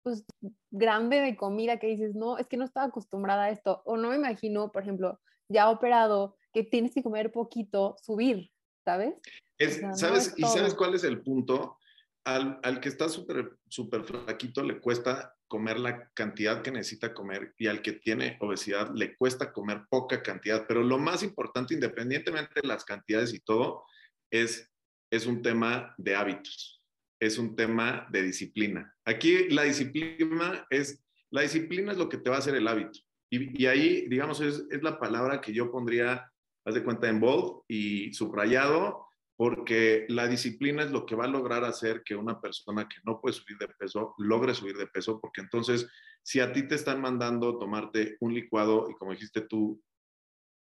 pues 0.03 0.25
grande 0.71 1.19
de 1.19 1.35
comida 1.35 1.79
que 1.79 1.87
dices, 1.87 2.15
no, 2.15 2.37
es 2.37 2.47
que 2.47 2.55
no 2.57 2.63
estaba 2.63 2.87
acostumbrada 2.87 3.43
a 3.45 3.49
esto, 3.49 3.81
o 3.85 3.97
no 3.97 4.09
me 4.09 4.15
imagino, 4.15 4.71
por 4.71 4.83
ejemplo, 4.83 5.19
ya 5.49 5.69
operado, 5.69 6.37
que 6.53 6.63
tienes 6.63 6.93
que 6.93 7.03
comer 7.03 7.31
poquito, 7.31 7.95
subir, 8.01 8.51
¿sabes? 8.85 9.13
Es- 9.57 9.77
o 9.77 9.79
sea, 9.79 9.89
no 9.89 9.97
¿sabes? 9.97 10.27
es 10.27 10.33
¿Y 10.37 10.41
sabes 10.43 10.73
cuál 10.73 10.95
es 10.95 11.03
el 11.03 11.21
punto? 11.21 11.77
Al, 12.25 12.59
al 12.63 12.79
que 12.79 12.87
está 12.89 13.09
súper 13.09 13.57
súper 13.67 14.03
flaquito 14.05 14.63
le 14.63 14.79
cuesta 14.79 15.35
comer 15.47 15.77
la 15.79 16.09
cantidad 16.13 16.61
que 16.61 16.71
necesita 16.71 17.13
comer 17.13 17.53
y 17.57 17.67
al 17.67 17.81
que 17.81 17.91
tiene 17.93 18.37
obesidad 18.39 18.91
le 18.95 19.15
cuesta 19.17 19.51
comer 19.51 19.83
poca 19.89 20.23
cantidad. 20.23 20.65
Pero 20.67 20.83
lo 20.83 20.97
más 20.97 21.21
importante, 21.21 21.73
independientemente 21.75 22.61
de 22.61 22.67
las 22.67 22.85
cantidades 22.85 23.33
y 23.33 23.39
todo, 23.39 23.85
es, 24.31 24.71
es 25.11 25.27
un 25.27 25.41
tema 25.43 25.93
de 25.97 26.15
hábitos, 26.15 26.81
es 27.19 27.37
un 27.37 27.55
tema 27.55 28.07
de 28.09 28.23
disciplina. 28.23 28.95
Aquí 29.05 29.49
la 29.49 29.63
disciplina 29.63 30.65
es, 30.71 31.03
la 31.29 31.41
disciplina 31.41 31.91
es 31.91 31.97
lo 31.99 32.09
que 32.09 32.17
te 32.17 32.29
va 32.31 32.37
a 32.37 32.39
hacer 32.39 32.55
el 32.55 32.67
hábito. 32.67 32.99
Y, 33.29 33.63
y 33.63 33.67
ahí, 33.67 34.07
digamos, 34.07 34.41
es, 34.41 34.63
es 34.71 34.81
la 34.81 34.97
palabra 34.97 35.39
que 35.39 35.53
yo 35.53 35.71
pondría, 35.71 36.31
haz 36.65 36.73
de 36.73 36.83
cuenta, 36.83 37.09
en 37.09 37.19
bold 37.19 37.63
y 37.67 38.13
subrayado, 38.13 39.07
porque 39.35 40.05
la 40.09 40.27
disciplina 40.27 40.83
es 40.83 40.91
lo 40.91 41.05
que 41.05 41.15
va 41.15 41.25
a 41.25 41.29
lograr 41.29 41.63
hacer 41.63 42.03
que 42.03 42.15
una 42.15 42.39
persona 42.39 42.87
que 42.87 42.97
no 43.03 43.19
puede 43.19 43.33
subir 43.33 43.57
de 43.57 43.67
peso 43.67 44.13
logre 44.17 44.53
subir 44.53 44.77
de 44.77 44.87
peso, 44.87 45.19
porque 45.19 45.41
entonces 45.41 45.89
si 46.21 46.39
a 46.39 46.51
ti 46.53 46.67
te 46.67 46.75
están 46.75 47.01
mandando 47.01 47.57
tomarte 47.57 48.17
un 48.21 48.33
licuado 48.33 48.89
y 48.89 48.93
como 48.95 49.11
dijiste 49.11 49.41
tú, 49.41 49.81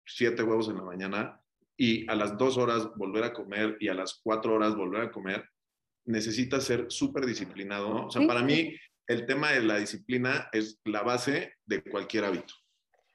siete 0.05 0.43
huevos 0.43 0.69
en 0.69 0.77
la 0.77 0.83
mañana 0.83 1.41
y 1.75 2.09
a 2.09 2.15
las 2.15 2.37
dos 2.37 2.57
horas 2.57 2.89
volver 2.95 3.23
a 3.23 3.33
comer 3.33 3.77
y 3.79 3.89
a 3.89 3.93
las 3.93 4.19
cuatro 4.23 4.53
horas 4.53 4.75
volver 4.75 5.01
a 5.01 5.11
comer, 5.11 5.49
necesitas 6.05 6.63
ser 6.63 6.85
súper 6.89 7.25
disciplinado, 7.25 7.93
¿no? 7.93 8.05
O 8.07 8.11
sea, 8.11 8.21
Sí, 8.21 8.27
para 8.27 8.43
mí 8.43 8.75
el 9.07 9.25
tema 9.25 9.51
de 9.51 9.61
la 9.61 9.77
disciplina 9.77 10.47
es 10.51 10.79
la 10.85 11.01
base 11.01 11.55
de 11.65 11.83
cualquier 11.83 12.25
hábito. 12.25 12.53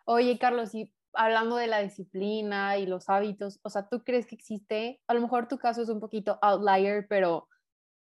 Oye, 0.05 0.39
Carlos, 0.39 0.75
y 0.75 0.93
hablando 1.17 1.57
de 1.57 1.67
la 1.67 1.83
disciplina 1.83 2.79
y 2.79 2.87
los 2.87 3.09
hábitos, 3.09 3.61
o 3.63 3.71
sea, 3.71 3.89
¿tú 3.89 4.03
crees 4.05 4.27
que 4.27 4.35
existe, 4.35 5.01
a 5.07 5.15
lo 5.15 5.21
mejor 5.21 5.49
tu 5.49 5.59
caso 5.59 5.83
es 5.83 5.89
un 5.89 6.01
poquito 6.01 6.39
outlier, 6.43 7.07
pero, 7.09 7.49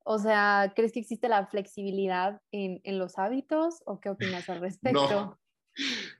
o 0.03 0.17
sea, 0.19 0.73
¿crees 0.75 0.91
que 0.91 0.99
existe 0.99 1.29
la 1.29 1.47
flexibilidad 1.47 2.41
en, 2.51 2.81
en 2.83 2.97
los 2.99 3.17
hábitos 3.19 3.81
o 3.85 3.99
qué 3.99 4.09
opinas 4.09 4.49
al 4.49 4.61
respecto? 4.61 4.99
No, 5.09 5.39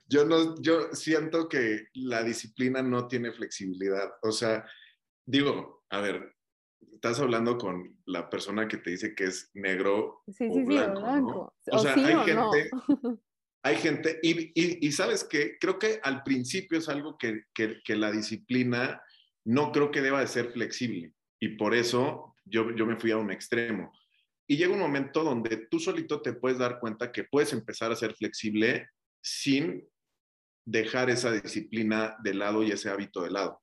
yo 0.08 0.24
no, 0.24 0.60
yo 0.60 0.92
siento 0.92 1.48
que 1.48 1.86
la 1.94 2.22
disciplina 2.22 2.82
no 2.82 3.08
tiene 3.08 3.32
flexibilidad. 3.32 4.10
O 4.22 4.32
sea, 4.32 4.64
digo, 5.26 5.84
a 5.90 6.00
ver, 6.00 6.34
estás 6.92 7.20
hablando 7.20 7.58
con 7.58 7.98
la 8.06 8.30
persona 8.30 8.68
que 8.68 8.76
te 8.78 8.90
dice 8.90 9.14
que 9.14 9.24
es 9.24 9.50
negro 9.54 10.22
Sí, 10.28 10.48
o 10.48 10.54
sí, 10.54 10.60
sí, 10.60 10.64
blanco, 10.64 11.00
o 11.00 11.02
¿no? 11.02 11.06
blanco. 11.12 11.54
O 11.70 11.76
O, 11.76 11.78
sea, 11.78 11.94
sí 11.94 12.04
hay 12.04 12.14
o 12.14 12.34
no. 12.34 12.50
Hay 13.64 13.76
gente, 13.76 14.18
y, 14.22 14.90
sabes 14.92 15.24
que 15.24 15.56
creo 15.58 15.78
que 15.78 16.00
al 16.02 16.22
principio 16.24 16.78
es 16.78 16.88
algo 16.88 17.16
que, 17.16 17.44
la 17.88 18.10
disciplina 18.10 19.00
no 19.44 19.70
creo 19.70 19.90
que 19.90 20.00
deba 20.00 20.20
de 20.20 20.26
ser 20.26 20.52
flexible. 20.52 21.12
Y 21.40 21.56
por 21.56 21.74
eso 21.74 22.34
yo, 22.44 22.74
yo 22.74 22.86
me 22.86 22.96
fui 22.96 23.12
a 23.12 23.16
un 23.16 23.30
extremo. 23.30 23.92
Y 24.48 24.56
llega 24.56 24.72
un 24.72 24.80
momento 24.80 25.22
donde 25.22 25.68
tú 25.70 25.78
solito 25.78 26.20
te 26.20 26.32
puedes 26.32 26.58
dar 26.58 26.80
cuenta 26.80 27.12
que 27.12 27.24
puedes 27.24 27.52
empezar 27.52 27.92
a 27.92 27.96
ser 27.96 28.14
flexible 28.14 28.88
sin 29.22 29.88
dejar 30.64 31.10
esa 31.10 31.30
disciplina 31.30 32.16
de 32.22 32.34
lado 32.34 32.62
y 32.62 32.70
ese 32.72 32.90
hábito 32.90 33.22
de 33.22 33.30
lado. 33.30 33.62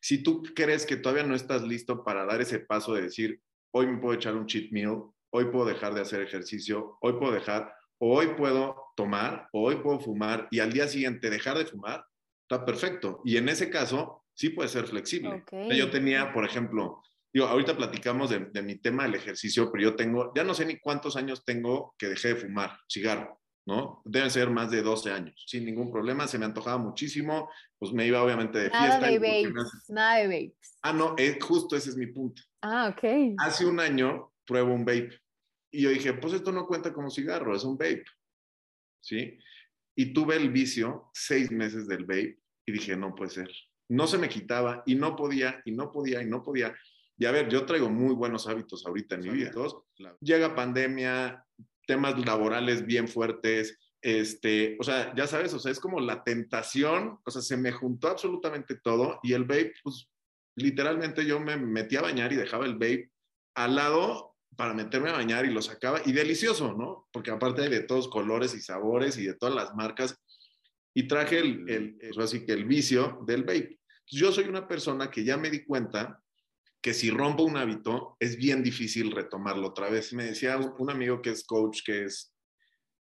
Si 0.00 0.22
tú 0.22 0.42
crees 0.54 0.86
que 0.86 0.96
todavía 0.96 1.24
no 1.24 1.34
estás 1.34 1.62
listo 1.62 2.04
para 2.04 2.24
dar 2.24 2.40
ese 2.40 2.60
paso 2.60 2.94
de 2.94 3.02
decir, 3.02 3.40
hoy 3.72 3.86
me 3.86 3.98
puedo 3.98 4.14
echar 4.14 4.36
un 4.36 4.46
cheat 4.46 4.70
meal, 4.70 5.10
hoy 5.30 5.46
puedo 5.46 5.66
dejar 5.66 5.94
de 5.94 6.02
hacer 6.02 6.22
ejercicio, 6.22 6.98
hoy 7.00 7.14
puedo 7.14 7.32
dejar, 7.32 7.74
hoy 7.98 8.28
puedo 8.36 8.92
tomar, 8.96 9.48
hoy 9.52 9.76
puedo 9.76 10.00
fumar 10.00 10.48
y 10.50 10.60
al 10.60 10.72
día 10.72 10.88
siguiente 10.88 11.30
dejar 11.30 11.58
de 11.58 11.66
fumar, 11.66 12.04
está 12.42 12.64
perfecto. 12.64 13.20
Y 13.24 13.36
en 13.36 13.48
ese 13.48 13.70
caso, 13.70 14.24
sí 14.34 14.50
puede 14.50 14.68
ser 14.68 14.86
flexible. 14.86 15.30
Ok. 15.42 15.52
O 15.52 15.66
sea, 15.68 15.76
Yo 15.76 15.90
tenía, 15.90 16.32
por 16.32 16.44
ejemplo, 16.44 17.02
digo, 17.32 17.46
ahorita 17.46 17.76
platicamos 17.76 18.30
de, 18.30 18.46
de 18.52 18.62
mi 18.62 18.76
tema 18.76 19.04
del 19.04 19.14
ejercicio, 19.16 19.70
pero 19.70 19.84
yo 19.90 19.96
tengo, 19.96 20.32
ya 20.34 20.44
no 20.44 20.54
sé 20.54 20.64
ni 20.66 20.78
cuántos 20.78 21.16
años 21.16 21.44
tengo 21.44 21.94
que 21.98 22.06
dejé 22.08 22.28
de 22.28 22.36
fumar 22.36 22.78
cigarro. 22.88 23.38
¿no? 23.66 24.00
Deben 24.06 24.30
ser 24.30 24.48
más 24.48 24.70
de 24.70 24.80
12 24.80 25.10
años, 25.12 25.44
sin 25.46 25.66
ningún 25.66 25.92
problema, 25.92 26.26
se 26.26 26.38
me 26.38 26.46
antojaba 26.46 26.78
muchísimo, 26.78 27.50
pues 27.78 27.92
me 27.92 28.06
iba 28.06 28.22
obviamente 28.22 28.58
de 28.58 28.70
Nada 28.70 28.82
fiesta. 28.98 29.06
de 29.06 29.18
porque 29.18 29.20
me 29.20 29.52
vapes, 29.52 29.72
nada 29.90 30.16
de 30.16 30.26
vapes. 30.26 30.78
Ah, 30.80 30.92
no, 30.94 31.14
eh, 31.18 31.38
justo 31.38 31.76
ese 31.76 31.90
es 31.90 31.96
mi 31.98 32.06
punto. 32.06 32.40
Ah, 32.62 32.88
ok. 32.96 33.34
Hace 33.36 33.66
un 33.66 33.78
año 33.78 34.32
pruebo 34.46 34.72
un 34.72 34.86
vape 34.86 35.10
y 35.70 35.82
yo 35.82 35.90
dije, 35.90 36.14
pues 36.14 36.34
esto 36.34 36.52
no 36.52 36.66
cuenta 36.66 36.92
como 36.92 37.10
cigarro, 37.10 37.54
es 37.54 37.64
un 37.64 37.76
vape, 37.76 38.04
¿sí? 39.00 39.38
Y 39.96 40.12
tuve 40.12 40.36
el 40.36 40.50
vicio 40.50 41.10
seis 41.12 41.50
meses 41.50 41.86
del 41.86 42.04
vape 42.04 42.38
y 42.66 42.72
dije, 42.72 42.96
no 42.96 43.14
puede 43.14 43.30
ser. 43.30 43.50
No 43.90 44.06
se 44.06 44.18
me 44.18 44.28
quitaba 44.28 44.82
y 44.86 44.94
no 44.94 45.16
podía, 45.16 45.62
y 45.64 45.72
no 45.72 45.90
podía, 45.90 46.22
y 46.22 46.26
no 46.26 46.42
podía. 46.42 46.76
Y 47.16 47.24
a 47.26 47.32
ver, 47.32 47.48
yo 47.48 47.66
traigo 47.66 47.90
muy 47.90 48.14
buenos 48.14 48.46
hábitos 48.46 48.86
ahorita 48.86 49.16
en 49.16 49.20
mi 49.22 49.30
vida. 49.30 49.50
Todos. 49.50 49.82
Llega 50.20 50.54
pandemia, 50.54 51.44
temas 51.86 52.24
laborales 52.24 52.86
bien 52.86 53.08
fuertes, 53.08 53.78
este, 54.00 54.76
o 54.78 54.84
sea, 54.84 55.12
ya 55.16 55.26
sabes, 55.26 55.52
o 55.54 55.58
sea, 55.58 55.72
es 55.72 55.80
como 55.80 56.00
la 56.00 56.22
tentación, 56.22 57.18
o 57.24 57.30
sea, 57.30 57.42
se 57.42 57.56
me 57.56 57.72
juntó 57.72 58.08
absolutamente 58.08 58.76
todo 58.76 59.18
y 59.22 59.32
el 59.32 59.44
vape, 59.44 59.74
pues 59.82 60.08
literalmente 60.56 61.24
yo 61.26 61.40
me 61.40 61.56
metí 61.56 61.96
a 61.96 62.02
bañar 62.02 62.32
y 62.32 62.36
dejaba 62.36 62.66
el 62.66 62.74
vape 62.74 63.10
al 63.56 63.74
lado 63.74 64.27
para 64.56 64.74
meterme 64.74 65.10
a 65.10 65.14
bañar 65.14 65.44
y 65.44 65.52
lo 65.52 65.62
sacaba 65.62 66.00
y 66.04 66.12
delicioso, 66.12 66.74
¿no? 66.74 67.08
Porque 67.12 67.30
aparte 67.30 67.62
hay 67.62 67.70
de 67.70 67.82
todos 67.82 68.08
colores 68.08 68.54
y 68.54 68.60
sabores 68.60 69.16
y 69.18 69.26
de 69.26 69.34
todas 69.34 69.54
las 69.54 69.74
marcas 69.74 70.16
y 70.94 71.06
traje 71.06 71.38
el, 71.38 71.68
el, 71.68 71.98
el 72.00 72.20
así 72.20 72.44
que 72.44 72.52
el 72.52 72.64
vicio 72.64 73.20
del 73.26 73.44
vape. 73.44 73.78
Yo 74.06 74.32
soy 74.32 74.44
una 74.44 74.66
persona 74.66 75.10
que 75.10 75.22
ya 75.22 75.36
me 75.36 75.50
di 75.50 75.64
cuenta 75.64 76.20
que 76.80 76.94
si 76.94 77.10
rompo 77.10 77.42
un 77.42 77.56
hábito 77.56 78.16
es 78.20 78.36
bien 78.36 78.62
difícil 78.62 79.12
retomarlo 79.12 79.68
otra 79.68 79.90
vez. 79.90 80.12
Me 80.12 80.24
decía 80.24 80.56
un, 80.56 80.74
un 80.78 80.90
amigo 80.90 81.20
que 81.20 81.30
es 81.30 81.44
coach, 81.44 81.80
que 81.84 82.04
es, 82.04 82.34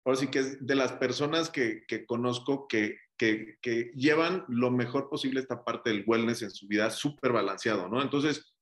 ahora 0.05 0.19
sí 0.19 0.27
que 0.27 0.39
es 0.39 0.65
de 0.65 0.75
las 0.75 0.93
personas 0.93 1.49
que, 1.49 1.84
que 1.88 2.05
conozco 2.05 2.67
que, 2.67 2.97
que, 3.17 3.57
que, 3.61 3.91
llevan 3.95 4.45
lo 4.47 4.71
mejor 4.71 5.09
posible 5.09 5.41
esta 5.41 5.63
parte 5.63 5.89
del 5.89 6.03
wellness 6.07 6.41
en 6.41 6.51
su 6.51 6.67
vida, 6.67 6.89
súper 6.89 7.32
balanceado, 7.34 7.89
¿no? 7.89 8.01
Entonces, 8.01 8.53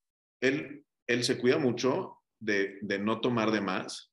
él, 0.42 0.84
él 1.08 1.24
se 1.24 1.38
cuida 1.38 1.58
mucho 1.58 2.17
de, 2.40 2.80
no 3.00 3.22
tomar 3.22 3.52
de 3.52 3.62
más, 3.62 4.12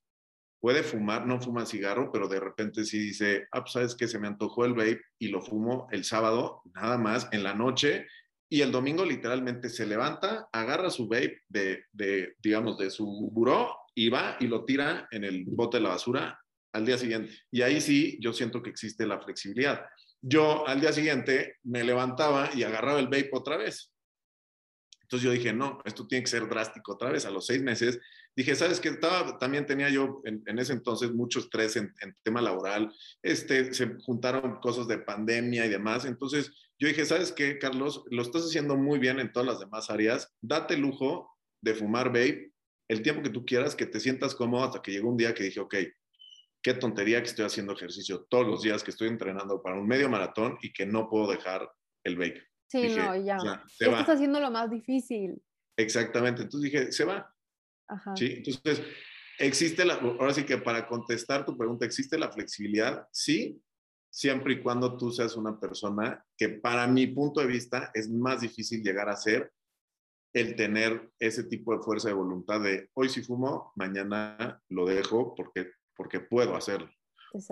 puede 0.59 0.83
fumar, 0.83 1.27
no 1.27 1.39
fuma 1.39 1.65
cigarro, 1.65 2.11
pero 2.11 2.27
de 2.27 2.39
repente 2.39 2.85
sí 2.85 2.99
dice, 2.99 3.47
ah, 3.51 3.61
pues 3.61 3.73
sabes 3.73 3.95
que 3.95 4.07
se 4.07 4.19
me 4.19 4.27
antojó 4.27 4.65
el 4.65 4.73
vape 4.73 5.01
y 5.19 5.27
lo 5.27 5.41
fumo 5.41 5.87
el 5.91 6.03
sábado, 6.03 6.61
nada 6.73 6.97
más, 6.97 7.27
en 7.31 7.43
la 7.43 7.53
noche, 7.53 8.07
y 8.49 8.61
el 8.61 8.71
domingo 8.71 9.05
literalmente 9.05 9.69
se 9.69 9.85
levanta, 9.85 10.47
agarra 10.51 10.89
su 10.89 11.07
vape 11.07 11.41
de, 11.49 11.85
de, 11.91 12.35
digamos, 12.41 12.77
de 12.77 12.89
su 12.89 13.05
buró 13.31 13.75
y 13.95 14.09
va 14.09 14.37
y 14.39 14.47
lo 14.47 14.65
tira 14.65 15.07
en 15.11 15.23
el 15.23 15.45
bote 15.45 15.77
de 15.77 15.83
la 15.83 15.89
basura 15.89 16.39
al 16.73 16.85
día 16.85 16.97
siguiente. 16.97 17.31
Y 17.51 17.61
ahí 17.61 17.81
sí, 17.81 18.17
yo 18.21 18.33
siento 18.33 18.61
que 18.61 18.69
existe 18.69 19.07
la 19.07 19.19
flexibilidad. 19.19 19.85
Yo 20.21 20.67
al 20.67 20.81
día 20.81 20.91
siguiente 20.91 21.57
me 21.63 21.83
levantaba 21.83 22.49
y 22.53 22.63
agarraba 22.63 22.99
el 22.99 23.05
vape 23.05 23.29
otra 23.31 23.57
vez. 23.57 23.94
Entonces 25.05 25.23
yo 25.23 25.31
dije, 25.31 25.53
no, 25.53 25.79
esto 25.85 26.07
tiene 26.07 26.23
que 26.23 26.31
ser 26.31 26.49
drástico 26.49 26.93
otra 26.93 27.11
vez. 27.11 27.25
A 27.25 27.29
los 27.29 27.45
seis 27.45 27.61
meses 27.61 27.99
dije, 28.35 28.55
¿sabes? 28.55 28.83
Estaba, 28.83 29.37
también 29.37 29.67
tenía 29.67 29.89
yo 29.89 30.21
en, 30.25 30.41
ese 30.57 30.73
entonces 30.73 31.11
mucho 31.11 31.39
estrés 31.39 31.75
en, 31.75 31.93
tema 32.23 32.41
laboral. 32.41 32.91
Este, 33.21 33.71
se 33.75 33.97
juntaron 34.03 34.59
cosas 34.61 34.87
de 34.87 34.97
pandemia 34.97 35.67
y 35.67 35.69
demás. 35.69 36.05
Entonces 36.05 36.51
yo 36.79 36.87
dije, 36.87 37.05
¿sabes 37.05 37.31
qué, 37.31 37.59
Carlos? 37.59 38.03
Lo 38.09 38.23
estás 38.23 38.45
haciendo 38.45 38.77
muy 38.77 38.97
bien 38.97 39.19
en 39.19 39.31
todas 39.31 39.47
las 39.47 39.59
demás 39.59 39.91
áreas. 39.91 40.33
Date 40.41 40.75
lujo 40.75 41.29
de 41.61 41.75
fumar 41.75 42.07
vape 42.07 42.51
el 42.87 43.03
tiempo 43.03 43.21
que 43.21 43.29
tú 43.29 43.45
quieras, 43.45 43.75
que 43.75 43.85
te 43.85 43.99
sientas 43.99 44.33
cómodo 44.33 44.63
hasta 44.63 44.81
que 44.81 44.91
llegó 44.91 45.09
un 45.09 45.17
día 45.17 45.35
que 45.35 45.43
dije, 45.43 45.59
ok, 45.59 45.75
qué 46.63 46.73
tontería 46.73 47.21
que 47.21 47.29
estoy 47.29 47.45
haciendo 47.45 47.73
ejercicio 47.73 48.25
todos 48.27 48.47
los 48.47 48.63
días, 48.63 48.83
que 48.83 48.89
estoy 48.89 49.09
entrenando 49.09 49.61
para 49.61 49.79
un 49.79 49.85
medio 49.85 50.09
maratón 50.09 50.57
y 50.63 50.73
que 50.73 50.87
no 50.87 51.07
puedo 51.07 51.29
dejar 51.29 51.69
el 52.03 52.15
vape. 52.15 52.41
Sí, 52.67 52.95
no, 52.95 53.15
ya. 53.15 53.37
Estás 53.79 54.09
haciendo 54.09 54.39
lo 54.39 54.51
más 54.51 54.69
difícil. 54.69 55.41
Exactamente. 55.77 56.43
Entonces 56.43 56.71
dije, 56.71 56.91
se 56.91 57.05
va. 57.05 57.31
Ajá. 57.87 58.15
Sí, 58.15 58.33
entonces, 58.37 58.81
existe 59.37 59.85
la, 59.85 59.95
ahora 59.95 60.33
sí 60.33 60.43
que 60.43 60.57
para 60.57 60.87
contestar 60.87 61.45
tu 61.45 61.57
pregunta, 61.57 61.85
¿existe 61.85 62.17
la 62.17 62.31
flexibilidad? 62.31 63.07
Sí, 63.11 63.61
siempre 64.09 64.53
y 64.53 64.61
cuando 64.61 64.97
tú 64.97 65.11
seas 65.11 65.35
una 65.35 65.59
persona 65.59 66.25
que 66.37 66.49
para 66.49 66.87
mi 66.87 67.07
punto 67.07 67.41
de 67.41 67.47
vista 67.47 67.91
es 67.93 68.09
más 68.09 68.41
difícil 68.41 68.81
llegar 68.81 69.09
a 69.09 69.15
ser 69.15 69.51
el 70.33 70.55
tener 70.55 71.11
ese 71.19 71.43
tipo 71.43 71.75
de 71.75 71.83
fuerza 71.83 72.09
de 72.09 72.13
voluntad 72.13 72.59
de 72.59 72.89
hoy 72.93 73.09
si 73.09 73.21
fumo, 73.21 73.71
mañana 73.75 74.61
lo 74.69 74.85
dejo 74.85 75.33
porque 75.35 75.71
porque 75.95 76.19
puedo 76.19 76.55
hacerlo. 76.55 76.89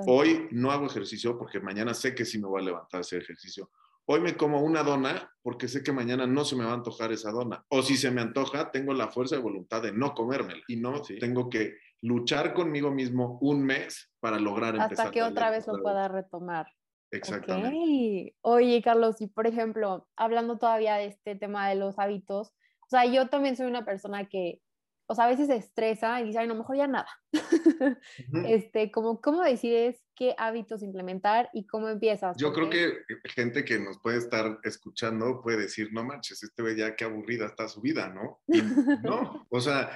Hoy 0.08 0.48
no 0.52 0.72
hago 0.72 0.86
ejercicio 0.86 1.38
porque 1.38 1.60
mañana 1.60 1.94
sé 1.94 2.16
que 2.16 2.26
sí 2.26 2.40
me 2.40 2.48
voy 2.48 2.62
a 2.62 2.66
levantar 2.66 3.00
a 3.00 3.02
hacer 3.02 3.22
ejercicio. 3.22 3.70
Hoy 4.06 4.20
me 4.20 4.36
como 4.36 4.62
una 4.62 4.84
dona 4.84 5.32
porque 5.42 5.68
sé 5.68 5.84
que 5.84 5.92
mañana 5.92 6.28
no 6.28 6.44
se 6.44 6.56
me 6.56 6.66
va 6.66 6.72
a 6.72 6.76
antojar 6.76 7.12
esa 7.12 7.32
dona. 7.32 7.64
O 7.70 7.82
si 7.82 7.96
se 7.96 8.12
me 8.12 8.22
antoja, 8.22 8.72
tengo 8.72 8.94
la 8.94 9.10
fuerza 9.10 9.36
de 9.36 9.42
voluntad 9.42 9.82
de 9.82 9.94
no 9.94 10.14
comérmela 10.14 10.62
y 10.68 10.76
no 10.76 11.02
tengo 11.20 11.50
que 11.50 11.78
luchar 12.02 12.54
conmigo 12.54 12.92
mismo 12.92 13.38
un 13.42 13.64
mes 13.64 14.12
para 14.20 14.40
lograr 14.40 14.76
empezar. 14.76 15.08
Hasta 15.08 15.12
que 15.12 15.24
otra 15.24 15.50
vez 15.50 15.68
lo 15.68 15.82
pueda 15.82 16.08
retomar. 16.08 16.68
Exactamente. 17.12 18.36
Oye, 18.42 18.82
Carlos, 18.82 19.22
y 19.22 19.28
por 19.28 19.48
ejemplo, 19.48 20.08
hablando 20.16 20.58
todavía 20.58 20.96
de 20.96 21.06
este 21.06 21.36
tema 21.36 21.70
de 21.70 21.76
los 21.76 22.00
hábitos, 22.00 22.50
o 22.82 22.90
sea, 22.90 23.06
yo 23.06 23.30
también 23.30 23.56
soy 23.56 23.68
una 23.68 23.86
persona 23.86 24.26
que 24.26 24.60
o 25.08 25.16
sea, 25.16 25.26
a 25.26 25.30
veces 25.30 25.48
se 25.48 25.56
estresa 25.56 26.22
y 26.22 26.26
dice, 26.26 26.40
ay, 26.40 26.48
no, 26.48 26.56
mejor 26.56 26.78
ya 26.78 26.88
nada. 26.88 27.08
este, 28.48 28.92
como, 28.92 29.22
¿Cómo 29.22 29.42
decides 29.42 30.04
qué 30.16 30.36
hábitos 30.38 30.82
implementar 30.82 31.50
y 31.54 31.66
cómo 31.68 31.90
empiezas? 31.90 32.38
Yo 32.38 32.54
creo 32.54 32.70
que 32.70 32.94
gente 33.26 33.66
que 33.66 33.80
nos 33.80 34.00
puede 34.00 34.18
estar 34.18 34.60
escuchando 34.64 35.42
puede 35.42 35.58
decir, 35.58 35.92
no 35.92 36.04
manches, 36.04 36.44
este 36.44 36.64
ve 36.64 36.78
ya 36.78 36.96
qué 36.96 37.06
aburrida 37.06 37.46
está 37.46 37.68
su 37.68 37.82
vida, 37.82 38.10
¿no? 38.10 38.42
no, 39.04 39.46
o 39.50 39.60
sea, 39.60 39.92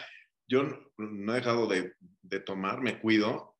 yo 0.47 0.63
no 0.97 1.33
he 1.33 1.37
dejado 1.37 1.67
de, 1.67 1.93
de 2.21 2.39
tomar, 2.39 2.81
me 2.81 2.99
cuido, 2.99 3.55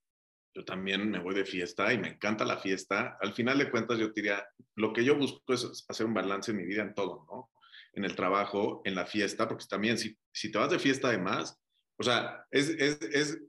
yo 0.53 0.65
también 0.65 1.11
me 1.11 1.19
voy 1.19 1.35
de 1.35 1.45
fiesta 1.45 1.93
y 1.93 1.99
me 1.99 2.09
encanta 2.09 2.43
la 2.43 2.57
fiesta. 2.57 3.17
Al 3.21 3.33
final 3.33 3.59
de 3.59 3.69
cuentas, 3.69 3.99
yo 3.99 4.09
diría, 4.09 4.43
lo 4.75 4.91
que 4.91 5.05
yo 5.05 5.15
busco 5.15 5.53
es 5.53 5.85
hacer 5.87 6.07
un 6.07 6.15
balance 6.15 6.49
en 6.49 6.57
mi 6.57 6.65
vida 6.65 6.81
en 6.81 6.95
todo, 6.95 7.25
¿no? 7.29 7.51
En 7.97 8.05
el 8.05 8.15
trabajo, 8.15 8.81
en 8.85 8.93
la 8.93 9.07
fiesta, 9.07 9.47
porque 9.47 9.65
también 9.67 9.97
si, 9.97 10.15
si 10.31 10.51
te 10.51 10.59
vas 10.59 10.69
de 10.69 10.77
fiesta 10.77 11.09
de 11.09 11.17
más, 11.17 11.59
o 11.97 12.03
sea, 12.03 12.45
es, 12.51 12.69
es, 12.69 13.39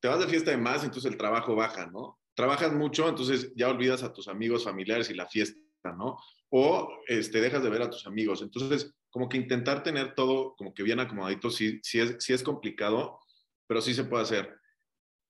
te 0.00 0.08
vas 0.08 0.20
de 0.20 0.28
fiesta 0.28 0.50
de 0.50 0.58
más, 0.58 0.84
entonces 0.84 1.10
el 1.10 1.16
trabajo 1.16 1.56
baja, 1.56 1.86
¿no? 1.86 2.20
Trabajas 2.34 2.74
mucho, 2.74 3.08
entonces 3.08 3.54
ya 3.56 3.70
olvidas 3.70 4.02
a 4.02 4.12
tus 4.12 4.28
amigos, 4.28 4.64
familiares 4.64 5.08
y 5.08 5.14
la 5.14 5.26
fiesta, 5.26 5.58
¿no? 5.96 6.18
O 6.50 6.92
este, 7.06 7.40
dejas 7.40 7.62
de 7.62 7.70
ver 7.70 7.80
a 7.80 7.90
tus 7.90 8.06
amigos. 8.06 8.42
Entonces, 8.42 8.94
como 9.08 9.30
que 9.30 9.38
intentar 9.38 9.82
tener 9.82 10.14
todo 10.14 10.54
como 10.56 10.74
que 10.74 10.82
bien 10.82 11.00
acomodadito, 11.00 11.48
sí, 11.48 11.80
sí, 11.82 11.98
es, 12.00 12.16
sí 12.18 12.34
es 12.34 12.42
complicado, 12.42 13.18
pero 13.66 13.80
sí 13.80 13.94
se 13.94 14.04
puede 14.04 14.24
hacer. 14.24 14.60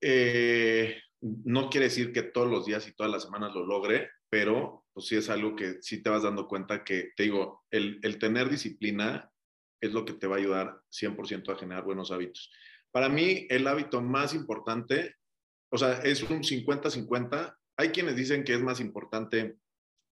Eh, 0.00 1.00
no 1.20 1.70
quiere 1.70 1.86
decir 1.86 2.12
que 2.12 2.22
todos 2.22 2.50
los 2.50 2.66
días 2.66 2.88
y 2.88 2.96
todas 2.96 3.12
las 3.12 3.22
semanas 3.22 3.54
lo 3.54 3.64
logre, 3.64 4.10
pero 4.28 4.85
pues 4.96 5.08
sí 5.08 5.16
es 5.16 5.28
algo 5.28 5.54
que 5.54 5.82
sí 5.82 6.02
te 6.02 6.08
vas 6.08 6.22
dando 6.22 6.48
cuenta 6.48 6.82
que, 6.82 7.12
te 7.14 7.24
digo, 7.24 7.66
el, 7.70 8.00
el 8.02 8.18
tener 8.18 8.48
disciplina 8.48 9.30
es 9.78 9.92
lo 9.92 10.06
que 10.06 10.14
te 10.14 10.26
va 10.26 10.36
a 10.36 10.38
ayudar 10.38 10.80
100% 10.90 11.52
a 11.52 11.58
generar 11.58 11.84
buenos 11.84 12.10
hábitos. 12.10 12.50
Para 12.90 13.10
mí, 13.10 13.46
el 13.50 13.66
hábito 13.66 14.00
más 14.00 14.32
importante, 14.32 15.16
o 15.70 15.76
sea, 15.76 15.98
es 15.98 16.22
un 16.22 16.42
50-50. 16.42 17.54
Hay 17.76 17.90
quienes 17.90 18.16
dicen 18.16 18.42
que 18.42 18.54
es 18.54 18.62
más 18.62 18.80
importante 18.80 19.58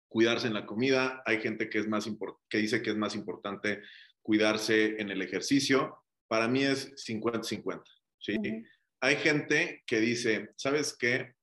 cuidarse 0.10 0.48
en 0.48 0.56
la 0.56 0.66
comida, 0.66 1.22
hay 1.28 1.40
gente 1.42 1.70
que, 1.70 1.78
es 1.78 1.88
más 1.88 2.10
que 2.50 2.58
dice 2.58 2.82
que 2.82 2.90
es 2.90 2.98
más 2.98 3.14
importante 3.14 3.84
cuidarse 4.24 5.00
en 5.00 5.12
el 5.12 5.22
ejercicio. 5.22 6.04
Para 6.28 6.48
mí 6.48 6.64
es 6.64 6.92
50-50. 7.08 7.84
¿sí? 8.18 8.36
Hay 9.00 9.18
gente 9.18 9.84
que 9.86 10.00
dice, 10.00 10.50
¿sabes 10.56 10.98
qué? 10.98 11.36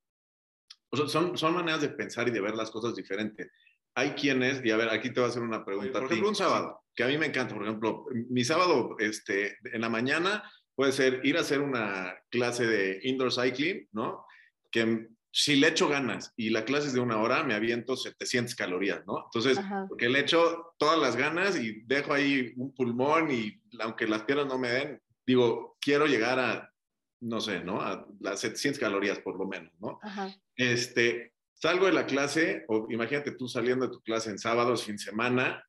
Son, 0.91 1.37
son 1.37 1.53
maneras 1.53 1.81
de 1.81 1.89
pensar 1.89 2.27
y 2.27 2.31
de 2.31 2.41
ver 2.41 2.55
las 2.55 2.71
cosas 2.71 2.95
diferentes. 2.95 3.49
Hay 3.95 4.11
quienes, 4.11 4.63
y 4.63 4.71
a 4.71 4.77
ver, 4.77 4.89
aquí 4.89 5.09
te 5.09 5.19
voy 5.19 5.27
a 5.27 5.29
hacer 5.31 5.41
una 5.41 5.65
pregunta. 5.65 5.99
Por 5.99 6.05
ejemplo, 6.05 6.29
un 6.29 6.35
sábado, 6.35 6.81
que 6.95 7.03
a 7.03 7.07
mí 7.07 7.17
me 7.17 7.27
encanta. 7.27 7.55
Por 7.55 7.63
ejemplo, 7.63 8.05
mi 8.29 8.43
sábado 8.43 8.95
este, 8.99 9.57
en 9.63 9.81
la 9.81 9.89
mañana 9.89 10.43
puede 10.75 10.91
ser 10.91 11.21
ir 11.23 11.37
a 11.37 11.41
hacer 11.41 11.61
una 11.61 12.15
clase 12.29 12.65
de 12.65 12.99
indoor 13.03 13.31
cycling, 13.33 13.87
¿no? 13.91 14.25
Que 14.71 15.09
si 15.31 15.55
le 15.55 15.67
echo 15.67 15.87
ganas 15.87 16.33
y 16.37 16.49
la 16.49 16.65
clase 16.65 16.87
es 16.87 16.93
de 16.93 16.99
una 16.99 17.17
hora, 17.17 17.43
me 17.43 17.53
aviento 17.53 17.95
700 17.95 18.55
calorías, 18.55 19.05
¿no? 19.05 19.25
Entonces, 19.25 19.59
porque 19.87 20.09
le 20.09 20.21
echo 20.21 20.73
todas 20.77 20.97
las 20.99 21.15
ganas 21.15 21.57
y 21.57 21.81
dejo 21.85 22.13
ahí 22.13 22.53
un 22.55 22.73
pulmón 22.73 23.31
y 23.31 23.61
aunque 23.79 24.07
las 24.07 24.23
piernas 24.23 24.47
no 24.47 24.57
me 24.57 24.69
den, 24.69 25.01
digo, 25.25 25.77
quiero 25.79 26.07
llegar 26.07 26.39
a, 26.39 26.73
no 27.21 27.41
sé, 27.41 27.63
¿no? 27.63 27.81
A 27.81 28.07
las 28.19 28.39
700 28.41 28.79
calorías 28.79 29.19
por 29.19 29.37
lo 29.37 29.45
menos, 29.45 29.73
¿no? 29.79 29.99
Ajá. 30.01 30.33
Este, 30.55 31.33
salgo 31.53 31.85
de 31.85 31.93
la 31.93 32.05
clase, 32.05 32.65
o 32.67 32.87
imagínate 32.89 33.31
tú 33.31 33.47
saliendo 33.47 33.87
de 33.87 33.93
tu 33.93 34.01
clase 34.01 34.29
en 34.29 34.39
sábados, 34.39 34.85
fin 34.85 34.95
de 34.95 35.03
semana, 35.03 35.63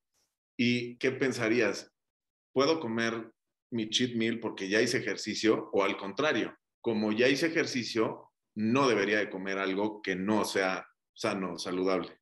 y 0.56 0.96
¿qué 0.98 1.10
pensarías? 1.10 1.92
¿Puedo 2.52 2.80
comer 2.80 3.32
mi 3.70 3.88
cheat 3.88 4.16
meal 4.16 4.40
porque 4.40 4.68
ya 4.68 4.80
hice 4.80 4.98
ejercicio? 4.98 5.70
O 5.72 5.82
al 5.82 5.96
contrario, 5.96 6.56
como 6.80 7.12
ya 7.12 7.28
hice 7.28 7.46
ejercicio, 7.46 8.30
no 8.54 8.88
debería 8.88 9.18
de 9.18 9.30
comer 9.30 9.58
algo 9.58 10.02
que 10.02 10.16
no 10.16 10.44
sea 10.44 10.86
sano, 11.14 11.58
saludable. 11.58 12.18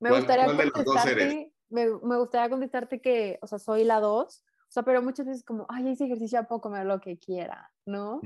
Me 0.00 0.10
gustaría 0.10 0.46
contestarte, 0.46 1.52
me, 1.70 1.86
me, 2.02 2.16
gustaría 2.18 2.50
contestarte 2.50 3.00
que, 3.00 3.38
o 3.40 3.46
sea, 3.46 3.58
soy 3.58 3.84
la 3.84 4.00
dos, 4.00 4.44
o 4.68 4.72
sea, 4.72 4.82
pero 4.82 5.02
muchas 5.02 5.26
veces 5.26 5.44
como, 5.44 5.66
ay, 5.68 5.88
hice 5.88 6.06
ejercicio, 6.06 6.40
ya 6.40 6.48
puedo 6.48 6.60
comer 6.60 6.86
lo 6.86 7.00
que 7.00 7.18
quiera, 7.18 7.70
¿no? 7.86 8.20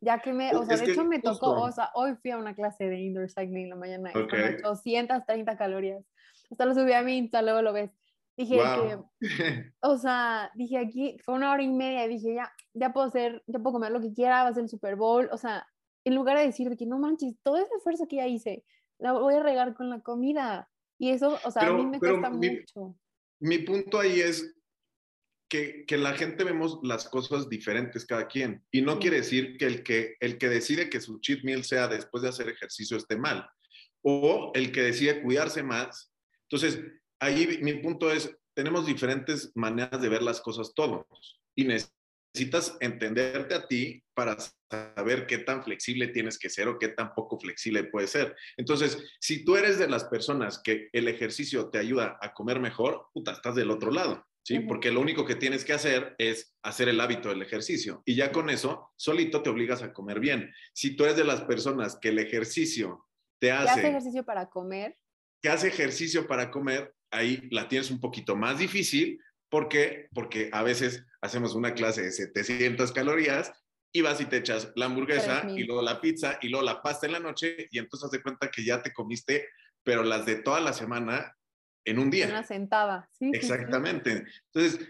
Ya 0.00 0.20
que 0.20 0.32
me, 0.32 0.54
o 0.54 0.64
sea, 0.64 0.76
de 0.76 0.92
hecho 0.92 1.04
me 1.04 1.18
tocó, 1.18 1.60
o 1.60 1.72
sea, 1.72 1.90
hoy 1.94 2.14
fui 2.22 2.30
a 2.30 2.38
una 2.38 2.54
clase 2.54 2.88
de 2.88 3.00
indoor 3.00 3.28
cycling 3.28 3.64
en 3.64 3.70
la 3.70 3.76
mañana, 3.76 4.12
okay. 4.14 4.56
830 4.62 5.56
calorías. 5.56 6.04
Hasta 6.50 6.66
lo 6.66 6.74
subí 6.74 6.92
a 6.92 7.02
mi 7.02 7.18
Insta, 7.18 7.42
luego 7.42 7.62
lo 7.62 7.72
ves. 7.72 7.90
Dije 8.36 8.56
que, 8.56 8.98
o 9.80 9.98
sea, 9.98 10.52
dije 10.54 10.78
aquí, 10.78 11.16
fue 11.24 11.34
una 11.34 11.50
hora 11.52 11.62
y 11.62 11.68
media, 11.68 12.06
dije 12.06 12.34
ya, 12.34 12.52
ya 12.72 12.92
puedo 12.92 13.08
hacer, 13.08 13.42
ya 13.48 13.58
puedo 13.58 13.74
comer 13.74 13.90
lo 13.90 14.00
que 14.00 14.12
quiera, 14.12 14.44
va 14.44 14.50
a 14.50 14.54
ser 14.54 14.62
el 14.62 14.68
Super 14.68 14.94
Bowl, 14.94 15.28
o 15.32 15.36
sea, 15.36 15.66
en 16.04 16.14
lugar 16.14 16.38
de 16.38 16.46
decir 16.46 16.74
que 16.76 16.86
no 16.86 16.98
manches, 16.98 17.34
todo 17.42 17.56
ese 17.56 17.74
esfuerzo 17.76 18.06
que 18.06 18.16
ya 18.16 18.28
hice, 18.28 18.64
la 18.98 19.12
voy 19.12 19.34
a 19.34 19.42
regar 19.42 19.74
con 19.74 19.90
la 19.90 20.00
comida. 20.00 20.70
Y 20.98 21.10
eso, 21.10 21.38
o 21.44 21.50
sea, 21.50 21.66
a 21.66 21.72
mí 21.72 21.86
me 21.86 21.98
cuesta 21.98 22.30
mucho. 22.30 22.96
Mi 23.40 23.58
punto 23.58 24.00
ahí 24.00 24.20
es, 24.20 24.54
que, 25.48 25.84
la 25.90 26.14
gente 26.14 26.44
vemos 26.44 26.78
las 26.82 27.08
cosas 27.08 27.48
diferentes 27.48 28.04
cada 28.04 28.28
quien. 28.28 28.64
Y 28.70 28.82
no 28.82 28.98
quiere 28.98 29.18
decir 29.18 29.56
que 29.56 29.66
el, 29.66 29.82
que 29.82 30.16
el 30.20 30.38
que 30.38 30.48
decide 30.48 30.90
que 30.90 31.00
su 31.00 31.18
cheat 31.20 31.42
meal 31.42 31.64
sea 31.64 31.88
después 31.88 32.22
de 32.22 32.28
hacer 32.28 32.48
ejercicio 32.48 32.96
esté 32.96 33.16
mal. 33.16 33.48
O 34.02 34.52
el 34.54 34.70
que 34.70 34.82
decide 34.82 35.22
cuidarse 35.22 35.62
más. 35.62 36.12
Entonces, 36.50 36.80
ahí 37.18 37.58
mi 37.62 37.74
punto 37.74 38.12
es, 38.12 38.34
tenemos 38.54 38.86
diferentes 38.86 39.52
maneras 39.54 40.00
de 40.00 40.08
ver 40.08 40.22
las 40.22 40.40
cosas 40.40 40.72
todos. 40.74 41.04
Y 41.54 41.64
necesitas 41.64 42.76
entenderte 42.80 43.54
a 43.54 43.66
ti 43.66 44.02
para 44.14 44.36
saber 44.70 45.26
qué 45.26 45.38
tan 45.38 45.64
flexible 45.64 46.08
tienes 46.08 46.38
que 46.38 46.50
ser 46.50 46.68
o 46.68 46.78
qué 46.78 46.88
tan 46.88 47.14
poco 47.14 47.38
flexible 47.38 47.84
puede 47.84 48.06
ser. 48.06 48.36
Entonces, 48.56 48.98
si 49.20 49.44
tú 49.44 49.56
eres 49.56 49.78
de 49.78 49.88
las 49.88 50.04
personas 50.04 50.60
que 50.62 50.88
el 50.92 51.08
ejercicio 51.08 51.70
te 51.70 51.78
ayuda 51.78 52.18
a 52.20 52.34
comer 52.34 52.60
mejor, 52.60 53.06
puta, 53.14 53.32
estás 53.32 53.54
del 53.54 53.70
otro 53.70 53.90
lado. 53.90 54.24
¿Sí? 54.48 54.60
Porque 54.60 54.90
lo 54.90 55.02
único 55.02 55.26
que 55.26 55.34
tienes 55.34 55.62
que 55.62 55.74
hacer 55.74 56.14
es 56.16 56.56
hacer 56.62 56.88
el 56.88 56.98
hábito 57.02 57.28
del 57.28 57.42
ejercicio 57.42 58.02
y 58.06 58.14
ya 58.14 58.32
con 58.32 58.48
eso 58.48 58.92
solito 58.96 59.42
te 59.42 59.50
obligas 59.50 59.82
a 59.82 59.92
comer 59.92 60.20
bien. 60.20 60.50
Si 60.72 60.96
tú 60.96 61.04
eres 61.04 61.18
de 61.18 61.24
las 61.24 61.42
personas 61.42 61.98
que 62.00 62.08
el 62.08 62.18
ejercicio 62.18 63.06
te 63.38 63.52
hace... 63.52 63.68
hace 63.68 63.88
ejercicio 63.88 64.24
para 64.24 64.48
comer. 64.48 64.96
Que 65.42 65.50
hace 65.50 65.68
ejercicio 65.68 66.26
para 66.26 66.50
comer, 66.50 66.94
ahí 67.10 67.46
la 67.50 67.68
tienes 67.68 67.90
un 67.90 68.00
poquito 68.00 68.36
más 68.36 68.58
difícil. 68.58 69.20
¿Por 69.50 69.68
qué? 69.68 70.08
Porque 70.14 70.48
a 70.50 70.62
veces 70.62 71.04
hacemos 71.20 71.54
una 71.54 71.74
clase 71.74 72.00
de 72.00 72.10
700 72.10 72.90
calorías 72.92 73.52
y 73.92 74.00
vas 74.00 74.18
y 74.22 74.24
te 74.24 74.38
echas 74.38 74.72
la 74.76 74.86
hamburguesa 74.86 75.46
y 75.54 75.64
luego 75.64 75.82
la 75.82 76.00
pizza 76.00 76.38
y 76.40 76.48
luego 76.48 76.64
la 76.64 76.80
pasta 76.80 77.04
en 77.04 77.12
la 77.12 77.20
noche 77.20 77.68
y 77.70 77.78
entonces 77.78 78.06
haz 78.06 78.12
de 78.12 78.22
cuenta 78.22 78.50
que 78.50 78.64
ya 78.64 78.82
te 78.82 78.94
comiste, 78.94 79.46
pero 79.82 80.04
las 80.04 80.24
de 80.24 80.36
toda 80.36 80.60
la 80.60 80.72
semana 80.72 81.37
en 81.84 81.98
un 81.98 82.10
día. 82.10 82.28
Una 82.28 82.42
sentada, 82.42 83.08
sí. 83.12 83.30
Exactamente. 83.32 84.24
Entonces, 84.52 84.88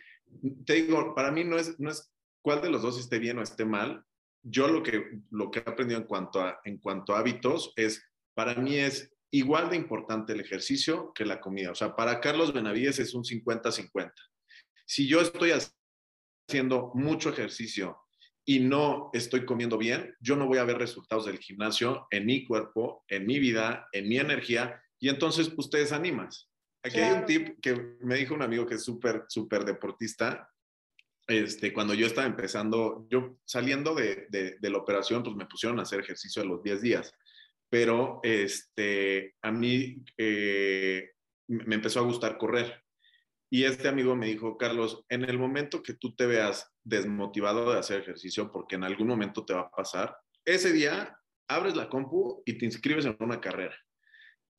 te 0.65 0.75
digo, 0.75 1.15
para 1.15 1.31
mí 1.31 1.45
no 1.45 1.59
es, 1.59 1.79
no 1.79 1.91
es 1.91 2.13
cuál 2.43 2.61
de 2.63 2.71
los 2.71 2.83
dos 2.83 2.99
esté 2.99 3.19
bien 3.19 3.39
o 3.39 3.43
esté 3.43 3.65
mal. 3.65 4.05
Yo 4.43 4.69
lo 4.69 4.83
que, 4.83 5.21
lo 5.31 5.51
que 5.51 5.61
he 5.61 5.63
aprendido 5.63 6.01
en 6.01 6.07
cuanto, 6.07 6.41
a, 6.41 6.61
en 6.65 6.79
cuanto 6.79 7.15
a 7.15 7.21
hábitos 7.21 7.73
es, 7.77 8.03
para 8.35 8.55
mí 8.55 8.77
es 8.77 9.13
igual 9.31 9.71
de 9.71 9.77
importante 9.77 10.33
el 10.33 10.41
ejercicio 10.41 11.13
que 11.15 11.25
la 11.25 11.41
comida. 11.41 11.71
O 11.71 11.75
sea, 11.75 11.95
para 11.95 12.21
Carlos 12.21 12.53
Benavides 12.53 12.99
es 12.99 13.15
un 13.15 13.25
50-50. 13.25 14.13
Si 14.87 15.07
yo 15.07 15.21
estoy 15.21 15.53
haciendo 16.49 16.93
mucho 16.95 17.31
ejercicio 17.31 17.99
y 18.47 18.61
no 18.61 19.11
estoy 19.13 19.45
comiendo 19.45 19.77
bien, 19.77 20.17
yo 20.21 20.35
no 20.37 20.47
voy 20.47 20.59
a 20.59 20.65
ver 20.65 20.79
resultados 20.79 21.27
del 21.27 21.39
gimnasio 21.39 22.07
en 22.11 22.25
mi 22.25 22.47
cuerpo, 22.47 23.05
en 23.09 23.27
mi 23.27 23.39
vida, 23.39 23.87
en 23.93 24.09
mi 24.09 24.19
energía, 24.19 24.83
y 24.99 25.11
entonces 25.11 25.53
ustedes 25.57 25.93
animas. 25.93 26.48
Aquí 26.83 27.01
hay 27.01 27.13
un 27.13 27.27
tip 27.27 27.61
que 27.61 27.97
me 28.01 28.17
dijo 28.17 28.35
un 28.35 28.43
amigo 28.43 28.67
que 28.67 28.77
es 28.77 28.85
súper, 28.85 29.25
súper 29.29 29.65
deportista. 29.65 30.51
Este, 31.27 31.73
cuando 31.73 31.93
yo 31.93 32.07
estaba 32.07 32.27
empezando, 32.27 33.07
yo 33.11 33.39
saliendo 33.45 33.95
de, 33.95 34.27
de, 34.31 34.71
la 34.71 34.79
operación, 34.79 35.23
pues 35.23 35.37
me 35.37 35.47
pusieron 35.47 35.79
a 35.79 35.83
hacer 35.83 36.01
ejercicio 36.01 36.43
a 36.43 36.47
los 36.47 36.63
10 36.63 36.81
días. 36.81 37.15
Pero 37.69 38.21
este, 38.23 39.35
a 39.43 39.51
mí 39.51 40.03
eh, 40.17 41.11
me 41.49 41.75
empezó 41.75 42.01
a 42.01 42.05
gustar 42.05 42.39
correr. 42.39 42.83
Y 43.51 43.65
este 43.65 43.89
amigo 43.89 44.15
me 44.15 44.27
dijo, 44.27 44.57
Carlos, 44.57 45.05
en 45.09 45.25
el 45.25 45.39
momento 45.39 45.83
que 45.83 45.95
tú 45.95 46.15
te 46.15 46.27
veas 46.27 46.71
desmotivado 46.85 47.73
de 47.73 47.79
hacer 47.79 48.01
ejercicio, 48.01 48.53
porque 48.53 48.77
en 48.77 48.85
algún 48.85 49.09
momento 49.09 49.45
te 49.45 49.55
va 49.55 49.63
a 49.63 49.71
pasar, 49.71 50.17
ese 50.45 50.73
día 50.73 51.19
abres 51.49 51.75
la 51.75 51.89
compu 51.89 52.43
y 52.47 52.57
te 52.57 52.67
inscribes 52.67 53.05
en 53.07 53.17
una 53.21 53.41
carrera 53.41 53.77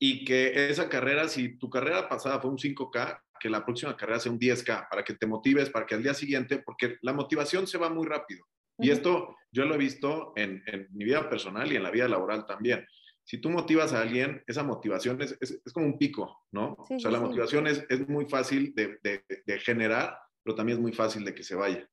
y 0.02 0.24
que 0.24 0.70
esa 0.70 0.88
carrera, 0.88 1.28
si 1.28 1.58
tu 1.58 1.68
carrera 1.68 2.08
pasada 2.08 2.40
fue 2.40 2.50
un 2.50 2.56
5K, 2.56 3.20
que 3.38 3.50
la 3.50 3.64
próxima 3.64 3.94
carrera 3.96 4.18
sea 4.18 4.32
un 4.32 4.40
10K, 4.40 4.88
para 4.88 5.04
que 5.04 5.14
te 5.14 5.26
motives, 5.26 5.68
para 5.68 5.84
que 5.84 5.94
al 5.94 6.02
día 6.02 6.14
siguiente, 6.14 6.62
porque 6.64 6.96
la 7.02 7.12
motivación 7.12 7.66
se 7.66 7.76
va 7.76 7.90
muy 7.90 8.06
rápido. 8.06 8.44
Y 8.78 8.90
esto 8.90 9.36
yo 9.52 9.66
lo 9.66 9.74
he 9.74 9.78
visto 9.78 10.32
en, 10.36 10.62
en, 10.66 10.88
mi 10.92 11.04
vida 11.04 11.28
personal 11.28 11.70
y 11.70 11.76
en 11.76 11.82
la 11.82 11.90
vida 11.90 12.08
laboral 12.08 12.46
también. 12.46 12.86
Si 13.24 13.36
tú 13.38 13.50
motivas 13.50 13.92
a 13.92 14.00
alguien, 14.00 14.42
esa 14.46 14.62
motivación 14.62 15.20
es, 15.20 15.36
es, 15.38 15.60
como 15.74 15.84
un 15.84 15.98
pico, 15.98 16.46
¿no? 16.50 16.76
o 16.78 16.98
sea, 16.98 17.10
la 17.10 17.20
motivación 17.20 17.66
es, 17.66 17.84
es, 17.90 18.08
muy 18.08 18.24
fácil 18.24 18.74
de, 18.74 18.98
de, 19.02 19.22
de, 19.46 19.58
generar, 19.58 20.18
pero 20.42 20.56
también 20.56 20.78
es 20.78 20.82
muy 20.82 20.92
fácil 20.92 21.26
de 21.26 21.34
que 21.34 21.42
se 21.42 21.54
vaya. 21.54 21.86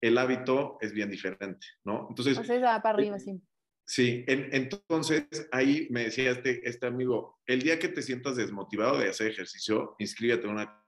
El 0.00 0.16
hábito 0.16 0.78
es 0.80 0.92
bien 0.92 1.10
diferente, 1.10 1.66
¿no? 1.84 2.06
Entonces... 2.08 2.38
O 2.38 2.44
sea, 2.44 2.60
va 2.60 2.80
para 2.80 2.94
arriba, 2.96 3.18
sí. 3.18 3.42
Sí, 3.90 4.22
entonces 4.28 5.24
ahí 5.50 5.88
me 5.88 6.04
decía 6.04 6.30
este, 6.30 6.60
este 6.68 6.86
amigo, 6.86 7.40
el 7.46 7.62
día 7.62 7.78
que 7.78 7.88
te 7.88 8.02
sientas 8.02 8.36
desmotivado 8.36 8.98
de 8.98 9.08
hacer 9.08 9.28
ejercicio, 9.28 9.96
inscríbete 9.98 10.46
en 10.46 10.52
una 10.52 10.84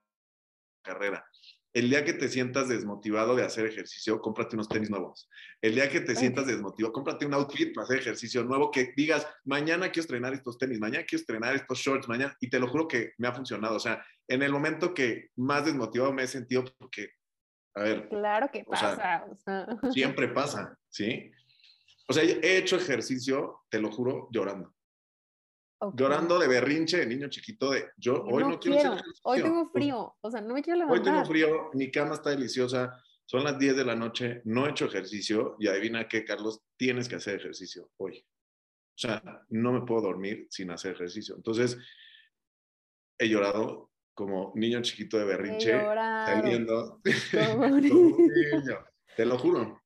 carrera. 0.84 1.24
El 1.72 1.88
día 1.88 2.04
que 2.04 2.12
te 2.12 2.28
sientas 2.28 2.68
desmotivado 2.68 3.34
de 3.34 3.42
hacer 3.42 3.64
ejercicio, 3.64 4.20
cómprate 4.20 4.54
unos 4.54 4.68
tenis 4.68 4.90
nuevos. 4.90 5.30
El 5.62 5.76
día 5.76 5.88
que 5.88 6.02
te 6.02 6.14
sientas 6.14 6.46
desmotivado, 6.46 6.92
cómprate 6.92 7.24
un 7.24 7.32
outfit 7.32 7.72
para 7.72 7.84
hacer 7.86 8.00
ejercicio 8.00 8.44
nuevo 8.44 8.70
que 8.70 8.92
digas, 8.94 9.26
mañana 9.44 9.90
quiero 9.90 10.02
estrenar 10.02 10.34
estos 10.34 10.58
tenis, 10.58 10.78
mañana 10.78 11.06
quiero 11.06 11.20
estrenar 11.20 11.54
estos 11.54 11.78
shorts, 11.78 12.06
mañana, 12.06 12.36
y 12.38 12.50
te 12.50 12.60
lo 12.60 12.68
juro 12.68 12.86
que 12.86 13.14
me 13.16 13.28
ha 13.28 13.32
funcionado. 13.32 13.76
O 13.76 13.80
sea, 13.80 14.04
en 14.28 14.42
el 14.42 14.52
momento 14.52 14.92
que 14.92 15.30
más 15.36 15.64
desmotivado 15.64 16.12
me 16.12 16.24
he 16.24 16.28
sentido, 16.28 16.64
porque, 16.76 17.12
a 17.74 17.82
ver. 17.82 18.08
Claro 18.10 18.50
que 18.52 18.62
pasa. 18.64 19.24
Siempre 19.90 20.28
pasa, 20.34 20.76
¿sí? 20.90 21.32
O 22.10 22.12
sea, 22.12 22.24
he 22.24 22.56
hecho 22.56 22.74
ejercicio, 22.74 23.60
te 23.68 23.80
lo 23.80 23.92
juro, 23.92 24.28
llorando. 24.32 24.74
Llorando 25.94 26.40
de 26.40 26.48
berrinche 26.48 26.96
de 26.96 27.06
niño 27.06 27.28
chiquito 27.28 27.70
de 27.70 27.88
yo 27.96 28.24
hoy 28.24 28.42
no, 28.42 28.58
quiero, 28.58 28.78
hacer 28.78 28.92
ejercicio. 28.94 29.20
Hoy 29.22 29.42
tengo 29.42 29.70
frío, 29.70 30.16
o 30.20 30.30
sea, 30.30 30.40
no 30.40 30.54
me 30.54 30.60
quiero 30.60 30.80
levantar. 30.80 30.98
Hoy 30.98 31.04
tengo 31.04 31.24
frío, 31.24 31.70
mi 31.72 31.88
cama 31.92 32.14
está 32.14 32.30
deliciosa, 32.30 33.00
son 33.26 33.44
las 33.44 33.60
10 33.60 33.76
de 33.76 33.84
la 33.84 33.94
noche, 33.94 34.42
no 34.44 34.66
he 34.66 34.70
hecho 34.70 34.86
ejercicio 34.86 35.54
y 35.60 35.68
adivina 35.68 36.08
qué, 36.08 36.24
Carlos, 36.24 36.64
tienes 36.76 37.08
que 37.08 37.14
hacer 37.14 37.36
ejercicio 37.36 37.88
hoy. 37.98 38.18
O 38.18 38.98
sea, 38.98 39.22
no 39.50 39.72
me 39.72 39.82
puedo 39.82 40.02
dormir 40.02 40.48
sin 40.50 40.72
hacer 40.72 40.96
ejercicio. 40.96 41.36
Entonces, 41.36 41.78
he 43.18 43.28
llorado 43.28 43.92
como 44.14 44.52
niño 44.56 44.82
chiquito 44.82 45.16
de 45.16 45.26
berrinche, 45.26 45.80
saliendo. 45.80 47.00
Como 47.30 47.68
niño. 47.80 48.84
Te 49.16 49.24
lo 49.24 49.38
juro. 49.38 49.79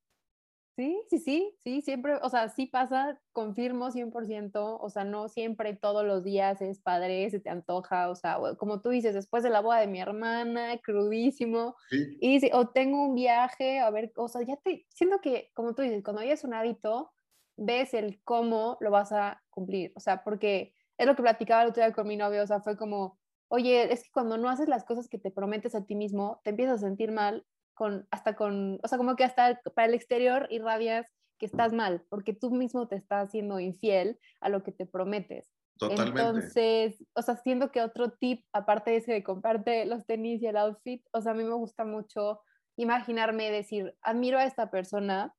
Sí, 0.76 1.00
sí, 1.08 1.20
sí, 1.20 1.54
sí, 1.62 1.82
siempre, 1.82 2.16
o 2.20 2.28
sea, 2.28 2.48
sí 2.48 2.66
pasa, 2.66 3.20
confirmo 3.32 3.92
100%, 3.92 4.76
o 4.80 4.90
sea, 4.90 5.04
no 5.04 5.28
siempre 5.28 5.76
todos 5.76 6.04
los 6.04 6.24
días 6.24 6.60
es 6.60 6.80
padre, 6.80 7.30
se 7.30 7.38
te 7.38 7.48
antoja, 7.48 8.10
o 8.10 8.16
sea, 8.16 8.38
como 8.58 8.80
tú 8.80 8.88
dices, 8.88 9.14
después 9.14 9.44
de 9.44 9.50
la 9.50 9.60
boda 9.60 9.78
de 9.78 9.86
mi 9.86 10.00
hermana, 10.00 10.76
crudísimo, 10.78 11.76
y 11.92 12.50
o 12.52 12.70
tengo 12.70 13.04
un 13.04 13.14
viaje, 13.14 13.78
a 13.78 13.88
ver, 13.90 14.10
o 14.16 14.26
sea, 14.26 14.42
ya 14.42 14.56
te, 14.56 14.84
siento 14.88 15.20
que, 15.20 15.52
como 15.54 15.76
tú 15.76 15.82
dices, 15.82 16.02
cuando 16.02 16.24
ya 16.24 16.32
es 16.32 16.42
un 16.42 16.54
hábito, 16.54 17.12
ves 17.56 17.94
el 17.94 18.20
cómo 18.24 18.76
lo 18.80 18.90
vas 18.90 19.12
a 19.12 19.44
cumplir, 19.50 19.92
o 19.94 20.00
sea, 20.00 20.24
porque 20.24 20.74
es 20.98 21.06
lo 21.06 21.14
que 21.14 21.22
platicaba 21.22 21.62
el 21.62 21.68
otro 21.68 21.84
día 21.84 21.92
con 21.92 22.08
mi 22.08 22.16
novio, 22.16 22.42
o 22.42 22.46
sea, 22.48 22.60
fue 22.60 22.76
como, 22.76 23.20
oye, 23.46 23.92
es 23.92 24.02
que 24.02 24.10
cuando 24.10 24.38
no 24.38 24.48
haces 24.48 24.66
las 24.66 24.84
cosas 24.84 25.08
que 25.08 25.18
te 25.18 25.30
prometes 25.30 25.76
a 25.76 25.86
ti 25.86 25.94
mismo, 25.94 26.40
te 26.42 26.50
empiezas 26.50 26.82
a 26.82 26.86
sentir 26.88 27.12
mal 27.12 27.46
con, 27.74 28.06
hasta 28.10 28.36
con, 28.36 28.78
o 28.82 28.88
sea, 28.88 28.98
como 28.98 29.16
que 29.16 29.24
hasta 29.24 29.60
para 29.74 29.88
el 29.88 29.94
exterior 29.94 30.46
irradias 30.50 31.06
que 31.38 31.46
estás 31.46 31.72
mal, 31.72 32.04
porque 32.08 32.32
tú 32.32 32.50
mismo 32.50 32.88
te 32.88 32.96
estás 32.96 33.28
haciendo 33.28 33.60
infiel 33.60 34.18
a 34.40 34.48
lo 34.48 34.62
que 34.62 34.72
te 34.72 34.86
prometes. 34.86 35.52
Totalmente. 35.78 36.20
Entonces, 36.20 37.04
o 37.14 37.22
sea, 37.22 37.36
siento 37.36 37.72
que 37.72 37.82
otro 37.82 38.12
tip, 38.12 38.44
aparte 38.52 38.92
de 38.92 38.96
ese 38.98 39.12
de 39.12 39.24
comprarte 39.24 39.86
los 39.86 40.06
tenis 40.06 40.40
y 40.40 40.46
el 40.46 40.56
outfit, 40.56 41.04
o 41.12 41.20
sea, 41.20 41.32
a 41.32 41.34
mí 41.34 41.42
me 41.42 41.54
gusta 41.54 41.84
mucho 41.84 42.40
imaginarme, 42.76 43.50
decir, 43.50 43.96
admiro 44.02 44.38
a 44.38 44.44
esta 44.44 44.70
persona 44.70 45.34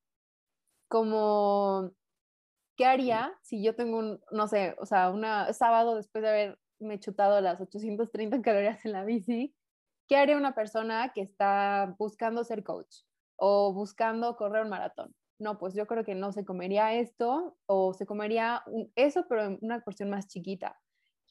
como, 0.89 1.91
¿qué 2.77 2.86
haría 2.86 3.33
si 3.41 3.63
yo 3.63 3.75
tengo 3.75 3.97
un, 3.97 4.21
no 4.31 4.47
sé, 4.47 4.75
o 4.79 4.86
sea, 4.86 5.09
un 5.09 5.23
sábado 5.53 5.95
después 5.95 6.21
de 6.21 6.29
haberme 6.29 6.99
chutado 6.99 7.39
las 7.41 7.59
830 7.61 8.41
calorías 8.41 8.86
en 8.86 8.91
la 8.91 9.05
bici, 9.05 9.55
¿Qué 10.08 10.18
haría 10.18 10.38
una 10.38 10.53
persona 10.53 11.12
que 11.14 11.22
está 11.22 11.95
buscando 11.97 12.43
ser 12.43 12.64
coach 12.64 12.97
o 13.38 13.74
buscando 13.74 14.36
correr 14.36 14.64
un 14.64 14.70
maratón? 14.70 15.16
No, 15.39 15.58
pues 15.58 15.74
yo 15.74 15.86
creo 15.88 16.06
que 16.06 16.16
no 16.16 16.32
se 16.32 16.45
comería 16.45 16.93
esto 16.93 17.58
o 17.66 17.93
se 17.93 18.06
comería 18.06 18.64
eso, 18.95 19.26
pero 19.28 19.45
en 19.45 19.60
una 19.62 19.82
porción 19.82 20.10
más 20.10 20.28
chiquita. 20.28 20.80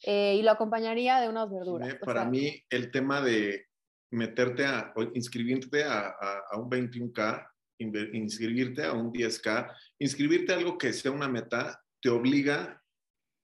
Eh, 0.03 0.37
y 0.39 0.43
lo 0.43 0.51
acompañaría 0.51 1.21
de 1.21 1.29
unas 1.29 1.51
verduras. 1.51 1.95
Para 2.05 2.25
mí, 2.25 2.63
el 2.69 2.91
tema 2.91 3.23
de 3.23 3.69
meterte 4.11 4.67
a, 4.67 4.93
o 4.97 5.03
inscribirte 5.15 5.85
a, 5.85 6.09
a, 6.51 6.59
un 6.59 6.69
21K, 6.69 7.49
inscribirte 7.79 8.85
a 8.85 8.93
un 8.93 9.13
10K, 9.13 9.73
inscribirte 9.99 10.53
a 10.53 10.57
algo 10.57 10.77
que 10.77 10.93
sea 10.93 11.11
una 11.11 11.29
meta, 11.29 11.83
te 12.03 12.11
obliga 12.11 12.83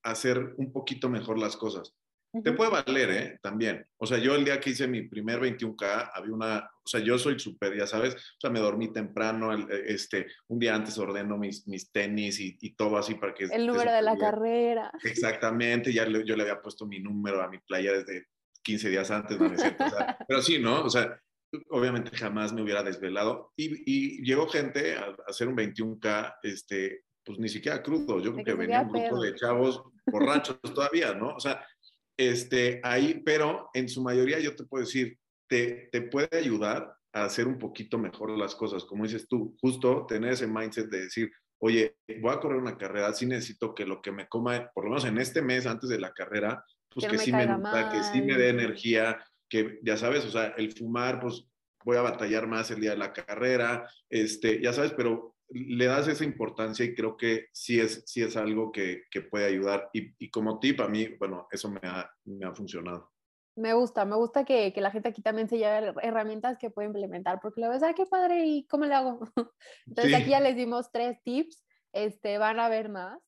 a 0.03 0.11
hacer 0.11 0.55
un 0.59 0.72
poquito 0.72 1.09
mejor 1.09 1.39
las 1.39 1.57
cosas. 1.57 1.95
Te 2.45 2.53
puede 2.53 2.70
valer, 2.70 3.11
¿eh? 3.11 3.39
También. 3.43 3.85
O 3.97 4.07
sea, 4.07 4.18
yo 4.18 4.37
el 4.37 4.45
día 4.45 4.61
que 4.61 4.70
hice 4.70 4.87
mi 4.87 5.03
primer 5.03 5.41
21K, 5.41 6.12
había 6.14 6.33
una, 6.33 6.59
o 6.59 6.89
sea, 6.89 7.01
yo 7.01 7.18
soy 7.18 7.39
súper, 7.41 7.76
ya 7.76 7.89
sabes, 7.89 8.14
o 8.14 8.41
sea, 8.41 8.51
me 8.51 8.61
dormí 8.61 8.93
temprano, 8.93 9.53
e, 9.53 9.93
este, 9.93 10.28
un 10.47 10.61
día 10.61 10.76
antes 10.76 10.97
ordeno 10.99 11.37
mis, 11.37 11.66
mis 11.66 11.91
tenis 11.91 12.39
y, 12.39 12.57
y 12.61 12.74
todo 12.74 12.99
así 12.99 13.14
para 13.14 13.35
que... 13.35 13.45
El 13.45 13.66
número 13.66 13.93
de 13.93 14.03
la 14.03 14.16
carrera. 14.16 14.93
Exactamente, 15.03 15.93
ya 15.93 16.07
yo 16.07 16.37
le 16.37 16.43
había 16.43 16.62
puesto 16.62 16.87
mi 16.87 17.01
número 17.01 17.43
a 17.43 17.49
mi 17.49 17.59
playa 17.59 17.93
desde 17.93 18.28
15 18.62 18.91
días 18.91 19.11
antes, 19.11 19.39
no, 19.39 19.57
cierto, 19.57 19.85
o 19.85 19.91
sea, 19.91 20.18
pero 20.28 20.41
sí, 20.41 20.59
¿no? 20.61 20.83
O 20.85 20.91
sea, 20.91 21.20
obviamente 21.70 22.16
jamás 22.16 22.53
me 22.53 22.62
hubiera 22.62 22.85
desvelado 22.85 23.53
y, 23.57 23.83
y 23.87 24.22
llegó 24.22 24.49
gente 24.49 24.97
a, 24.97 25.16
hacer 25.26 25.49
un 25.49 25.57
21K, 25.57 26.37
este, 26.45 27.05
pues 27.24 27.39
ni 27.39 27.49
siquiera 27.49 27.83
crudo, 27.83 28.20
yo 28.20 28.33
creo 28.33 28.45
que 28.45 28.55
venía 28.55 28.83
un 28.83 28.93
grupo 28.93 29.20
de 29.20 29.35
chavos 29.35 29.83
borrachos 30.07 30.59
todavía, 30.62 31.14
¿no? 31.14 31.35
O 31.35 31.41
sea, 31.41 31.64
este, 32.21 32.81
ahí, 32.83 33.23
pero 33.25 33.71
en 33.73 33.89
su 33.89 34.03
mayoría 34.03 34.39
yo 34.41 34.55
te 34.55 34.64
puedo 34.64 34.85
decir, 34.85 35.18
te, 35.49 35.89
te 35.91 36.03
puede 36.03 36.29
ayudar 36.37 36.95
a 37.14 37.25
hacer 37.25 37.49
un 37.49 37.59
poquito 37.59 37.97
mejor 37.97 38.37
las 38.37 38.55
cosas, 38.55 38.85
como 38.85 39.05
dices 39.05 39.27
tú, 39.27 39.57
justo 39.59 40.05
tener 40.07 40.35
ese 40.35 40.47
mindset 40.47 40.91
de 40.91 41.05
decir, 41.05 41.33
oye, 41.59 41.97
voy 42.21 42.31
a 42.31 42.39
correr 42.39 42.59
una 42.59 42.77
carrera, 42.77 43.14
sí 43.14 43.25
necesito 43.25 43.75
que 43.75 43.87
lo 43.87 44.03
que 44.03 44.12
me 44.12 44.29
coma, 44.29 44.71
por 44.75 44.85
lo 44.85 44.91
menos 44.91 45.07
en 45.07 45.16
este 45.16 45.41
mes 45.41 45.64
antes 45.64 45.89
de 45.89 45.99
la 45.99 46.12
carrera, 46.12 46.62
pues 46.91 47.07
que, 47.07 47.16
sí 47.16 47.33
me 47.33 47.47
que 47.47 48.03
sí 48.12 48.21
me 48.21 48.37
dé 48.37 48.51
energía, 48.51 49.25
que 49.49 49.79
ya 49.83 49.97
sabes, 49.97 50.27
o 50.27 50.31
sea, 50.31 50.49
el 50.59 50.73
fumar, 50.73 51.21
pues 51.21 51.47
voy 51.87 51.97
a 51.97 52.03
batallar 52.03 52.47
más 52.47 52.71
el 52.71 52.83
día 52.83 52.91
de 52.91 52.99
la 52.99 53.14
carrera, 53.14 53.89
este, 54.11 54.61
ya 54.61 54.75
sabes, 54.75 54.93
pero 54.93 55.37
le 55.51 55.86
das 55.86 56.09
esa 56.09 56.24
importancia 56.24 56.84
y 56.84 56.94
creo 56.94 57.16
que 57.16 57.48
sí 57.53 57.80
es, 57.80 58.03
sí 58.07 58.22
es 58.22 58.36
algo 58.36 58.72
que, 58.72 59.05
que 59.11 59.20
puede 59.20 59.46
ayudar. 59.46 59.90
Y, 59.92 60.14
y, 60.18 60.30
como 60.30 60.59
tip, 60.59 60.80
a 60.80 60.88
mí, 60.88 61.09
bueno, 61.18 61.48
eso 61.51 61.70
me 61.70 61.80
ha, 61.82 62.11
me 62.24 62.46
ha 62.46 62.55
funcionado. 62.55 63.11
Me 63.57 63.74
gusta, 63.74 64.05
me 64.05 64.16
gusta 64.16 64.44
que, 64.44 64.72
que, 64.72 64.80
la 64.80 64.90
gente 64.90 65.09
aquí 65.09 65.22
también 65.22 65.48
se 65.48 65.59
lleve 65.59 65.92
herramientas 66.03 66.57
que 66.59 66.70
puede 66.70 66.86
implementar, 66.88 67.40
porque 67.42 67.61
luego 67.61 67.74
ves, 67.74 67.82
ah, 67.82 67.94
qué 67.94 68.07
padre, 68.07 68.46
¿y 68.46 68.66
cómo 68.66 68.86
le 68.86 68.94
hago? 68.94 69.20
Entonces 69.86 70.14
aquí 70.14 70.30
ya 70.30 70.40
les 70.40 70.57
dimos 70.57 70.90
tres 70.92 71.22
tips, 71.22 71.64
este, 71.92 72.38
van 72.38 72.61
a 72.61 72.68
ver 72.68 72.88
más. 72.88 73.20